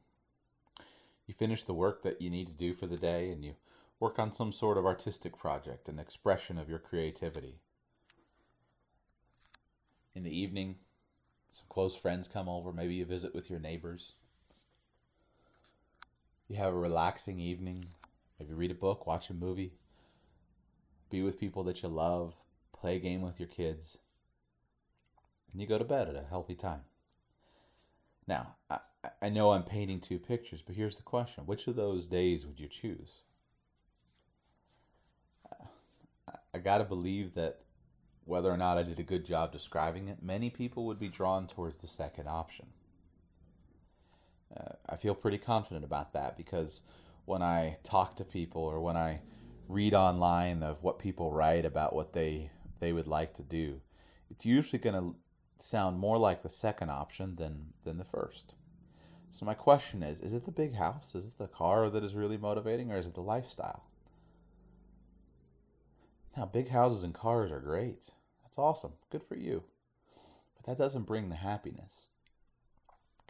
You 1.27 1.35
finish 1.35 1.65
the 1.65 1.75
work 1.75 2.03
that 2.03 2.23
you 2.23 2.31
need 2.31 2.47
to 2.47 2.55
do 2.55 2.73
for 2.73 2.87
the 2.87 2.97
day 2.97 3.31
and 3.31 3.45
you 3.45 3.57
work 4.01 4.19
on 4.19 4.33
some 4.33 4.53
sort 4.53 4.79
of 4.79 4.87
artistic 4.87 5.37
project, 5.37 5.89
an 5.91 5.99
expression 5.99 6.57
of 6.57 6.71
your 6.71 6.79
creativity. 6.79 7.61
In 10.15 10.23
the 10.23 10.35
evening, 10.35 10.77
some 11.51 11.67
close 11.69 11.95
friends 11.95 12.27
come 12.27 12.49
over, 12.49 12.73
maybe 12.73 12.95
you 12.95 13.05
visit 13.05 13.35
with 13.35 13.51
your 13.51 13.61
neighbors. 13.61 14.13
You 16.49 16.57
have 16.57 16.73
a 16.73 16.79
relaxing 16.79 17.39
evening, 17.39 17.85
maybe 18.39 18.55
read 18.55 18.71
a 18.71 18.75
book, 18.75 19.07
watch 19.07 19.29
a 19.29 19.35
movie, 19.35 19.73
be 21.15 21.23
with 21.23 21.39
people 21.39 21.63
that 21.63 21.81
you 21.81 21.89
love, 21.89 22.35
play 22.73 22.97
a 22.97 22.99
game 22.99 23.23
with 23.23 23.39
your 23.39 23.47
kids, 23.47 23.99
and 25.53 25.61
you 25.61 25.67
go 25.69 25.79
to 25.79 25.85
bed 25.85 26.09
at 26.09 26.17
a 26.17 26.27
healthy 26.29 26.57
time. 26.57 26.81
Now, 28.27 28.57
I, 28.69 28.81
I 29.23 29.29
know 29.29 29.53
I'm 29.53 29.63
painting 29.63 30.01
two 30.01 30.19
pictures, 30.19 30.61
but 30.61 30.75
here's 30.75 30.97
the 30.97 31.05
question 31.05 31.47
which 31.47 31.69
of 31.69 31.77
those 31.77 32.09
days 32.09 32.45
would 32.45 32.59
you 32.59 32.67
choose? 32.67 33.23
I 36.53 36.59
got 36.59 36.79
to 36.79 36.85
believe 36.85 37.35
that 37.35 37.61
whether 38.25 38.51
or 38.51 38.57
not 38.57 38.79
I 38.79 38.83
did 38.83 38.99
a 38.99 39.05
good 39.05 39.25
job 39.25 39.53
describing 39.53 40.09
it, 40.09 40.19
many 40.21 40.51
people 40.51 40.85
would 40.87 40.99
be 40.99 41.09
drawn 41.09 41.47
towards 41.47 41.79
the 41.79 41.87
second 41.87 42.27
option. 42.27 42.67
Uh, 44.57 44.75
I 44.89 44.97
feel 44.97 45.15
pretty 45.15 45.39
confident 45.39 45.85
about 45.85 46.13
that 46.15 46.37
because 46.37 46.83
when 47.25 47.43
I 47.43 47.79
talk 47.85 48.17
to 48.17 48.25
people 48.25 48.63
or 48.63 48.81
when 48.81 48.97
I 48.97 49.21
read 49.69 49.95
online 49.95 50.63
of 50.63 50.83
what 50.83 50.99
people 50.99 51.33
write 51.33 51.65
about 51.65 51.95
what 51.95 52.13
they 52.13 52.51
they 52.81 52.93
would 52.93 53.07
like 53.07 53.33
to 53.35 53.43
do, 53.43 53.81
it's 54.29 54.45
usually 54.45 54.79
going 54.79 54.95
to 54.95 55.17
sound 55.59 55.99
more 55.99 56.19
like 56.19 56.43
the 56.43 56.51
second 56.51 56.91
option 56.91 57.37
than, 57.37 57.73
than 57.85 57.99
the 57.99 58.05
first. 58.05 58.55
So, 59.31 59.47
my 59.47 59.55
question 59.55 60.03
is 60.03 60.21
is 60.21 60.35
it 60.35 60.45
the 60.45 60.53
big 60.53 60.75
house? 60.75 61.15
Is 61.15 61.27
it 61.27 61.39
the 61.39 61.49
car 61.49 61.89
that 61.91 62.05
is 62.05 62.15
really 62.15 62.37
motivating, 62.37 62.93
or 62.93 62.97
is 62.97 63.07
it 63.07 63.15
the 63.15 63.21
lifestyle? 63.21 63.85
Now, 66.37 66.47
big 66.47 66.69
houses 66.69 67.03
and 67.03 67.15
cars 67.15 67.51
are 67.51 67.61
great. 67.61 68.11
That's 68.43 68.59
awesome. 68.59 68.93
Good 69.11 69.23
for 69.23 69.37
you. 69.37 69.63
But 70.57 70.67
that 70.67 70.83
doesn't 70.83 71.07
bring 71.07 71.29
the 71.29 71.37
happiness. 71.37 72.09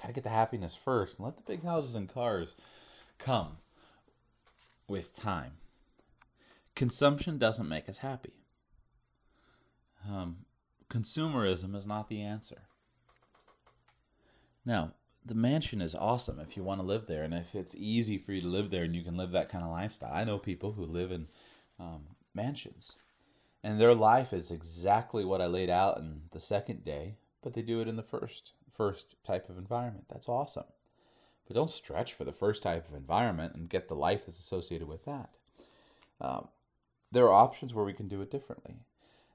Got 0.00 0.08
to 0.08 0.12
get 0.14 0.24
the 0.24 0.30
happiness 0.30 0.74
first 0.74 1.18
and 1.18 1.26
let 1.26 1.36
the 1.36 1.42
big 1.42 1.64
houses 1.64 1.94
and 1.94 2.08
cars 2.08 2.56
come 3.18 3.58
with 4.88 5.14
time. 5.16 5.52
Consumption 6.74 7.38
doesn't 7.38 7.68
make 7.68 7.88
us 7.88 7.98
happy. 7.98 8.32
Um, 10.10 10.38
consumerism 10.90 11.74
is 11.74 11.86
not 11.86 12.08
the 12.08 12.20
answer. 12.20 12.62
Now, 14.66 14.92
the 15.24 15.34
mansion 15.34 15.80
is 15.80 15.94
awesome 15.94 16.38
if 16.40 16.56
you 16.56 16.62
want 16.62 16.80
to 16.80 16.86
live 16.86 17.06
there 17.06 17.22
and 17.22 17.32
if 17.32 17.54
it's 17.54 17.74
easy 17.78 18.18
for 18.18 18.32
you 18.32 18.42
to 18.42 18.46
live 18.46 18.70
there 18.70 18.84
and 18.84 18.94
you 18.94 19.02
can 19.02 19.16
live 19.16 19.30
that 19.32 19.48
kind 19.48 19.64
of 19.64 19.70
lifestyle. 19.70 20.12
I 20.12 20.24
know 20.24 20.38
people 20.38 20.72
who 20.72 20.84
live 20.84 21.10
in 21.12 21.28
um, 21.78 22.02
mansions 22.34 22.96
and 23.62 23.80
their 23.80 23.94
life 23.94 24.34
is 24.34 24.50
exactly 24.50 25.24
what 25.24 25.40
I 25.40 25.46
laid 25.46 25.70
out 25.70 25.96
in 25.96 26.22
the 26.32 26.40
second 26.40 26.84
day, 26.84 27.16
but 27.42 27.54
they 27.54 27.62
do 27.62 27.80
it 27.80 27.88
in 27.88 27.96
the 27.96 28.02
first 28.02 28.52
first 28.70 29.16
type 29.24 29.48
of 29.48 29.56
environment. 29.56 30.06
That's 30.10 30.28
awesome. 30.28 30.64
But 31.46 31.56
don't 31.56 31.70
stretch 31.70 32.12
for 32.12 32.24
the 32.24 32.32
first 32.32 32.62
type 32.62 32.88
of 32.88 32.94
environment 32.94 33.54
and 33.54 33.68
get 33.68 33.88
the 33.88 33.94
life 33.94 34.26
that's 34.26 34.38
associated 34.38 34.88
with 34.88 35.04
that. 35.04 35.30
Um, 36.20 36.48
there 37.14 37.26
are 37.26 37.32
options 37.32 37.72
where 37.72 37.84
we 37.84 37.92
can 37.92 38.08
do 38.08 38.20
it 38.20 38.30
differently. 38.30 38.80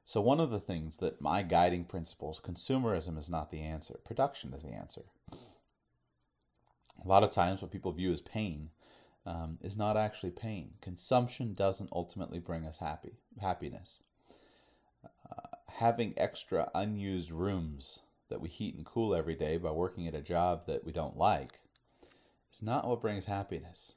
So, 0.06 0.22
one 0.22 0.40
of 0.40 0.52
the 0.52 0.60
things 0.60 0.98
that 0.98 1.22
my 1.22 1.42
guiding 1.44 1.86
principles 1.86 2.40
consumerism 2.40 3.18
is 3.18 3.30
not 3.30 3.52
the 3.52 3.62
answer, 3.62 4.00
production 4.04 4.54
is 4.54 4.64
the 4.64 4.72
answer. 4.72 5.04
A 5.32 7.08
lot 7.08 7.24
of 7.24 7.32
times, 7.32 7.62
what 7.62 7.72
people 7.72 7.92
view 7.92 8.12
as 8.12 8.22
pain 8.22 8.72
um, 9.26 9.58
is 9.62 9.78
not 9.78 9.98
actually 9.98 10.32
pain. 10.32 10.72
Consumption 10.82 11.54
doesn't 11.54 11.92
ultimately 11.94 12.40
bring 12.40 12.66
us 12.66 12.78
happy 12.78 13.14
happiness. 13.40 14.00
Uh, 15.04 15.58
having 15.78 16.14
extra 16.18 16.70
unused 16.76 17.32
rooms 17.32 18.00
that 18.30 18.42
we 18.42 18.50
heat 18.50 18.76
and 18.76 18.86
cool 18.86 19.16
every 19.16 19.36
day 19.36 19.58
by 19.58 19.72
working 19.72 20.08
at 20.08 20.16
a 20.16 20.22
job 20.22 20.66
that 20.68 20.84
we 20.84 20.92
don't 20.92 21.18
like 21.18 21.62
is 22.54 22.62
not 22.62 22.88
what 22.88 23.02
brings 23.02 23.26
happiness. 23.26 23.94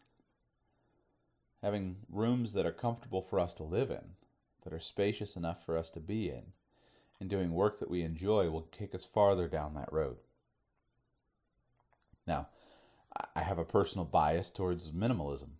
Having 1.63 1.97
rooms 2.11 2.53
that 2.55 2.67
are 2.67 2.73
comfortable 2.73 3.23
for 3.23 3.39
us 3.39 3.55
to 3.55 3.63
live 3.63 3.91
in, 3.91 4.17
that 4.65 4.73
are 4.73 4.81
spacious 4.81 5.37
enough 5.37 5.65
for 5.65 5.77
us 5.77 5.91
to 5.91 6.01
be 6.01 6.29
in, 6.29 6.53
and 7.21 7.31
doing 7.31 7.53
work 7.53 7.79
that 7.79 7.91
we 7.91 8.03
enjoy 8.03 8.51
will 8.51 8.63
kick 8.63 8.95
us 8.95 9.05
farther 9.05 9.47
down 9.47 9.75
that 9.75 9.93
road. 9.93 10.17
Now, 12.27 12.49
I 13.37 13.41
have 13.41 13.59
a 13.59 13.65
personal 13.65 14.05
bias 14.05 14.51
towards 14.51 14.91
minimalism. 14.91 15.51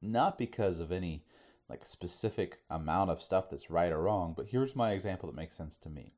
Not 0.00 0.38
because 0.38 0.80
of 0.80 0.92
any 0.92 1.24
like 1.68 1.84
specific 1.84 2.60
amount 2.70 3.10
of 3.10 3.20
stuff 3.20 3.50
that's 3.50 3.70
right 3.70 3.92
or 3.92 4.02
wrong, 4.02 4.34
but 4.36 4.46
here's 4.46 4.76
my 4.76 4.92
example 4.92 5.28
that 5.28 5.36
makes 5.36 5.54
sense 5.54 5.76
to 5.78 5.90
me. 5.90 6.12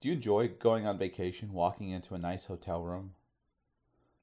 Do 0.00 0.08
you 0.08 0.14
enjoy 0.14 0.48
going 0.48 0.86
on 0.86 0.98
vacation, 0.98 1.52
walking 1.52 1.90
into 1.90 2.14
a 2.14 2.18
nice 2.18 2.44
hotel 2.44 2.82
room, 2.82 3.14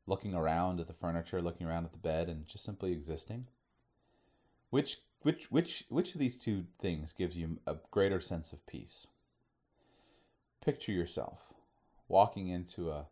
looking 0.08 0.34
around 0.34 0.80
at 0.80 0.88
the 0.88 0.94
furniture, 0.94 1.42
looking 1.42 1.68
around 1.68 1.86
at 1.86 1.92
the 1.92 1.98
bed, 1.98 2.30
and 2.30 2.46
just 2.46 2.64
simply 2.64 2.92
existing? 2.92 3.48
Which 4.70 4.98
which 5.22 5.52
which 5.52 5.86
which 5.90 6.14
of 6.14 6.20
these 6.20 6.38
two 6.38 6.66
things 6.80 7.12
gives 7.12 7.38
you 7.38 7.60
a 7.66 7.78
greater 7.92 8.20
sense 8.20 8.54
of 8.54 8.66
peace? 8.68 9.08
Picture 10.64 10.92
yourself 10.92 11.54
walking 12.08 12.48
into 12.48 12.92
a 12.92 13.08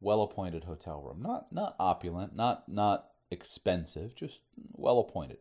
well-appointed 0.00 0.64
hotel 0.64 1.00
room, 1.00 1.22
not 1.22 1.52
not 1.52 1.76
opulent, 1.78 2.36
not 2.36 2.68
not 2.68 3.10
expensive, 3.30 4.14
just 4.14 4.40
well 4.72 4.98
appointed. 4.98 5.38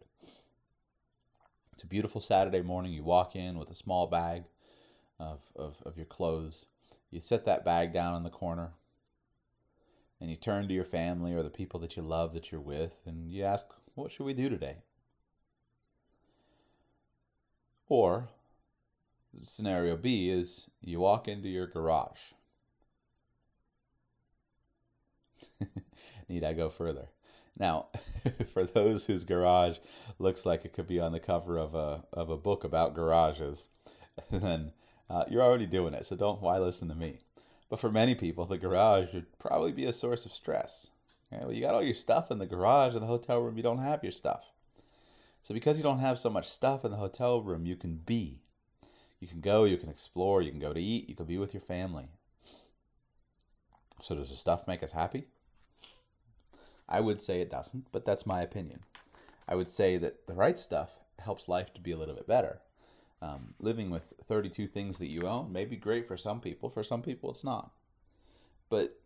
It's 1.73 1.83
a 1.83 1.87
beautiful 1.87 2.21
Saturday 2.21 2.61
morning. 2.61 2.93
You 2.93 3.03
walk 3.03 3.35
in 3.35 3.59
with 3.59 3.69
a 3.69 3.75
small 3.75 4.07
bag 4.07 4.43
of, 5.19 5.51
of, 5.57 5.83
of 5.85 5.97
your 5.97 6.05
clothes. 6.05 6.65
You 7.11 7.19
set 7.19 7.45
that 7.45 7.65
bag 7.65 7.91
down 7.91 8.15
in 8.15 8.23
the 8.23 8.29
corner 8.29 8.71
and 10.19 10.29
you 10.29 10.35
turn 10.35 10.67
to 10.67 10.73
your 10.73 10.83
family 10.83 11.33
or 11.33 11.43
the 11.43 11.49
people 11.49 11.79
that 11.81 11.95
you 11.95 12.03
love 12.03 12.33
that 12.33 12.51
you're 12.51 12.61
with 12.61 13.01
and 13.05 13.31
you 13.31 13.43
ask, 13.43 13.67
What 13.95 14.11
should 14.11 14.25
we 14.25 14.33
do 14.33 14.49
today? 14.49 14.77
Or 17.87 18.29
scenario 19.43 19.97
B 19.97 20.29
is 20.29 20.69
you 20.81 20.99
walk 20.99 21.27
into 21.27 21.49
your 21.49 21.67
garage. 21.67 22.33
Need 26.29 26.43
I 26.43 26.53
go 26.53 26.69
further? 26.69 27.09
Now, 27.57 27.87
for 28.47 28.63
those 28.63 29.05
whose 29.05 29.23
garage 29.23 29.77
looks 30.19 30.45
like 30.45 30.65
it 30.65 30.73
could 30.73 30.87
be 30.87 30.99
on 30.99 31.11
the 31.11 31.19
cover 31.19 31.57
of 31.57 31.75
a 31.75 32.03
of 32.11 32.29
a 32.29 32.37
book 32.37 32.63
about 32.63 32.95
garages, 32.95 33.69
then 34.31 34.73
uh, 35.09 35.25
you're 35.29 35.43
already 35.43 35.65
doing 35.65 35.93
it. 35.93 36.05
So 36.05 36.15
don't 36.15 36.41
why 36.41 36.57
listen 36.57 36.89
to 36.89 36.95
me. 36.95 37.19
But 37.75 37.81
for 37.81 37.91
many 37.91 38.15
people, 38.15 38.45
the 38.45 38.57
garage 38.57 39.13
would 39.13 39.37
probably 39.37 39.73
be 39.73 39.83
a 39.83 39.91
source 39.91 40.25
of 40.25 40.31
stress. 40.31 40.87
Okay? 41.33 41.43
Well, 41.43 41.51
you 41.51 41.59
got 41.59 41.75
all 41.75 41.83
your 41.83 41.93
stuff 41.93 42.31
in 42.31 42.37
the 42.37 42.45
garage, 42.45 42.95
in 42.95 43.01
the 43.01 43.07
hotel 43.07 43.41
room, 43.41 43.57
you 43.57 43.63
don't 43.63 43.79
have 43.79 44.01
your 44.01 44.13
stuff. 44.13 44.53
So 45.43 45.53
because 45.53 45.75
you 45.75 45.83
don't 45.83 45.99
have 45.99 46.17
so 46.17 46.29
much 46.29 46.47
stuff 46.47 46.85
in 46.85 46.91
the 46.91 46.95
hotel 46.95 47.41
room, 47.41 47.65
you 47.65 47.75
can 47.75 47.97
be. 47.97 48.39
You 49.19 49.27
can 49.27 49.41
go, 49.41 49.65
you 49.65 49.75
can 49.75 49.89
explore, 49.89 50.41
you 50.41 50.51
can 50.51 50.59
go 50.61 50.71
to 50.71 50.79
eat, 50.79 51.09
you 51.09 51.15
can 51.15 51.25
be 51.25 51.37
with 51.37 51.53
your 51.53 51.59
family. 51.59 52.07
So 54.01 54.15
does 54.15 54.29
the 54.29 54.37
stuff 54.37 54.69
make 54.69 54.81
us 54.81 54.93
happy? 54.93 55.25
I 56.87 57.01
would 57.01 57.21
say 57.21 57.41
it 57.41 57.51
doesn't, 57.51 57.87
but 57.91 58.05
that's 58.05 58.25
my 58.25 58.41
opinion. 58.41 58.85
I 59.49 59.55
would 59.55 59.69
say 59.69 59.97
that 59.97 60.27
the 60.27 60.33
right 60.33 60.57
stuff 60.57 61.01
helps 61.19 61.49
life 61.49 61.73
to 61.73 61.81
be 61.81 61.91
a 61.91 61.97
little 61.97 62.15
bit 62.15 62.25
better. 62.25 62.61
Um, 63.25 63.55
living 63.59 63.89
with 63.89 64.13
32 64.23 64.67
things 64.67 64.99
that 64.99 65.07
you 65.07 65.23
own 65.23 65.51
may 65.51 65.65
be 65.65 65.77
great 65.77 66.07
for 66.07 66.15
some 66.15 66.39
people. 66.39 66.69
For 66.69 66.83
some 66.83 67.01
people, 67.01 67.31
it's 67.31 67.43
not. 67.43 67.71
But 68.69 68.99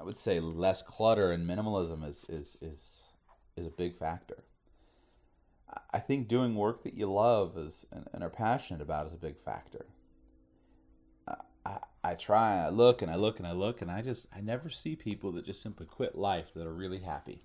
I 0.00 0.02
would 0.02 0.16
say 0.16 0.40
less 0.40 0.82
clutter 0.82 1.30
and 1.30 1.48
minimalism 1.48 2.04
is 2.04 2.24
is 2.28 2.56
is 2.60 3.06
is 3.56 3.66
a 3.66 3.70
big 3.70 3.94
factor. 3.94 4.44
I 5.92 6.00
think 6.00 6.28
doing 6.28 6.56
work 6.56 6.82
that 6.82 6.94
you 6.94 7.06
love 7.06 7.56
is 7.56 7.86
and, 7.92 8.08
and 8.12 8.24
are 8.24 8.30
passionate 8.30 8.82
about 8.82 9.06
is 9.06 9.14
a 9.14 9.18
big 9.18 9.38
factor. 9.38 9.86
I, 11.64 11.78
I 12.02 12.14
try 12.14 12.54
and 12.56 12.66
I 12.66 12.68
look 12.70 13.00
and 13.00 13.10
I 13.10 13.14
look 13.14 13.38
and 13.38 13.46
I 13.46 13.52
look 13.52 13.80
and 13.80 13.90
I 13.90 14.02
just 14.02 14.26
I 14.34 14.40
never 14.40 14.70
see 14.70 14.96
people 14.96 15.30
that 15.32 15.44
just 15.44 15.62
simply 15.62 15.86
quit 15.86 16.16
life 16.16 16.52
that 16.54 16.66
are 16.66 16.74
really 16.74 17.00
happy. 17.00 17.42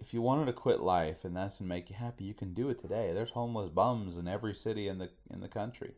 If 0.00 0.14
you 0.14 0.22
wanted 0.22 0.46
to 0.46 0.52
quit 0.52 0.80
life 0.80 1.24
and 1.24 1.36
that's 1.36 1.58
to 1.58 1.62
make 1.62 1.90
you 1.90 1.96
happy, 1.96 2.24
you 2.24 2.32
can 2.34 2.54
do 2.54 2.70
it 2.70 2.78
today. 2.78 3.12
There's 3.12 3.30
homeless 3.30 3.68
bums 3.68 4.16
in 4.16 4.26
every 4.26 4.54
city 4.54 4.88
in 4.88 4.98
the 4.98 5.10
in 5.32 5.40
the 5.40 5.48
country. 5.48 5.92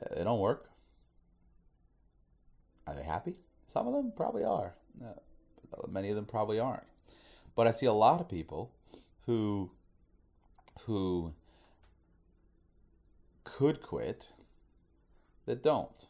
Uh, 0.00 0.14
they 0.16 0.24
don't 0.24 0.40
work. 0.40 0.70
Are 2.86 2.94
they 2.94 3.04
happy? 3.04 3.36
Some 3.66 3.86
of 3.86 3.92
them 3.92 4.12
probably 4.16 4.44
are. 4.44 4.72
No, 4.98 5.20
many 5.88 6.08
of 6.08 6.16
them 6.16 6.24
probably 6.24 6.58
aren't. 6.58 6.86
But 7.54 7.66
I 7.66 7.72
see 7.72 7.86
a 7.86 7.92
lot 7.92 8.20
of 8.20 8.28
people 8.28 8.72
who 9.26 9.70
who 10.86 11.34
could 13.44 13.82
quit 13.82 14.32
that 15.44 15.62
don't. 15.62 16.06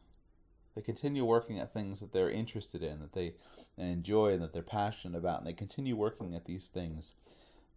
They 0.78 0.82
continue 0.82 1.24
working 1.24 1.58
at 1.58 1.74
things 1.74 1.98
that 1.98 2.12
they're 2.12 2.30
interested 2.30 2.84
in, 2.84 3.00
that 3.00 3.12
they 3.12 3.34
enjoy, 3.76 4.34
and 4.34 4.40
that 4.44 4.52
they're 4.52 4.62
passionate 4.62 5.18
about, 5.18 5.38
and 5.38 5.46
they 5.48 5.52
continue 5.52 5.96
working 5.96 6.36
at 6.36 6.44
these 6.44 6.68
things 6.68 7.14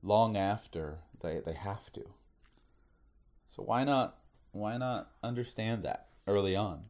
long 0.04 0.38
after 0.38 0.99
they, 1.24 1.39
they 1.43 1.56
have 1.56 1.91
to. 1.93 2.04
So 3.47 3.64
why 3.64 3.86
not 3.86 4.20
why 4.52 4.78
not 4.78 5.10
understand 5.24 5.82
that 5.82 6.10
early 6.28 6.56
on? 6.56 6.84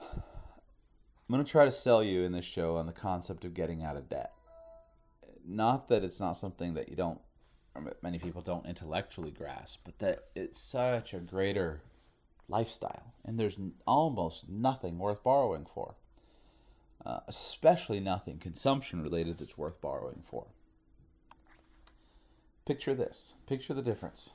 I'm 0.00 0.22
going 1.28 1.44
to 1.44 1.50
try 1.50 1.66
to 1.66 1.70
sell 1.70 2.02
you 2.02 2.22
in 2.22 2.32
this 2.32 2.46
show 2.46 2.78
on 2.78 2.86
the 2.86 2.92
concept 2.94 3.44
of 3.44 3.52
getting 3.52 3.84
out 3.84 3.98
of 3.98 4.08
debt 4.08 4.32
not 5.46 5.88
that 5.88 6.02
it's 6.04 6.20
not 6.20 6.36
something 6.36 6.74
that 6.74 6.88
you 6.88 6.96
don't 6.96 7.20
many 8.02 8.18
people 8.18 8.40
don't 8.40 8.66
intellectually 8.66 9.30
grasp 9.30 9.80
but 9.84 9.98
that 9.98 10.20
it's 10.34 10.58
such 10.58 11.14
a 11.14 11.18
greater 11.18 11.82
lifestyle 12.50 13.14
and 13.24 13.38
there's 13.38 13.58
almost 13.86 14.48
nothing 14.48 14.98
worth 14.98 15.22
borrowing 15.22 15.64
for. 15.64 15.94
Uh, 17.04 17.20
especially 17.28 17.98
nothing 17.98 18.36
consumption 18.38 19.02
related 19.02 19.38
that's 19.38 19.56
worth 19.56 19.80
borrowing 19.80 20.20
for. 20.22 20.48
Picture 22.66 22.94
this. 22.94 23.34
Picture 23.46 23.72
the 23.72 23.82
difference. 23.82 24.30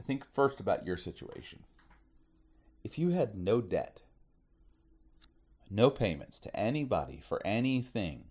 Think 0.00 0.24
first 0.32 0.60
about 0.60 0.86
your 0.86 0.96
situation. 0.96 1.64
If 2.84 3.00
you 3.00 3.10
had 3.10 3.36
no 3.36 3.60
debt 3.60 4.02
no 5.70 5.90
payments 5.90 6.38
to 6.40 6.56
anybody 6.56 7.20
for 7.22 7.40
anything 7.44 8.24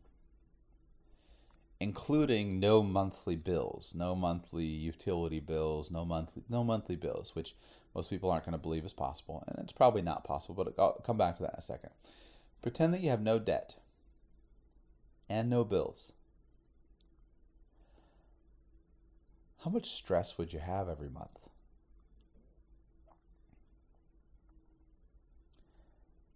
including 1.80 2.60
no 2.60 2.82
monthly 2.82 3.36
bills, 3.36 3.94
no 3.96 4.16
monthly 4.16 4.66
utility 4.66 5.40
bills, 5.40 5.92
no 5.92 6.06
monthly 6.06 6.44
no 6.50 6.64
monthly 6.64 6.96
bills, 6.96 7.36
which 7.36 7.56
most 7.94 8.10
people 8.10 8.32
aren't 8.32 8.46
going 8.46 8.54
to 8.54 8.62
believe 8.62 8.86
is 8.86 8.94
possible, 8.94 9.44
and 9.48 9.58
it's 9.64 9.74
probably 9.74 10.02
not 10.02 10.24
possible. 10.24 10.64
But 10.64 10.74
I'll 10.80 11.02
come 11.06 11.18
back 11.18 11.38
to 11.38 11.44
that 11.44 11.54
in 11.54 11.60
a 11.60 11.62
second. 11.62 11.92
Pretend 12.62 12.94
that 12.94 13.02
you 13.02 13.10
have 13.10 13.22
no 13.22 13.40
debt 13.40 13.76
and 15.30 15.50
no 15.50 15.64
bills. 15.64 16.12
How 19.64 19.72
much 19.72 19.90
stress 19.90 20.38
would 20.38 20.54
you 20.54 20.60
have 20.60 20.88
every 20.88 21.10
month? 21.10 21.50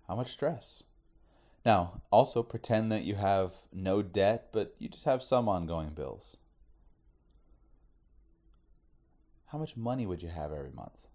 How 0.07 0.15
much 0.15 0.31
stress? 0.31 0.83
Now, 1.65 2.01
also 2.11 2.41
pretend 2.41 2.91
that 2.91 3.03
you 3.03 3.15
have 3.15 3.53
no 3.73 4.01
debt, 4.01 4.49
but 4.51 4.75
you 4.79 4.89
just 4.89 5.05
have 5.05 5.21
some 5.21 5.49
ongoing 5.49 5.89
bills. 5.89 6.37
How 9.47 9.57
much 9.57 9.75
money 9.75 10.05
would 10.05 10.21
you 10.21 10.29
have 10.29 10.53
every 10.53 10.71
month? 10.71 11.07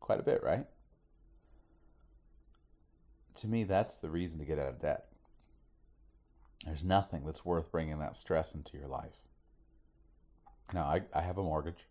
Quite 0.00 0.20
a 0.20 0.22
bit, 0.22 0.42
right? 0.42 0.66
To 3.36 3.48
me, 3.48 3.64
that's 3.64 3.98
the 3.98 4.10
reason 4.10 4.38
to 4.40 4.46
get 4.46 4.58
out 4.58 4.68
of 4.68 4.80
debt. 4.80 5.06
There's 6.66 6.84
nothing 6.84 7.24
that's 7.24 7.44
worth 7.44 7.72
bringing 7.72 7.98
that 7.98 8.14
stress 8.14 8.54
into 8.54 8.76
your 8.76 8.88
life. 8.88 9.22
Now, 10.72 10.84
I, 10.84 11.02
I 11.14 11.22
have 11.22 11.38
a 11.38 11.42
mortgage. 11.42 11.86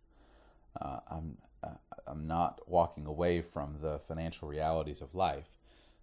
Uh, 0.80 1.00
I'm 1.10 1.38
uh, 1.64 1.76
I'm 2.08 2.28
not 2.28 2.62
walking 2.68 3.06
away 3.06 3.42
from 3.42 3.78
the 3.82 4.00
financial 4.00 4.48
realities 4.48 5.02
of 5.02 5.14
life, 5.14 5.58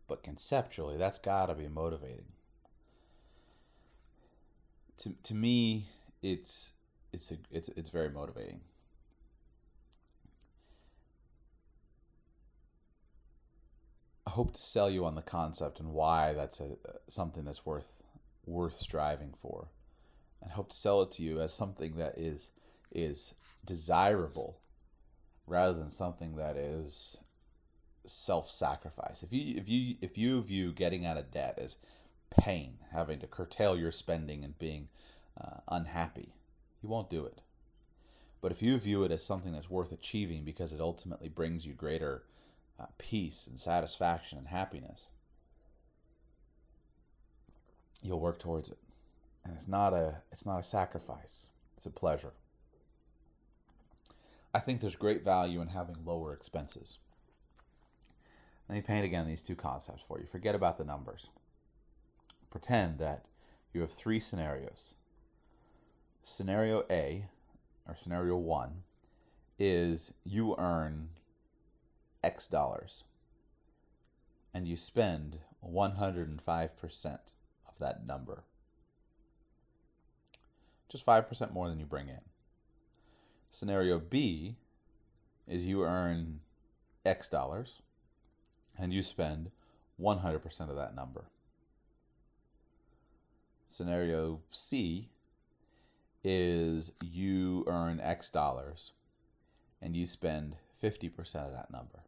but 0.09 0.23
conceptually, 0.23 0.97
that's 0.97 1.19
got 1.19 1.47
to 1.47 1.55
be 1.55 1.69
motivating. 1.69 2.33
To, 4.99 5.15
to 5.23 5.35
me, 5.35 5.87
it's 6.23 6.73
it's 7.13 7.31
a, 7.31 7.37
it's 7.53 7.69
it's 7.71 7.91
very 7.91 8.11
motivating. 8.11 8.61
I 14.27 14.31
hope 14.31 14.55
to 14.55 14.61
sell 14.61 14.91
you 14.91 15.05
on 15.05 15.15
the 15.15 15.23
concept 15.23 15.79
and 15.79 15.93
why 15.93 16.33
that's 16.33 16.61
a 16.61 16.65
uh, 16.87 16.93
something 17.07 17.45
that's 17.45 17.65
worth 17.65 18.03
worth 18.45 18.75
striving 18.75 19.35
for, 19.37 19.69
and 20.43 20.53
hope 20.53 20.71
to 20.71 20.77
sell 20.77 21.03
it 21.03 21.13
to 21.13 21.23
you 21.23 21.41
as 21.41 21.53
something 21.53 21.97
that 21.97 22.19
is 22.19 22.51
is 22.91 23.35
desirable 23.65 24.59
rather 25.47 25.79
than 25.79 25.91
something 25.91 26.37
that 26.37 26.57
is 26.57 27.19
self-sacrifice. 28.13 29.23
If 29.23 29.33
you 29.33 29.57
if 29.57 29.69
you 29.69 29.97
if 30.01 30.17
you 30.19 30.43
view 30.43 30.73
getting 30.73 31.07
out 31.07 31.17
of 31.17 31.31
debt 31.31 31.59
as 31.59 31.77
pain, 32.31 32.79
having 32.93 33.19
to 33.21 33.27
curtail 33.27 33.77
your 33.77 33.93
spending 33.93 34.45
and 34.45 34.59
being 34.59 34.89
uh, 35.41 35.61
unhappy, 35.69 36.35
you 36.83 36.89
won't 36.89 37.11
do 37.11 37.25
it. 37.25 37.43
But 38.41 38.53
if 38.53 38.63
you 38.63 38.79
view 38.79 39.03
it 39.05 39.11
as 39.11 39.25
something 39.25 39.53
that's 39.53 39.71
worth 39.71 39.93
achieving 39.93 40.45
because 40.45 40.73
it 40.73 40.81
ultimately 40.81 41.29
brings 41.29 41.67
you 41.67 41.73
greater 41.73 42.23
uh, 42.79 42.87
peace 42.99 43.47
and 43.47 43.59
satisfaction 43.59 44.39
and 44.39 44.49
happiness, 44.49 45.09
you'll 48.03 48.21
work 48.21 48.39
towards 48.39 48.69
it. 48.69 48.79
And 49.45 49.55
it's 49.55 49.69
not 49.69 49.93
a 49.93 50.23
it's 50.31 50.47
not 50.47 50.61
a 50.61 50.63
sacrifice. 50.63 51.49
It's 51.77 51.87
a 51.87 51.91
pleasure. 51.91 52.33
I 54.55 54.61
think 54.61 54.81
there's 54.81 54.97
great 54.97 55.23
value 55.23 55.61
in 55.61 55.69
having 55.69 55.97
lower 56.05 56.33
expenses. 56.33 56.99
Let 58.69 58.75
me 58.75 58.83
paint 58.83 59.07
again 59.07 59.27
these 59.27 59.43
two 59.43 59.57
concepts 59.57 60.03
for 60.03 60.21
you. 60.21 60.27
Forget 60.27 60.55
about 60.55 60.77
the 60.77 60.85
numbers. 60.85 61.31
Pretend 62.51 62.99
that 62.99 63.25
you 63.73 63.81
have 63.81 63.91
three 63.91 64.21
scenarios. 64.21 64.95
Scenario 66.23 66.85
A, 66.91 67.25
or 67.87 67.97
scenario 67.97 68.37
one, 68.37 68.83
is 69.59 70.13
you 70.25 70.55
earn 70.59 71.09
X 72.23 72.47
dollars 72.47 73.05
and 74.53 74.67
you 74.69 74.77
spend 74.77 75.39
105% 75.67 77.19
of 77.69 77.79
that 77.79 78.07
number. 78.07 78.45
Just 80.91 81.07
5% 81.07 81.53
more 81.53 81.69
than 81.69 81.79
you 81.79 81.87
bring 81.87 82.09
in. 82.09 82.21
Scenario 83.51 83.99
B 83.99 84.57
is 85.47 85.65
you 85.65 85.85
earn 85.85 86.41
X 87.07 87.29
dollars 87.29 87.83
and 88.79 88.93
you 88.93 89.03
spend 89.03 89.51
100% 90.01 90.61
of 90.61 90.77
that 90.77 90.95
number. 90.95 91.25
Scenario 93.67 94.41
C 94.51 95.09
is 96.25 96.93
you 97.03 97.65
earn 97.67 98.01
X 98.01 98.31
dollars 98.31 98.93
and 99.83 99.97
you 99.97 100.07
spend 100.07 100.57
50% 100.83 101.19
of 101.37 101.53
that 101.53 101.71
number. 101.71 102.01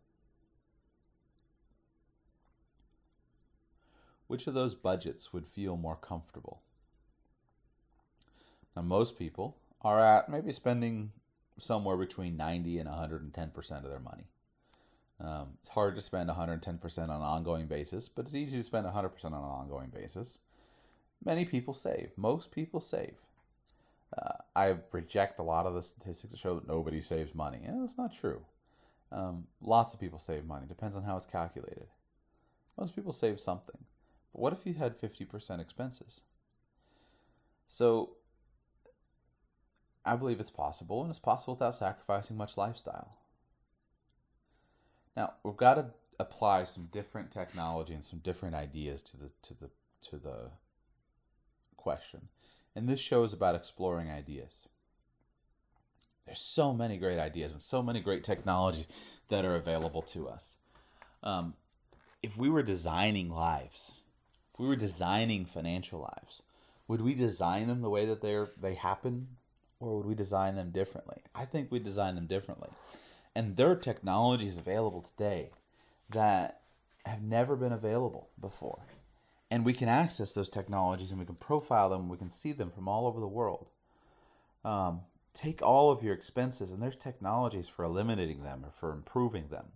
Which 4.26 4.46
of 4.46 4.54
those 4.54 4.74
budgets 4.74 5.32
would 5.32 5.48
feel 5.48 5.76
more 5.76 5.96
comfortable? 5.96 6.62
Now, 8.76 8.82
most 8.82 9.18
people 9.18 9.56
are 9.82 9.98
at 9.98 10.28
maybe 10.28 10.52
spending 10.52 11.10
somewhere 11.58 11.96
between 11.96 12.36
90 12.36 12.78
and 12.78 12.88
110% 12.88 13.84
of 13.84 13.90
their 13.90 13.98
money. 13.98 14.28
Um, 15.22 15.48
it's 15.60 15.70
hard 15.70 15.96
to 15.96 16.00
spend 16.00 16.30
110% 16.30 16.98
on 17.02 17.10
an 17.10 17.22
ongoing 17.22 17.66
basis, 17.66 18.08
but 18.08 18.24
it's 18.24 18.34
easy 18.34 18.56
to 18.56 18.62
spend 18.62 18.86
100% 18.86 19.24
on 19.24 19.32
an 19.32 19.34
ongoing 19.34 19.90
basis. 19.90 20.38
Many 21.24 21.44
people 21.44 21.74
save. 21.74 22.12
Most 22.16 22.52
people 22.52 22.80
save. 22.80 23.16
Uh, 24.16 24.38
I 24.56 24.76
reject 24.92 25.38
a 25.38 25.42
lot 25.42 25.66
of 25.66 25.74
the 25.74 25.82
statistics 25.82 26.32
that 26.32 26.38
show 26.38 26.54
that 26.54 26.66
nobody 26.66 27.00
saves 27.00 27.34
money. 27.34 27.60
Yeah, 27.62 27.76
that's 27.80 27.98
not 27.98 28.14
true. 28.14 28.40
Um, 29.12 29.46
lots 29.60 29.92
of 29.92 30.00
people 30.00 30.18
save 30.18 30.46
money. 30.46 30.66
Depends 30.66 30.96
on 30.96 31.02
how 31.02 31.16
it's 31.16 31.26
calculated. 31.26 31.88
Most 32.78 32.96
people 32.96 33.12
save 33.12 33.40
something. 33.40 33.78
But 34.32 34.40
what 34.40 34.52
if 34.52 34.64
you 34.64 34.74
had 34.74 34.98
50% 34.98 35.60
expenses? 35.60 36.22
So 37.68 38.16
I 40.04 40.16
believe 40.16 40.40
it's 40.40 40.50
possible, 40.50 41.02
and 41.02 41.10
it's 41.10 41.18
possible 41.18 41.54
without 41.54 41.74
sacrificing 41.74 42.36
much 42.36 42.56
lifestyle. 42.56 43.16
Now 45.16 45.34
we've 45.42 45.56
got 45.56 45.74
to 45.74 45.86
apply 46.18 46.64
some 46.64 46.88
different 46.92 47.30
technology 47.30 47.94
and 47.94 48.04
some 48.04 48.18
different 48.20 48.54
ideas 48.54 49.02
to 49.02 49.16
the 49.16 49.30
to 49.42 49.54
the 49.54 49.70
to 50.10 50.16
the 50.16 50.50
question. 51.76 52.28
And 52.74 52.88
this 52.88 53.00
show 53.00 53.24
is 53.24 53.32
about 53.32 53.54
exploring 53.54 54.10
ideas. 54.10 54.68
There's 56.26 56.40
so 56.40 56.72
many 56.72 56.96
great 56.96 57.18
ideas 57.18 57.52
and 57.52 57.62
so 57.62 57.82
many 57.82 58.00
great 58.00 58.22
technologies 58.22 58.86
that 59.28 59.44
are 59.44 59.56
available 59.56 60.02
to 60.02 60.28
us. 60.28 60.58
Um, 61.22 61.54
if 62.22 62.36
we 62.36 62.48
were 62.48 62.62
designing 62.62 63.30
lives, 63.30 63.94
if 64.52 64.60
we 64.60 64.68
were 64.68 64.76
designing 64.76 65.44
financial 65.44 66.00
lives, 66.00 66.42
would 66.86 67.00
we 67.00 67.14
design 67.14 67.66
them 67.66 67.82
the 67.82 67.90
way 67.90 68.04
that 68.06 68.20
they're 68.20 68.48
they 68.60 68.74
happen, 68.74 69.28
or 69.80 69.96
would 69.96 70.06
we 70.06 70.14
design 70.14 70.54
them 70.54 70.70
differently? 70.70 71.22
I 71.34 71.46
think 71.46 71.72
we 71.72 71.80
design 71.80 72.14
them 72.14 72.26
differently. 72.26 72.68
And 73.34 73.56
there 73.56 73.70
are 73.70 73.76
technologies 73.76 74.58
available 74.58 75.00
today 75.00 75.50
that 76.10 76.60
have 77.06 77.22
never 77.22 77.56
been 77.56 77.72
available 77.72 78.28
before. 78.40 78.82
And 79.50 79.64
we 79.64 79.72
can 79.72 79.88
access 79.88 80.34
those 80.34 80.50
technologies 80.50 81.10
and 81.10 81.18
we 81.18 81.26
can 81.26 81.36
profile 81.36 81.90
them, 81.90 82.08
we 82.08 82.16
can 82.16 82.30
see 82.30 82.52
them 82.52 82.70
from 82.70 82.88
all 82.88 83.06
over 83.06 83.20
the 83.20 83.28
world. 83.28 83.68
Um, 84.64 85.02
take 85.34 85.62
all 85.62 85.90
of 85.90 86.02
your 86.02 86.14
expenses, 86.14 86.70
and 86.70 86.82
there's 86.82 86.96
technologies 86.96 87.68
for 87.68 87.84
eliminating 87.84 88.42
them 88.42 88.64
or 88.64 88.70
for 88.70 88.92
improving 88.92 89.48
them. 89.48 89.66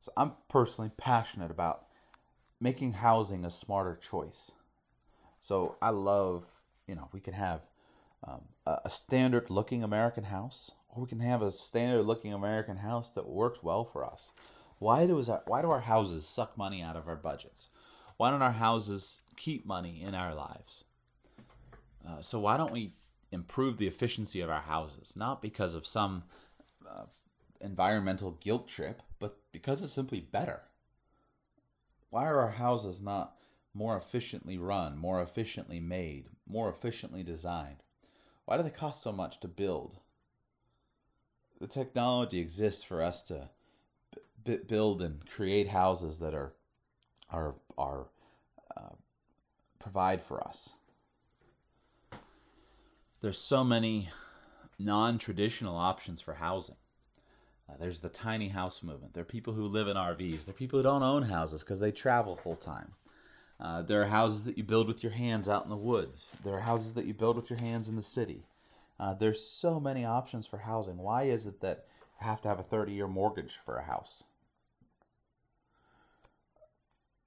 So 0.00 0.12
I'm 0.16 0.32
personally 0.48 0.90
passionate 0.96 1.50
about 1.50 1.86
making 2.60 2.94
housing 2.94 3.44
a 3.44 3.50
smarter 3.50 3.94
choice. 3.94 4.52
So 5.40 5.76
I 5.82 5.90
love, 5.90 6.62
you 6.86 6.94
know, 6.94 7.08
we 7.12 7.20
can 7.20 7.34
have 7.34 7.68
um, 8.26 8.42
a 8.66 8.88
standard 8.88 9.50
looking 9.50 9.82
American 9.82 10.24
house 10.24 10.70
we 10.96 11.06
can 11.06 11.20
have 11.20 11.42
a 11.42 11.52
standard 11.52 12.02
looking 12.02 12.32
American 12.32 12.76
house 12.76 13.10
that 13.12 13.28
works 13.28 13.62
well 13.62 13.84
for 13.84 14.04
us. 14.04 14.32
Why 14.78 15.06
do, 15.06 15.22
our, 15.28 15.42
why 15.46 15.62
do 15.62 15.70
our 15.70 15.80
houses 15.80 16.26
suck 16.26 16.56
money 16.58 16.82
out 16.82 16.96
of 16.96 17.08
our 17.08 17.16
budgets? 17.16 17.68
Why 18.16 18.30
don't 18.30 18.42
our 18.42 18.52
houses 18.52 19.22
keep 19.36 19.66
money 19.66 20.02
in 20.02 20.14
our 20.14 20.34
lives? 20.34 20.84
Uh, 22.06 22.20
so 22.20 22.38
why 22.38 22.56
don't 22.56 22.72
we 22.72 22.90
improve 23.32 23.78
the 23.78 23.86
efficiency 23.86 24.40
of 24.40 24.50
our 24.50 24.60
houses? 24.60 25.14
Not 25.16 25.42
because 25.42 25.74
of 25.74 25.86
some 25.86 26.24
uh, 26.88 27.04
environmental 27.60 28.32
guilt 28.32 28.68
trip, 28.68 29.02
but 29.18 29.36
because 29.52 29.82
it's 29.82 29.92
simply 29.92 30.20
better. 30.20 30.62
Why 32.10 32.26
are 32.26 32.40
our 32.40 32.52
houses 32.52 33.02
not 33.02 33.34
more 33.72 33.96
efficiently 33.96 34.58
run, 34.58 34.96
more 34.96 35.20
efficiently 35.20 35.80
made, 35.80 36.26
more 36.46 36.68
efficiently 36.68 37.22
designed? 37.22 37.82
Why 38.44 38.56
do 38.56 38.62
they 38.62 38.70
cost 38.70 39.02
so 39.02 39.10
much 39.10 39.40
to 39.40 39.48
build? 39.48 39.98
The 41.64 41.68
technology 41.68 42.40
exists 42.40 42.84
for 42.84 43.00
us 43.00 43.22
to 43.22 43.48
b- 44.44 44.58
build 44.68 45.00
and 45.00 45.24
create 45.26 45.68
houses 45.68 46.18
that 46.20 46.34
are 46.34 46.52
are 47.30 47.54
are 47.78 48.04
uh, 48.76 48.96
provide 49.78 50.20
for 50.20 50.46
us. 50.46 50.74
there's 53.22 53.38
so 53.38 53.64
many 53.64 54.10
non-traditional 54.78 55.78
options 55.78 56.20
for 56.20 56.34
housing. 56.34 56.76
Uh, 57.66 57.72
there's 57.80 58.02
the 58.02 58.10
tiny 58.10 58.48
house 58.48 58.82
movement. 58.82 59.14
There 59.14 59.22
are 59.22 59.36
people 59.36 59.54
who 59.54 59.64
live 59.64 59.88
in 59.88 59.96
RVs. 59.96 60.44
There 60.44 60.52
are 60.52 60.58
people 60.58 60.78
who 60.78 60.82
don't 60.82 61.02
own 61.02 61.22
houses 61.22 61.62
because 61.62 61.80
they 61.80 61.92
travel 61.92 62.36
full 62.36 62.56
time. 62.56 62.92
Uh, 63.58 63.80
there 63.80 64.02
are 64.02 64.08
houses 64.08 64.44
that 64.44 64.58
you 64.58 64.64
build 64.64 64.86
with 64.86 65.02
your 65.02 65.12
hands 65.12 65.48
out 65.48 65.64
in 65.64 65.70
the 65.70 65.76
woods. 65.76 66.36
There 66.44 66.54
are 66.54 66.60
houses 66.60 66.92
that 66.92 67.06
you 67.06 67.14
build 67.14 67.36
with 67.36 67.48
your 67.48 67.60
hands 67.60 67.88
in 67.88 67.96
the 67.96 68.02
city. 68.02 68.44
Uh, 68.98 69.14
there's 69.14 69.42
so 69.42 69.80
many 69.80 70.04
options 70.04 70.46
for 70.46 70.58
housing. 70.58 70.98
Why 70.98 71.24
is 71.24 71.46
it 71.46 71.60
that 71.60 71.84
you 72.20 72.26
have 72.26 72.40
to 72.42 72.48
have 72.48 72.60
a 72.60 72.64
30 72.64 72.92
year 72.92 73.08
mortgage 73.08 73.56
for 73.56 73.76
a 73.76 73.84
house? 73.84 74.24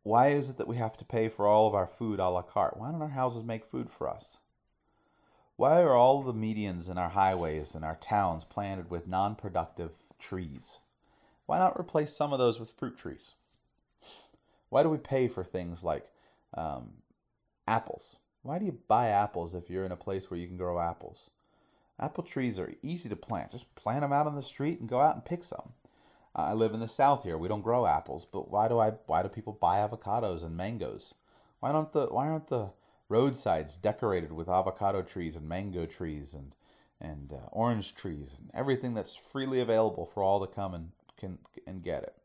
Why 0.04 0.30
is 0.30 0.50
it 0.50 0.58
that 0.58 0.70
we 0.70 0.78
have 0.78 0.96
to 0.98 1.06
pay 1.06 1.28
for 1.28 1.48
all 1.48 1.68
of 1.68 1.76
our 1.76 1.88
food 1.88 2.20
a 2.20 2.30
la 2.30 2.42
carte? 2.42 2.78
Why 2.78 2.92
don't 2.92 3.02
our 3.02 3.10
houses 3.10 3.44
make 3.44 3.66
food 3.66 3.90
for 3.90 4.08
us? 4.08 4.38
Why 5.58 5.82
are 5.82 5.96
all 5.96 6.22
the 6.22 6.34
medians 6.34 6.90
in 6.90 6.98
our 6.98 7.10
highways 7.10 7.76
and 7.76 7.84
our 7.84 7.96
towns 7.96 8.46
planted 8.46 8.90
with 8.90 9.08
non 9.08 9.36
productive 9.36 9.96
trees? 10.18 10.80
Why 11.46 11.58
not 11.58 11.80
replace 11.80 12.16
some 12.16 12.32
of 12.32 12.40
those 12.40 12.60
with 12.60 12.72
fruit 12.72 12.98
trees? 12.98 13.34
Why 14.70 14.84
do 14.84 14.90
we 14.90 14.98
pay 14.98 15.28
for 15.28 15.44
things 15.44 15.84
like 15.84 16.06
um, 16.54 16.92
apples? 17.68 18.18
Why 18.44 18.60
do 18.60 18.66
you 18.66 18.80
buy 18.88 19.08
apples 19.08 19.56
if 19.56 19.70
you're 19.70 19.86
in 19.86 19.92
a 19.92 19.98
place 19.98 20.30
where 20.30 20.40
you 20.40 20.48
can 20.48 20.58
grow 20.58 20.80
apples? 20.80 21.30
Apple 22.00 22.24
trees 22.24 22.60
are 22.60 22.74
easy 22.82 23.10
to 23.10 23.16
plant. 23.16 23.52
Just 23.52 23.74
plant 23.76 24.02
them 24.02 24.14
out 24.14 24.28
on 24.28 24.36
the 24.36 24.42
street 24.42 24.80
and 24.80 24.90
go 24.90 25.00
out 25.00 25.16
and 25.16 25.26
pick 25.26 25.44
some. 25.44 25.74
I 26.36 26.54
live 26.54 26.74
in 26.74 26.80
the 26.80 26.88
south 26.88 27.24
here. 27.24 27.38
We 27.38 27.48
don't 27.48 27.62
grow 27.62 27.88
apples, 27.88 28.26
but 28.26 28.52
why 28.52 28.68
do 28.68 28.78
I 28.78 28.92
why 29.08 29.24
do 29.24 29.30
people 29.30 29.54
buy 29.54 29.78
avocados 29.78 30.44
and 30.44 30.56
mangoes? 30.56 31.16
Why 31.60 31.72
don't 31.72 31.92
the 31.92 32.06
why 32.08 32.28
aren't 32.30 32.48
the 32.48 32.74
roadsides 33.10 33.78
decorated 33.78 34.32
with 34.32 34.48
avocado 34.48 35.02
trees 35.02 35.36
and 35.36 35.50
mango 35.50 35.88
trees 35.88 36.36
and 36.36 36.54
and 37.02 37.34
uh, 37.34 37.48
orange 37.52 37.96
trees 37.96 38.40
and 38.40 38.52
everything 38.54 38.94
that's 38.94 39.16
freely 39.16 39.62
available 39.62 40.06
for 40.06 40.22
all 40.22 40.40
to 40.40 40.54
come 40.54 40.76
and 40.76 40.92
can 41.18 41.40
and 41.66 41.84
get 41.84 42.04
it? 42.04 42.16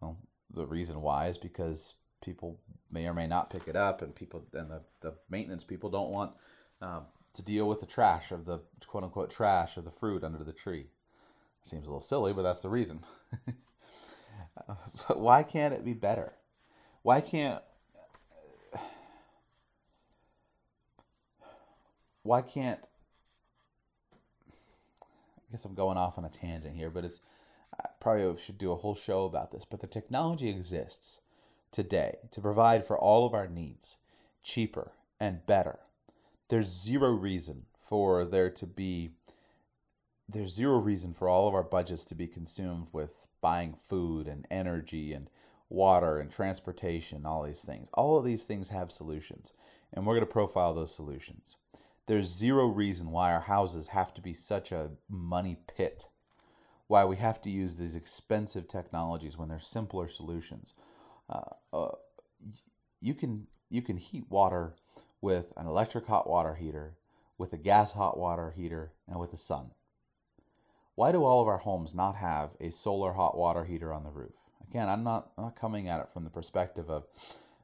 Well, 0.00 0.18
the 0.50 0.66
reason 0.66 1.00
why 1.00 1.28
is 1.28 1.38
because 1.38 1.94
people 2.20 2.60
may 2.92 3.06
or 3.06 3.14
may 3.14 3.26
not 3.26 3.48
pick 3.50 3.66
it 3.66 3.76
up, 3.76 4.02
and 4.02 4.14
people 4.14 4.44
and 4.52 4.70
the, 4.70 4.82
the 5.00 5.14
maintenance 5.30 5.64
people 5.64 5.88
don't 5.88 6.10
want 6.10 6.32
um, 6.82 7.04
to 7.34 7.42
deal 7.42 7.68
with 7.68 7.80
the 7.80 7.86
trash 7.86 8.32
of 8.32 8.46
the 8.46 8.60
quote 8.86 9.04
unquote 9.04 9.30
trash 9.30 9.76
of 9.76 9.84
the 9.84 9.90
fruit 9.90 10.24
under 10.24 10.42
the 10.42 10.52
tree. 10.52 10.86
Seems 11.62 11.86
a 11.86 11.90
little 11.90 12.00
silly, 12.00 12.32
but 12.32 12.42
that's 12.42 12.62
the 12.62 12.68
reason. 12.68 13.00
but 15.08 15.18
why 15.18 15.42
can't 15.42 15.74
it 15.74 15.84
be 15.84 15.94
better? 15.94 16.32
Why 17.02 17.20
can't 17.20 17.62
why 22.22 22.40
can't 22.42 22.80
I 24.50 25.52
guess 25.52 25.64
I'm 25.64 25.74
going 25.74 25.98
off 25.98 26.18
on 26.18 26.24
a 26.24 26.30
tangent 26.30 26.74
here, 26.76 26.90
but 26.90 27.04
it's 27.04 27.20
I 27.78 27.88
probably 28.00 28.36
should 28.40 28.58
do 28.58 28.72
a 28.72 28.76
whole 28.76 28.94
show 28.94 29.24
about 29.24 29.50
this, 29.50 29.64
but 29.64 29.80
the 29.80 29.86
technology 29.86 30.48
exists 30.48 31.20
today 31.70 32.18
to 32.30 32.40
provide 32.40 32.84
for 32.84 32.98
all 32.98 33.26
of 33.26 33.34
our 33.34 33.48
needs 33.48 33.98
cheaper 34.42 34.92
and 35.20 35.44
better. 35.46 35.80
There's 36.48 36.68
zero 36.68 37.10
reason 37.10 37.66
for 37.76 38.24
there 38.24 38.50
to 38.50 38.66
be 38.66 39.10
there's 40.28 40.54
zero 40.54 40.78
reason 40.78 41.12
for 41.12 41.28
all 41.28 41.46
of 41.46 41.54
our 41.54 41.62
budgets 41.62 42.04
to 42.06 42.14
be 42.14 42.26
consumed 42.26 42.88
with 42.92 43.28
buying 43.40 43.74
food 43.74 44.26
and 44.26 44.46
energy 44.50 45.12
and 45.12 45.28
water 45.68 46.18
and 46.18 46.30
transportation, 46.30 47.26
all 47.26 47.42
these 47.42 47.62
things. 47.62 47.90
All 47.94 48.18
of 48.18 48.24
these 48.24 48.44
things 48.44 48.70
have 48.70 48.90
solutions, 48.90 49.52
and 49.92 50.06
we're 50.06 50.14
going 50.14 50.26
to 50.26 50.32
profile 50.32 50.72
those 50.72 50.94
solutions. 50.94 51.56
There's 52.06 52.26
zero 52.26 52.66
reason 52.66 53.10
why 53.10 53.32
our 53.32 53.40
houses 53.40 53.88
have 53.88 54.12
to 54.14 54.22
be 54.22 54.34
such 54.34 54.72
a 54.72 54.92
money 55.08 55.56
pit, 55.76 56.08
why 56.86 57.04
we 57.04 57.16
have 57.16 57.40
to 57.42 57.50
use 57.50 57.78
these 57.78 57.96
expensive 57.96 58.68
technologies 58.68 59.38
when 59.38 59.48
there's 59.48 59.66
simpler 59.66 60.08
solutions. 60.08 60.74
Uh, 61.28 61.40
uh, 61.72 61.92
you 63.00 63.14
can 63.14 63.46
you 63.70 63.82
can 63.82 63.96
heat 63.96 64.24
water 64.28 64.74
with 65.24 65.54
an 65.56 65.66
electric 65.66 66.06
hot 66.06 66.28
water 66.28 66.54
heater, 66.54 66.98
with 67.38 67.54
a 67.54 67.56
gas 67.56 67.94
hot 67.94 68.18
water 68.18 68.52
heater, 68.54 68.92
and 69.08 69.18
with 69.18 69.30
the 69.30 69.38
sun. 69.38 69.70
Why 70.96 71.12
do 71.12 71.24
all 71.24 71.40
of 71.40 71.48
our 71.48 71.58
homes 71.58 71.94
not 71.94 72.16
have 72.16 72.54
a 72.60 72.70
solar 72.70 73.14
hot 73.14 73.34
water 73.34 73.64
heater 73.64 73.90
on 73.90 74.04
the 74.04 74.10
roof? 74.10 74.34
Again, 74.68 74.86
I'm 74.86 75.02
not, 75.02 75.30
I'm 75.38 75.44
not 75.44 75.56
coming 75.56 75.88
at 75.88 76.00
it 76.00 76.10
from 76.10 76.24
the 76.24 76.30
perspective 76.30 76.90
of 76.90 77.06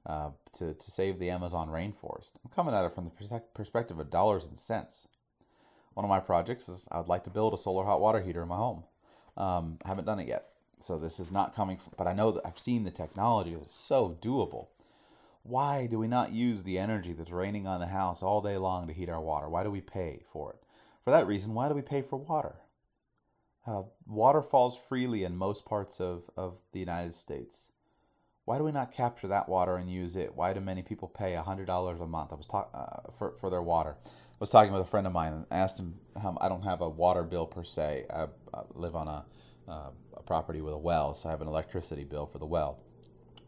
uh, 0.06 0.30
to, 0.54 0.72
to 0.72 0.90
save 0.90 1.18
the 1.18 1.28
Amazon 1.28 1.68
rainforest. 1.68 2.32
I'm 2.42 2.50
coming 2.50 2.74
at 2.74 2.86
it 2.86 2.92
from 2.92 3.04
the 3.04 3.42
perspective 3.52 3.98
of 3.98 4.10
dollars 4.10 4.46
and 4.46 4.58
cents. 4.58 5.06
One 5.92 6.04
of 6.04 6.08
my 6.08 6.20
projects 6.20 6.66
is 6.70 6.88
I 6.90 6.96
would 6.96 7.08
like 7.08 7.24
to 7.24 7.30
build 7.30 7.52
a 7.52 7.58
solar 7.58 7.84
hot 7.84 8.00
water 8.00 8.22
heater 8.22 8.42
in 8.42 8.48
my 8.48 8.56
home. 8.56 8.84
Um, 9.36 9.78
I 9.84 9.88
haven't 9.88 10.06
done 10.06 10.18
it 10.18 10.28
yet. 10.28 10.46
So 10.78 10.98
this 10.98 11.20
is 11.20 11.30
not 11.30 11.54
coming, 11.54 11.76
from, 11.76 11.92
but 11.98 12.06
I 12.06 12.14
know 12.14 12.30
that 12.30 12.46
I've 12.46 12.58
seen 12.58 12.84
the 12.84 12.90
technology 12.90 13.52
is 13.52 13.70
so 13.70 14.16
doable. 14.22 14.68
Why 15.42 15.86
do 15.86 15.98
we 15.98 16.08
not 16.08 16.32
use 16.32 16.64
the 16.64 16.78
energy 16.78 17.12
that's 17.12 17.30
raining 17.30 17.66
on 17.66 17.80
the 17.80 17.86
house 17.86 18.22
all 18.22 18.40
day 18.40 18.56
long 18.56 18.86
to 18.86 18.92
heat 18.92 19.08
our 19.08 19.20
water? 19.20 19.48
Why 19.48 19.64
do 19.64 19.70
we 19.70 19.80
pay 19.80 20.20
for 20.24 20.52
it? 20.52 20.60
For 21.04 21.10
that 21.10 21.26
reason, 21.26 21.54
why 21.54 21.68
do 21.68 21.74
we 21.74 21.82
pay 21.82 22.02
for 22.02 22.16
water? 22.16 22.56
Uh, 23.66 23.82
water 24.06 24.42
falls 24.42 24.76
freely 24.76 25.24
in 25.24 25.36
most 25.36 25.64
parts 25.64 26.00
of, 26.00 26.28
of 26.36 26.62
the 26.72 26.80
United 26.80 27.14
States. 27.14 27.70
Why 28.44 28.58
do 28.58 28.64
we 28.64 28.72
not 28.72 28.92
capture 28.92 29.28
that 29.28 29.48
water 29.48 29.76
and 29.76 29.90
use 29.90 30.16
it? 30.16 30.34
Why 30.34 30.52
do 30.52 30.60
many 30.60 30.82
people 30.82 31.08
pay 31.08 31.34
$100 31.34 32.00
a 32.00 32.06
month? 32.06 32.32
I 32.32 32.34
was 32.34 32.46
talk, 32.46 32.70
uh, 32.74 33.10
for, 33.10 33.36
for 33.36 33.48
their 33.48 33.62
water. 33.62 33.94
I 34.04 34.36
was 34.40 34.50
talking 34.50 34.72
with 34.72 34.82
a 34.82 34.86
friend 34.86 35.06
of 35.06 35.12
mine 35.12 35.32
and 35.32 35.46
asked 35.50 35.78
him 35.78 35.94
I 36.40 36.48
don't 36.48 36.64
have 36.64 36.80
a 36.80 36.88
water 36.88 37.22
bill 37.22 37.46
per 37.46 37.64
se. 37.64 38.06
I, 38.12 38.24
I 38.52 38.62
live 38.74 38.96
on 38.96 39.08
a, 39.08 39.24
uh, 39.68 39.90
a 40.16 40.22
property 40.22 40.60
with 40.60 40.74
a 40.74 40.78
well, 40.78 41.14
so 41.14 41.28
I 41.28 41.32
have 41.32 41.42
an 41.42 41.48
electricity 41.48 42.04
bill 42.04 42.26
for 42.26 42.38
the 42.38 42.46
well. 42.46 42.80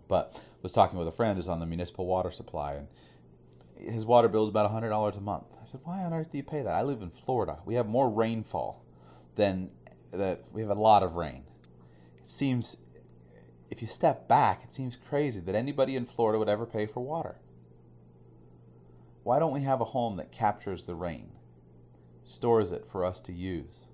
But 0.08 0.44
was 0.62 0.72
talking 0.72 0.98
with 0.98 1.08
a 1.08 1.12
friend 1.12 1.36
who's 1.36 1.48
on 1.48 1.60
the 1.60 1.66
municipal 1.66 2.06
water 2.06 2.30
supply, 2.30 2.74
and 2.74 2.88
his 3.76 4.06
water 4.06 4.28
bill 4.28 4.44
is 4.44 4.50
about 4.50 4.70
$100 4.70 5.16
a 5.16 5.20
month. 5.20 5.56
I 5.60 5.64
said, 5.64 5.80
Why 5.84 6.00
on 6.02 6.12
earth 6.12 6.30
do 6.30 6.38
you 6.38 6.44
pay 6.44 6.62
that? 6.62 6.74
I 6.74 6.82
live 6.82 7.02
in 7.02 7.10
Florida. 7.10 7.60
We 7.64 7.74
have 7.74 7.86
more 7.86 8.10
rainfall 8.10 8.84
than 9.34 9.70
that 10.12 10.48
we 10.52 10.60
have 10.60 10.70
a 10.70 10.74
lot 10.74 11.02
of 11.02 11.16
rain. 11.16 11.44
It 12.18 12.28
seems, 12.28 12.76
if 13.70 13.80
you 13.80 13.88
step 13.88 14.28
back, 14.28 14.62
it 14.62 14.72
seems 14.72 14.96
crazy 14.96 15.40
that 15.40 15.54
anybody 15.54 15.96
in 15.96 16.04
Florida 16.04 16.38
would 16.38 16.48
ever 16.48 16.66
pay 16.66 16.86
for 16.86 17.00
water. 17.00 17.36
Why 19.22 19.38
don't 19.38 19.52
we 19.52 19.62
have 19.62 19.80
a 19.80 19.86
home 19.86 20.16
that 20.16 20.32
captures 20.32 20.82
the 20.82 20.94
rain, 20.94 21.32
stores 22.24 22.72
it 22.72 22.86
for 22.86 23.04
us 23.04 23.20
to 23.22 23.32
use? 23.32 23.86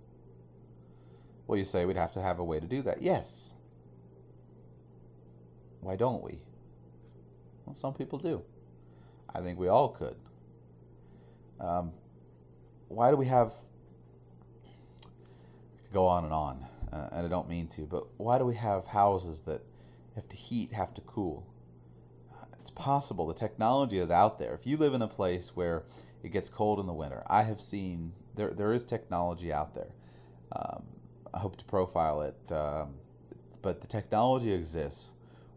Well, 1.46 1.59
you 1.59 1.64
say 1.64 1.84
we'd 1.84 1.96
have 1.96 2.12
to 2.12 2.22
have 2.22 2.38
a 2.38 2.44
way 2.44 2.61
to 2.61 2.66
do 2.66 2.82
that. 2.82 3.02
Yes. 3.02 3.52
Why 5.81 5.97
don't 5.97 6.22
we? 6.22 6.39
Well, 7.64 7.74
some 7.74 7.95
people 7.95 8.18
do. 8.18 8.43
I 9.35 9.41
think 9.41 9.59
we 9.59 9.68
all 9.68 9.89
could. 9.89 10.16
Um, 11.61 11.93
why 12.89 13.11
do 13.11 13.16
we 13.16 13.26
have 13.26 13.53
go 15.93 16.07
on 16.07 16.24
and 16.24 16.33
on, 16.33 16.64
uh, 16.93 17.09
and 17.12 17.26
I 17.26 17.29
don't 17.29 17.49
mean 17.49 17.68
to, 17.68 17.83
but 17.83 18.07
why 18.18 18.39
do 18.39 18.45
we 18.45 18.55
have 18.55 18.87
houses 18.87 19.43
that 19.43 19.62
have 20.14 20.29
to 20.29 20.37
heat, 20.37 20.72
have 20.72 20.95
to 20.95 21.01
cool? 21.03 21.47
It's 22.61 22.70
possible. 22.70 23.26
The 23.26 23.35
technology 23.35 23.99
is 23.99 24.11
out 24.11 24.39
there. 24.39 24.55
If 24.55 24.66
you 24.66 24.76
live 24.76 24.95
in 24.95 25.03
a 25.03 25.09
place 25.09 25.57
where 25.57 25.85
it 26.22 26.33
gets 26.33 26.49
cold 26.49 26.81
in 26.81 26.87
the 26.87 26.93
winter, 26.93 27.22
I 27.26 27.43
have 27.43 27.61
seen 27.61 28.12
there 28.35 28.51
there 28.51 28.72
is 28.72 28.85
technology 28.85 29.53
out 29.53 29.74
there. 29.74 29.91
Um, 30.53 30.85
I 31.33 31.39
hope 31.39 31.57
to 31.57 31.64
profile 31.64 32.22
it, 32.22 32.53
um, 32.53 32.95
but 33.62 33.81
the 33.81 33.87
technology 33.87 34.53
exists 34.53 35.11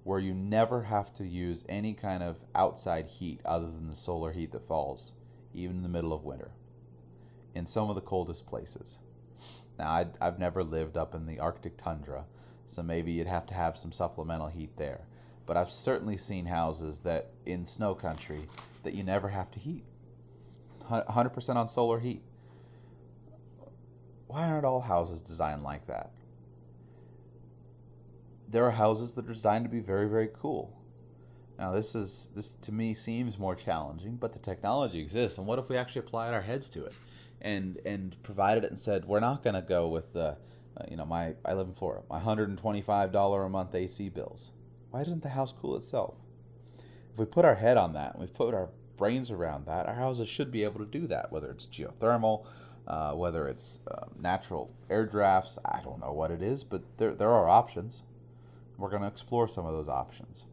where 0.04 0.20
you 0.20 0.34
never 0.34 0.84
have 0.84 1.14
to 1.14 1.26
use 1.26 1.64
any 1.70 1.94
kind 1.94 2.24
of 2.24 2.44
outside 2.56 3.08
heat 3.08 3.40
other 3.46 3.68
than 3.68 3.90
the 3.90 3.96
solar 3.96 4.32
heat 4.32 4.52
that 4.52 4.64
falls, 4.64 5.14
even 5.54 5.78
in 5.78 5.84
the 5.84 5.90
middle 5.90 6.14
of 6.14 6.24
winter, 6.24 6.52
in 7.54 7.66
some 7.66 7.90
of 7.90 7.96
the 7.96 8.02
coldest 8.02 8.48
places. 8.48 9.00
Now, 9.78 9.90
i 9.90 10.06
have 10.26 10.40
never 10.40 10.64
lived 10.64 10.98
up 10.98 11.16
in 11.16 11.26
the 11.26 11.40
Arctic 11.40 11.78
tundra, 11.78 12.26
so 12.68 12.82
maybe 12.82 13.12
you'd 13.12 13.28
have 13.28 13.46
to 13.48 13.54
have 13.54 13.78
some 13.78 13.92
supplemental 13.92 14.48
heat 14.48 14.76
there. 14.78 15.06
But 15.46 15.58
I've 15.58 15.72
certainly 15.72 16.18
seen 16.18 16.46
houses 16.46 17.02
that 17.02 17.32
in 17.46 17.66
snow 17.66 17.96
country 17.96 18.42
that 18.84 18.94
you 18.94 19.04
never 19.04 19.30
have 19.30 19.52
to 19.52 19.60
heat. 19.60 19.84
100% 20.90 21.56
on 21.56 21.68
solar 21.68 22.00
heat. 22.00 22.22
Why 24.28 24.50
aren't 24.50 24.66
all 24.66 24.82
houses 24.82 25.22
designed 25.22 25.64
like 25.64 25.88
that? 25.88 26.12
There 28.52 28.66
are 28.66 28.72
houses 28.72 29.14
that 29.14 29.26
are 29.26 29.34
designed 29.34 29.66
to 29.66 29.70
be 29.72 29.80
very, 29.80 30.08
very 30.08 30.30
cool. 30.34 30.78
Now, 31.58 31.72
this 31.72 31.96
is 31.96 32.30
this 32.36 32.54
to 32.56 32.72
me 32.72 32.94
seems 32.94 33.38
more 33.38 33.56
challenging, 33.56 34.16
but 34.16 34.34
the 34.34 34.40
technology 34.40 35.00
exists. 35.00 35.38
And 35.38 35.48
what 35.48 35.60
if 35.60 35.70
we 35.70 35.78
actually 35.78 36.00
applied 36.00 36.34
our 36.34 36.42
heads 36.42 36.68
to 36.70 36.86
it? 36.86 36.94
and 37.42 37.80
and 37.86 38.22
provided 38.24 38.64
it 38.64 38.70
and 38.70 38.80
said 38.80 39.06
we're 39.06 39.20
not 39.20 39.44
going 39.44 39.56
to 39.56 39.62
go 39.62 39.88
with 39.88 40.14
the 40.14 40.38
uh, 40.78 40.84
you 40.90 40.96
know 40.96 41.06
my 41.06 41.34
I 41.44 41.54
live 41.54 41.68
in 41.68 41.74
Florida 41.74 42.04
my 42.10 42.20
hundred 42.20 42.50
and 42.50 42.58
twenty 42.58 42.82
five 42.82 43.12
dollar 43.12 43.44
a 43.44 43.50
month 43.50 43.76
AC 43.76 44.10
bills. 44.10 44.52
Why 44.92 45.04
doesn't 45.04 45.24
the 45.24 45.30
house 45.30 45.54
cool 45.60 45.76
itself? 45.76 46.16
If 47.12 47.20
we 47.20 47.26
put 47.26 47.46
our 47.46 47.56
head 47.56 47.78
on 47.78 47.94
that 47.94 48.14
and 48.14 48.22
we 48.22 48.28
put 48.28 48.54
our 48.54 48.70
brains 48.98 49.32
around 49.32 49.66
that, 49.66 49.88
our 49.88 49.96
houses 49.96 50.30
should 50.30 50.52
be 50.52 50.64
able 50.64 50.80
to 50.80 50.86
do 50.86 51.08
that, 51.08 51.32
whether 51.32 51.50
it's 51.50 51.66
geothermal, 51.66 52.46
uh, 52.88 53.14
whether 53.14 53.48
it's 53.48 53.80
uh, 53.90 54.06
natural 54.20 54.74
air 54.90 55.06
drafts. 55.06 55.58
I 55.66 55.82
don't 55.84 56.00
know 56.00 56.14
what 56.14 56.32
it 56.32 56.42
is, 56.42 56.64
but 56.64 56.84
there, 56.98 57.14
there 57.14 57.30
are 57.30 57.50
options. 57.50 58.04
We're 58.78 58.90
going 58.90 59.02
to 59.02 59.08
explore 59.08 59.48
some 59.48 59.66
of 59.66 59.74
those 59.74 59.88
options. 59.88 60.46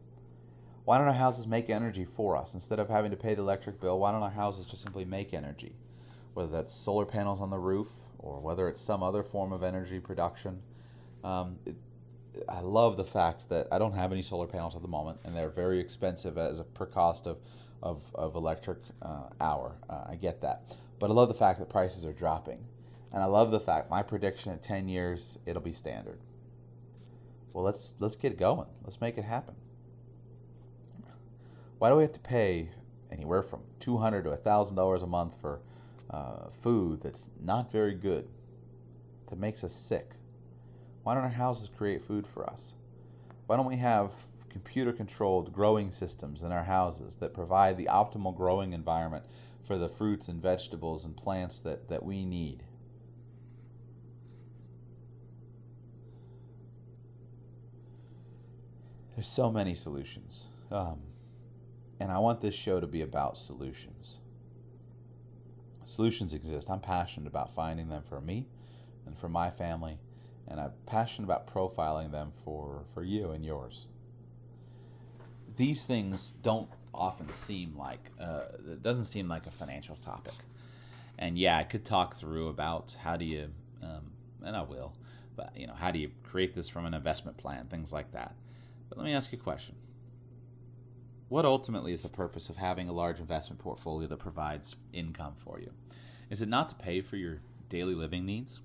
Why 0.85 0.97
don't 0.97 1.07
our 1.07 1.13
houses 1.13 1.47
make 1.47 1.69
energy 1.69 2.05
for 2.05 2.35
us? 2.35 2.53
Instead 2.53 2.79
of 2.79 2.89
having 2.89 3.11
to 3.11 3.17
pay 3.17 3.35
the 3.35 3.41
electric 3.41 3.79
bill, 3.79 3.99
why 3.99 4.11
don't 4.11 4.23
our 4.23 4.29
houses 4.29 4.65
just 4.65 4.83
simply 4.83 5.05
make 5.05 5.33
energy? 5.33 5.75
Whether 6.33 6.49
that's 6.49 6.73
solar 6.73 7.05
panels 7.05 7.41
on 7.41 7.49
the 7.49 7.57
roof 7.59 7.89
or 8.17 8.39
whether 8.39 8.67
it's 8.67 8.81
some 8.81 9.03
other 9.03 9.23
form 9.23 9.51
of 9.51 9.63
energy 9.63 9.99
production. 9.99 10.61
Um, 11.23 11.57
it, 11.65 11.75
I 12.47 12.61
love 12.61 12.97
the 12.97 13.03
fact 13.03 13.49
that 13.49 13.67
I 13.71 13.79
don't 13.79 13.93
have 13.93 14.11
any 14.11 14.21
solar 14.21 14.47
panels 14.47 14.75
at 14.75 14.81
the 14.81 14.87
moment, 14.87 15.19
and 15.23 15.35
they're 15.35 15.49
very 15.49 15.79
expensive 15.79 16.37
as 16.37 16.59
a 16.59 16.63
per 16.63 16.85
cost 16.85 17.27
of 17.27 17.37
of, 17.81 18.13
of 18.13 18.35
electric 18.35 18.79
uh, 19.01 19.29
hour. 19.39 19.77
Uh, 19.89 20.03
I 20.09 20.15
get 20.15 20.41
that, 20.41 20.75
but 20.99 21.09
I 21.09 21.13
love 21.13 21.29
the 21.29 21.33
fact 21.33 21.59
that 21.59 21.69
prices 21.69 22.05
are 22.05 22.13
dropping, 22.13 22.59
and 23.13 23.23
I 23.23 23.25
love 23.25 23.51
the 23.51 23.59
fact 23.59 23.89
my 23.89 24.01
prediction 24.01 24.51
in 24.51 24.59
ten 24.59 24.87
years 24.87 25.39
it'll 25.45 25.61
be 25.61 25.73
standard. 25.73 26.19
Well, 27.53 27.63
let's 27.63 27.95
let's 27.99 28.15
get 28.15 28.37
going. 28.37 28.67
Let's 28.83 29.01
make 29.01 29.17
it 29.17 29.23
happen. 29.23 29.55
Why 31.79 31.89
do 31.89 31.95
we 31.95 32.03
have 32.03 32.11
to 32.13 32.19
pay 32.19 32.69
anywhere 33.11 33.41
from 33.41 33.61
two 33.79 33.97
hundred 33.97 34.23
to 34.25 34.35
thousand 34.35 34.75
dollars 34.75 35.01
a 35.01 35.07
month 35.07 35.39
for 35.39 35.61
uh, 36.09 36.49
food 36.49 37.01
that's 37.01 37.29
not 37.41 37.71
very 37.71 37.93
good, 37.93 38.27
that 39.29 39.39
makes 39.39 39.63
us 39.63 39.73
sick? 39.73 40.11
Why 41.03 41.13
don't 41.13 41.23
our 41.23 41.29
houses 41.29 41.69
create 41.75 42.01
food 42.01 42.27
for 42.27 42.47
us? 42.49 42.75
Why 43.47 43.57
don't 43.57 43.65
we 43.65 43.77
have 43.77 44.13
computer 44.49 44.91
controlled 44.91 45.53
growing 45.53 45.91
systems 45.91 46.41
in 46.41 46.51
our 46.51 46.63
houses 46.63 47.15
that 47.17 47.33
provide 47.33 47.77
the 47.77 47.85
optimal 47.85 48.35
growing 48.35 48.73
environment 48.73 49.23
for 49.63 49.77
the 49.77 49.87
fruits 49.87 50.27
and 50.27 50.41
vegetables 50.41 51.05
and 51.05 51.15
plants 51.15 51.59
that, 51.59 51.87
that 51.87 52.03
we 52.03 52.25
need? 52.25 52.63
There's 59.19 59.27
so 59.27 59.51
many 59.51 59.75
solutions. 59.75 60.47
Um, 60.71 60.99
and 61.99 62.09
I 62.09 62.19
want 62.19 62.39
this 62.39 62.55
show 62.55 62.79
to 62.79 62.87
be 62.87 63.01
about 63.01 63.37
solutions. 63.37 64.19
Solutions 65.83 66.33
exist. 66.33 66.69
I'm 66.69 66.79
passionate 66.79 67.27
about 67.27 67.51
finding 67.51 67.89
them 67.89 68.01
for 68.01 68.21
me 68.21 68.47
and 69.05 69.17
for 69.17 69.27
my 69.27 69.49
family 69.49 69.97
and 70.47 70.57
I'm 70.57 70.71
passionate 70.85 71.25
about 71.25 71.53
profiling 71.53 72.13
them 72.13 72.31
for, 72.45 72.85
for 72.93 73.03
you 73.03 73.31
and 73.31 73.43
yours. 73.43 73.87
These 75.57 75.83
things 75.85 76.31
don't 76.31 76.69
often 76.93 77.33
seem 77.33 77.75
like 77.77 78.11
uh, 78.21 78.43
it 78.71 78.81
doesn't 78.81 79.03
seem 79.03 79.27
like 79.27 79.47
a 79.47 79.51
financial 79.51 79.97
topic, 79.97 80.31
and 81.17 81.37
yeah, 81.37 81.57
I 81.57 81.63
could 81.63 81.83
talk 81.83 82.15
through 82.15 82.47
about 82.47 82.95
how 83.03 83.17
do 83.17 83.25
you, 83.25 83.49
um, 83.83 84.11
and 84.45 84.55
I 84.55 84.61
will, 84.61 84.93
but 85.35 85.51
you 85.57 85.67
know, 85.67 85.73
how 85.73 85.91
do 85.91 85.99
you 85.99 86.09
create 86.23 86.55
this 86.55 86.69
from 86.69 86.85
an 86.85 86.93
investment 86.93 87.35
plan, 87.35 87.65
things 87.65 87.91
like 87.91 88.13
that. 88.13 88.33
But 88.89 88.97
let 88.97 89.05
me 89.05 89.13
ask 89.13 89.31
you 89.31 89.37
a 89.37 89.41
question. 89.41 89.75
What 91.29 91.45
ultimately 91.45 91.93
is 91.93 92.01
the 92.01 92.09
purpose 92.09 92.49
of 92.49 92.57
having 92.57 92.89
a 92.89 92.93
large 92.93 93.19
investment 93.19 93.61
portfolio 93.61 94.07
that 94.07 94.17
provides 94.17 94.77
income 94.91 95.35
for 95.37 95.59
you? 95.59 95.71
Is 96.29 96.41
it 96.41 96.49
not 96.49 96.69
to 96.69 96.75
pay 96.75 97.01
for 97.01 97.15
your 97.17 97.41
daily 97.69 97.93
living 97.93 98.25
needs? 98.25 98.61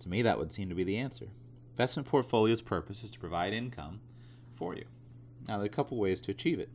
To 0.00 0.08
me, 0.08 0.22
that 0.22 0.38
would 0.38 0.52
seem 0.52 0.68
to 0.68 0.74
be 0.74 0.82
the 0.82 0.96
answer. 0.96 1.28
Investment 1.72 2.08
portfolio's 2.08 2.62
purpose 2.62 3.04
is 3.04 3.12
to 3.12 3.20
provide 3.20 3.52
income 3.52 4.00
for 4.52 4.74
you. 4.74 4.86
Now, 5.46 5.54
there 5.54 5.64
are 5.64 5.66
a 5.66 5.68
couple 5.68 5.98
ways 5.98 6.20
to 6.22 6.30
achieve 6.30 6.58
it. 6.58 6.70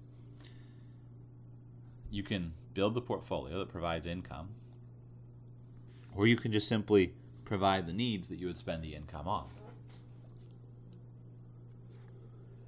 You 2.09 2.23
can 2.23 2.53
build 2.73 2.93
the 2.93 3.01
portfolio 3.01 3.59
that 3.59 3.69
provides 3.69 4.07
income, 4.07 4.49
or 6.15 6.27
you 6.27 6.37
can 6.37 6.51
just 6.51 6.67
simply 6.67 7.13
provide 7.43 7.87
the 7.87 7.93
needs 7.93 8.29
that 8.29 8.39
you 8.39 8.47
would 8.47 8.57
spend 8.57 8.83
the 8.83 8.95
income 8.95 9.27
on. 9.27 9.47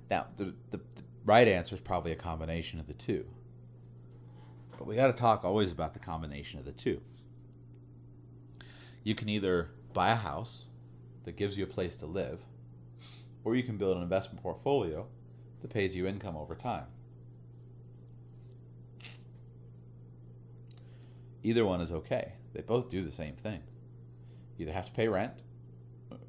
Now, 0.10 0.28
the, 0.38 0.56
the, 0.72 0.78
the 0.78 1.04
right 1.26 1.48
answer 1.48 1.76
is 1.76 1.82
probably 1.82 2.12
a 2.12 2.16
combination 2.16 2.80
of 2.80 2.88
the 2.88 2.94
two. 2.94 3.26
But 4.78 4.88
we 4.88 4.96
got 4.96 5.08
to 5.08 5.14
talk 5.14 5.44
always 5.44 5.72
about 5.72 5.94
the 5.94 6.00
combination 6.00 6.60
of 6.60 6.66
the 6.66 6.72
two. 6.72 7.02
You 9.04 9.16
can 9.16 9.30
either 9.30 9.72
buy 9.94 10.10
a 10.10 10.16
house 10.16 10.68
that 11.24 11.36
gives 11.36 11.58
you 11.58 11.64
a 11.64 11.68
place 11.68 11.96
to 11.98 12.06
live, 12.06 12.42
or 13.44 13.56
you 13.56 13.64
can 13.64 13.78
build 13.78 13.98
an 13.98 14.04
investment 14.04 14.42
portfolio 14.42 15.08
that 15.62 15.70
pays 15.70 15.96
you 15.96 16.08
income 16.08 16.38
over 16.38 16.56
time. 16.56 16.86
Either 21.44 21.66
one 21.66 21.82
is 21.82 21.92
okay. 21.92 22.34
They 22.54 22.62
both 22.62 22.90
do 22.90 23.04
the 23.04 23.12
same 23.12 23.36
thing. 23.36 23.62
You 24.58 24.64
either 24.64 24.74
have 24.74 24.88
to 24.88 24.92
pay 24.92 25.08
rent 25.08 25.34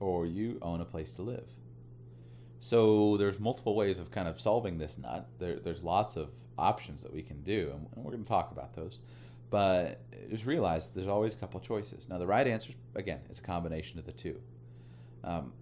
or 0.00 0.26
you 0.26 0.58
own 0.62 0.80
a 0.80 0.84
place 0.84 1.14
to 1.14 1.22
live. 1.22 1.52
So 2.60 3.16
there's 3.16 3.38
multiple 3.38 3.76
ways 3.76 4.00
of 4.00 4.10
kind 4.10 4.28
of 4.28 4.40
solving 4.40 4.78
this 4.78 4.98
nut. 4.98 5.28
There, 5.38 5.56
there's 5.56 5.82
lots 5.82 6.16
of 6.16 6.34
options 6.58 7.02
that 7.02 7.12
we 7.12 7.22
can 7.22 7.42
do, 7.42 7.72
and 7.72 8.04
we're 8.04 8.12
going 8.12 8.24
to 8.24 8.28
talk 8.28 8.50
about 8.50 8.74
those. 8.74 8.98
But 9.50 10.00
just 10.28 10.44
realize 10.44 10.88
there's 10.88 11.08
always 11.08 11.34
a 11.34 11.38
couple 11.38 11.60
choices. 11.60 12.08
Now, 12.08 12.18
the 12.18 12.26
right 12.26 12.46
answer, 12.46 12.72
again, 12.94 13.20
is 13.30 13.38
a 13.38 13.42
combination 13.42 13.98
of 13.98 14.04
the 14.04 14.12
two. 14.12 14.40
Um, 15.24 15.52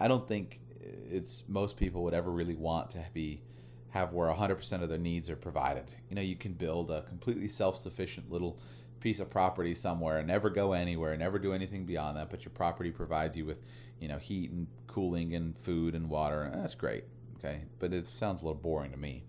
I 0.00 0.08
don't 0.08 0.26
think 0.26 0.60
it's 0.80 1.44
most 1.48 1.76
people 1.76 2.02
would 2.02 2.14
ever 2.14 2.30
really 2.30 2.56
want 2.56 2.90
to 2.90 3.04
be 3.14 3.42
have 3.90 4.12
where 4.12 4.32
100% 4.32 4.82
of 4.82 4.88
their 4.88 4.98
needs 4.98 5.28
are 5.28 5.36
provided. 5.36 5.84
You 6.08 6.16
know, 6.16 6.22
you 6.22 6.34
can 6.34 6.54
build 6.54 6.90
a 6.90 7.02
completely 7.02 7.48
self-sufficient 7.48 8.30
little 8.30 8.58
piece 9.02 9.18
of 9.18 9.28
property 9.28 9.74
somewhere 9.74 10.18
and 10.18 10.28
never 10.28 10.48
go 10.48 10.72
anywhere, 10.72 11.16
never 11.16 11.38
do 11.38 11.52
anything 11.52 11.84
beyond 11.84 12.16
that, 12.16 12.30
but 12.30 12.44
your 12.44 12.52
property 12.52 12.92
provides 12.92 13.36
you 13.36 13.44
with, 13.44 13.58
you 13.98 14.06
know, 14.06 14.18
heat 14.18 14.50
and 14.52 14.68
cooling 14.86 15.34
and 15.34 15.58
food 15.58 15.96
and 15.96 16.08
water. 16.08 16.48
That's 16.54 16.76
great, 16.76 17.04
okay? 17.36 17.62
But 17.80 17.92
it 17.92 18.06
sounds 18.06 18.42
a 18.42 18.46
little 18.46 18.60
boring 18.60 18.92
to 18.92 18.96
me. 18.96 19.24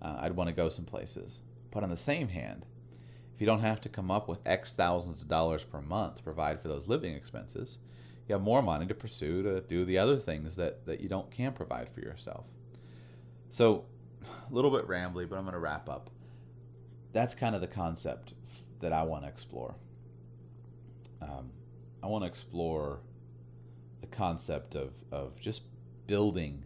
Uh, 0.00 0.16
I'd 0.20 0.34
want 0.34 0.48
to 0.48 0.56
go 0.56 0.70
some 0.70 0.86
places. 0.86 1.42
But 1.70 1.82
on 1.82 1.90
the 1.90 1.96
same 1.96 2.28
hand, 2.28 2.64
if 3.34 3.40
you 3.40 3.46
don't 3.46 3.60
have 3.60 3.82
to 3.82 3.90
come 3.90 4.10
up 4.10 4.28
with 4.28 4.46
X 4.46 4.74
thousands 4.74 5.20
of 5.20 5.28
dollars 5.28 5.62
per 5.62 5.82
month 5.82 6.16
to 6.16 6.22
provide 6.22 6.58
for 6.60 6.68
those 6.68 6.88
living 6.88 7.14
expenses, 7.14 7.78
you 8.26 8.34
have 8.34 8.42
more 8.42 8.62
money 8.62 8.86
to 8.86 8.94
pursue 8.94 9.42
to 9.42 9.60
do 9.60 9.84
the 9.84 9.98
other 9.98 10.16
things 10.16 10.56
that, 10.56 10.86
that 10.86 11.00
you 11.00 11.08
don't 11.08 11.30
can 11.30 11.52
provide 11.52 11.90
for 11.90 12.00
yourself. 12.00 12.54
So, 13.50 13.84
a 14.50 14.54
little 14.54 14.70
bit 14.70 14.88
rambly, 14.88 15.28
but 15.28 15.36
I'm 15.36 15.44
going 15.44 15.52
to 15.52 15.58
wrap 15.58 15.90
up. 15.90 16.08
That's 17.12 17.34
kind 17.34 17.54
of 17.54 17.60
the 17.60 17.66
concept 17.66 18.32
that 18.80 18.92
I 18.92 19.02
want 19.02 19.24
to 19.24 19.28
explore. 19.28 19.74
Um, 21.20 21.50
I 22.02 22.06
want 22.06 22.22
to 22.22 22.28
explore 22.28 23.00
the 24.00 24.06
concept 24.06 24.74
of, 24.74 24.92
of 25.10 25.38
just 25.40 25.62
building 26.06 26.64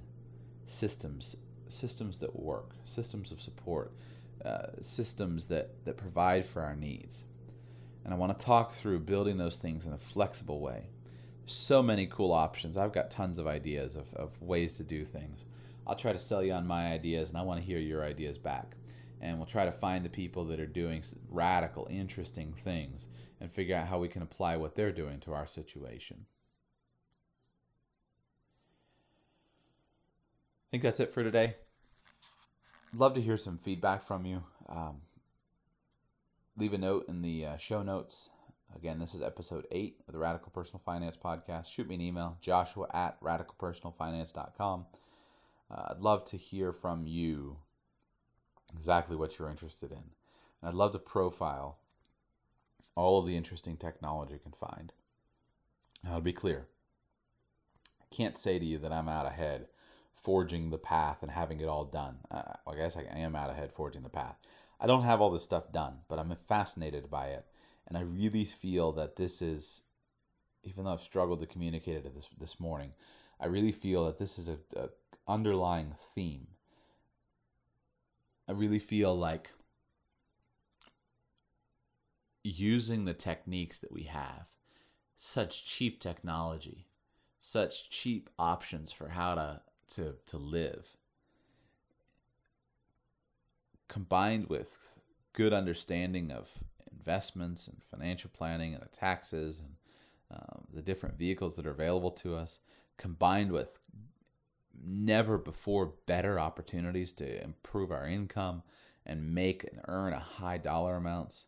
systems, 0.67 1.37
systems 1.69 2.19
that 2.19 2.39
work, 2.39 2.73
systems 2.85 3.33
of 3.33 3.41
support, 3.41 3.93
uh, 4.45 4.67
systems 4.81 5.47
that, 5.49 5.85
that 5.85 5.97
provide 5.97 6.45
for 6.45 6.63
our 6.63 6.77
needs. 6.77 7.25
And 8.05 8.13
I 8.13 8.17
want 8.17 8.37
to 8.37 8.45
talk 8.45 8.73
through 8.73 9.01
building 9.01 9.39
those 9.39 9.59
things 9.59 9.87
in 9.87 9.93
a 9.93 9.99
flexible 9.99 10.61
way. 10.61 10.89
There's 11.41 11.55
so 11.55 11.83
many 11.83 12.07
cool 12.07 12.33
options. 12.33 12.77
I've 12.77 12.93
got 12.93 13.11
tons 13.11 13.39
of 13.39 13.47
ideas 13.47 13.97
of, 13.97 14.13
of 14.15 14.41
ways 14.43 14.77
to 14.77 14.85
do 14.85 15.05
things. 15.05 15.47
I'll 15.87 15.95
try 15.95 16.13
to 16.13 16.19
sell 16.19 16.43
you 16.43 16.53
on 16.53 16.67
my 16.67 16.93
ideas, 16.93 17.31
and 17.31 17.39
I 17.39 17.43
want 17.43 17.61
to 17.61 17.67
hear 17.67 17.79
your 17.79 18.05
ideas 18.05 18.39
back. 18.39 18.77
And 19.23 19.39
we'll 19.39 19.47
try 19.47 19.65
to 19.65 19.73
find 19.73 20.05
the 20.05 20.11
people 20.11 20.45
that 20.47 20.61
are 20.61 20.67
doing 20.67 21.03
radical, 21.31 21.87
interesting 21.91 22.53
things 22.53 23.09
and 23.41 23.51
figure 23.51 23.77
out 23.77 23.87
how 23.87 23.99
we 23.99 24.09
can 24.09 24.23
apply 24.23 24.57
what 24.57 24.75
they're 24.75 24.93
doing 24.93 25.21
to 25.21 25.33
our 25.33 25.47
situation. 25.47 26.27
I 30.67 30.71
think 30.73 30.83
that's 30.83 31.01
it 31.01 31.11
for 31.11 31.23
today 31.23 31.55
love 32.95 33.15
to 33.15 33.21
hear 33.21 33.37
some 33.37 33.59
feedback 33.59 34.03
from 34.03 34.27
you. 34.27 34.43
Um, 34.69 35.01
leave 36.57 36.73
a 36.73 36.79
note 36.79 37.09
in 37.09 37.23
the 37.23 37.47
uh, 37.47 37.57
show 37.57 37.83
notes. 37.83 38.31
Again, 38.75 38.99
this 38.99 39.15
is 39.15 39.23
episode 39.23 39.67
8 39.71 40.01
of 40.07 40.13
the 40.13 40.19
Radical 40.19 40.51
Personal 40.51 40.81
Finance 40.85 41.17
Podcast. 41.23 41.71
Shoot 41.71 41.89
me 41.89 41.95
an 41.95 42.01
email, 42.01 42.39
joshua 42.41 42.87
at 42.93 43.21
radicalpersonalfinance.com. 43.21 44.87
Uh, 45.71 45.83
I'd 45.91 46.01
love 46.01 46.25
to 46.27 46.37
hear 46.37 46.73
from 46.73 47.07
you 47.07 47.59
exactly 48.75 49.17
what 49.17 49.39
you're 49.39 49.51
interested 49.51 49.91
in. 49.91 49.99
And 50.61 50.69
I'd 50.69 50.75
love 50.75 50.93
to 50.93 50.99
profile 50.99 51.79
all 52.95 53.19
of 53.19 53.27
the 53.27 53.37
interesting 53.37 53.77
technology 53.77 54.35
you 54.35 54.39
can 54.39 54.53
find. 54.53 54.93
Now, 56.05 56.17
to 56.17 56.21
be 56.21 56.33
clear, 56.33 56.67
I 58.01 58.15
can't 58.15 58.37
say 58.37 58.59
to 58.59 58.65
you 58.65 58.79
that 58.79 58.93
I'm 58.93 59.09
out 59.09 59.27
ahead 59.27 59.69
forging 60.13 60.71
the 60.71 60.79
path 60.79 61.23
and 61.23 61.31
having 61.31 61.61
it 61.61 61.69
all 61.69 61.85
done. 61.85 62.19
Uh, 62.31 62.55
I 62.67 62.77
guess 62.77 62.97
I 62.97 63.05
am 63.17 63.35
out 63.35 63.51
ahead 63.51 63.73
forging 63.73 64.03
the 64.03 64.09
path. 64.09 64.37
I 64.81 64.87
don't 64.87 65.05
have 65.05 65.21
all 65.21 65.31
this 65.31 65.45
stuff 65.45 65.73
done, 65.73 65.99
but 66.09 66.19
I'm 66.19 66.35
fascinated 66.35 67.09
by 67.09 67.29
it. 67.29 67.47
And 67.87 67.97
I 67.97 68.03
really 68.03 68.45
feel 68.45 68.93
that 68.93 69.17
this 69.17 69.41
is, 69.41 69.83
even 70.65 70.85
though 70.85 70.93
I've 70.93 71.01
struggled 71.01 71.41
to 71.41 71.47
communicate 71.47 71.97
it 71.97 72.15
this, 72.15 72.29
this 72.39 72.61
morning, 72.61 72.93
I 73.41 73.47
really 73.47 73.73
feel 73.73 74.05
that 74.07 74.19
this 74.19 74.39
is 74.39 74.49
a, 74.49 74.59
a 74.77 74.89
underlying 75.27 75.95
theme 75.97 76.49
I 78.49 78.53
really 78.53 78.79
feel 78.79 79.15
like 79.15 79.53
using 82.45 83.05
the 83.05 83.15
techniques 83.15 83.79
that 83.79 83.93
we 83.93 84.05
have, 84.05 84.51
such 85.17 85.65
cheap 85.65 86.01
technology, 86.01 86.89
such 87.39 87.89
cheap 87.91 88.31
options 88.39 88.93
for 88.93 89.09
how 89.09 89.35
to 89.35 89.61
to, 89.95 90.15
to 90.27 90.39
live, 90.39 90.97
combined 93.89 94.49
with 94.49 94.99
good 95.35 95.53
understanding 95.53 96.33
of 96.33 96.65
investments 96.91 97.67
and 97.67 97.83
financial 97.85 98.31
planning 98.33 98.75
and 98.75 98.83
the 98.83 98.89
taxes 98.89 99.61
and 99.61 99.75
um, 100.31 100.65
the 100.73 100.83
different 100.83 101.19
vehicles 101.19 101.57
that 101.57 101.67
are 101.67 101.71
available 101.71 102.11
to 102.11 102.35
us, 102.35 102.61
combined 102.97 103.53
with 103.53 103.81
never 104.85 105.39
before 105.39 105.95
better 106.07 106.39
opportunities 106.39 107.13
to 107.13 107.43
improve 107.43 107.91
our 107.91 108.07
income 108.07 108.63
and 109.05 109.35
make 109.35 109.65
and 109.65 109.81
earn 109.89 110.13
a 110.13 110.19
high 110.19 110.59
dollar 110.59 110.97
amounts, 110.97 111.47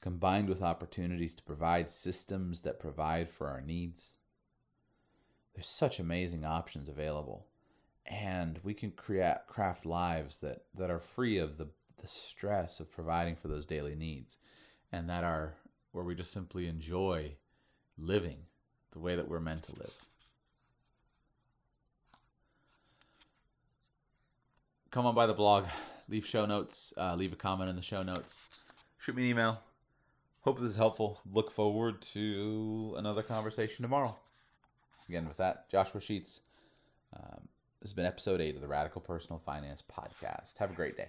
combined 0.00 0.48
with 0.48 0.62
opportunities 0.62 1.34
to 1.34 1.42
provide 1.42 1.88
systems 1.88 2.60
that 2.62 2.80
provide 2.80 3.30
for 3.30 3.48
our 3.48 3.60
needs. 3.60 4.16
There's 5.54 5.68
such 5.68 6.00
amazing 6.00 6.44
options 6.44 6.88
available. 6.88 7.46
And 8.06 8.58
we 8.62 8.74
can 8.74 8.90
create 8.90 9.46
craft 9.46 9.86
lives 9.86 10.38
that, 10.40 10.64
that 10.74 10.90
are 10.90 10.98
free 10.98 11.38
of 11.38 11.58
the, 11.58 11.68
the 12.00 12.08
stress 12.08 12.80
of 12.80 12.90
providing 12.90 13.36
for 13.36 13.48
those 13.48 13.66
daily 13.66 13.94
needs 13.94 14.38
and 14.90 15.08
that 15.08 15.24
are 15.24 15.54
where 15.92 16.04
we 16.04 16.14
just 16.14 16.32
simply 16.32 16.66
enjoy 16.66 17.36
living 17.96 18.38
the 18.92 18.98
way 18.98 19.14
that 19.14 19.28
we're 19.28 19.40
meant 19.40 19.62
to 19.64 19.78
live. 19.78 20.06
Come 24.92 25.06
on 25.06 25.14
by 25.14 25.24
the 25.24 25.32
blog, 25.32 25.64
leave 26.10 26.26
show 26.26 26.44
notes, 26.44 26.92
uh, 26.98 27.14
leave 27.14 27.32
a 27.32 27.36
comment 27.36 27.70
in 27.70 27.76
the 27.76 27.82
show 27.82 28.02
notes, 28.02 28.62
shoot 28.98 29.16
me 29.16 29.22
an 29.22 29.28
email. 29.30 29.62
Hope 30.42 30.58
this 30.58 30.68
is 30.68 30.76
helpful. 30.76 31.18
Look 31.32 31.50
forward 31.50 32.02
to 32.12 32.94
another 32.98 33.22
conversation 33.22 33.84
tomorrow. 33.84 34.14
Again, 35.08 35.26
with 35.26 35.38
that, 35.38 35.70
Joshua 35.70 35.98
Sheats. 35.98 36.42
Um, 37.16 37.48
this 37.80 37.88
has 37.88 37.94
been 37.94 38.04
episode 38.04 38.42
eight 38.42 38.54
of 38.54 38.60
the 38.60 38.68
Radical 38.68 39.00
Personal 39.00 39.38
Finance 39.38 39.82
Podcast. 39.82 40.58
Have 40.58 40.70
a 40.70 40.74
great 40.74 40.98
day. 40.98 41.08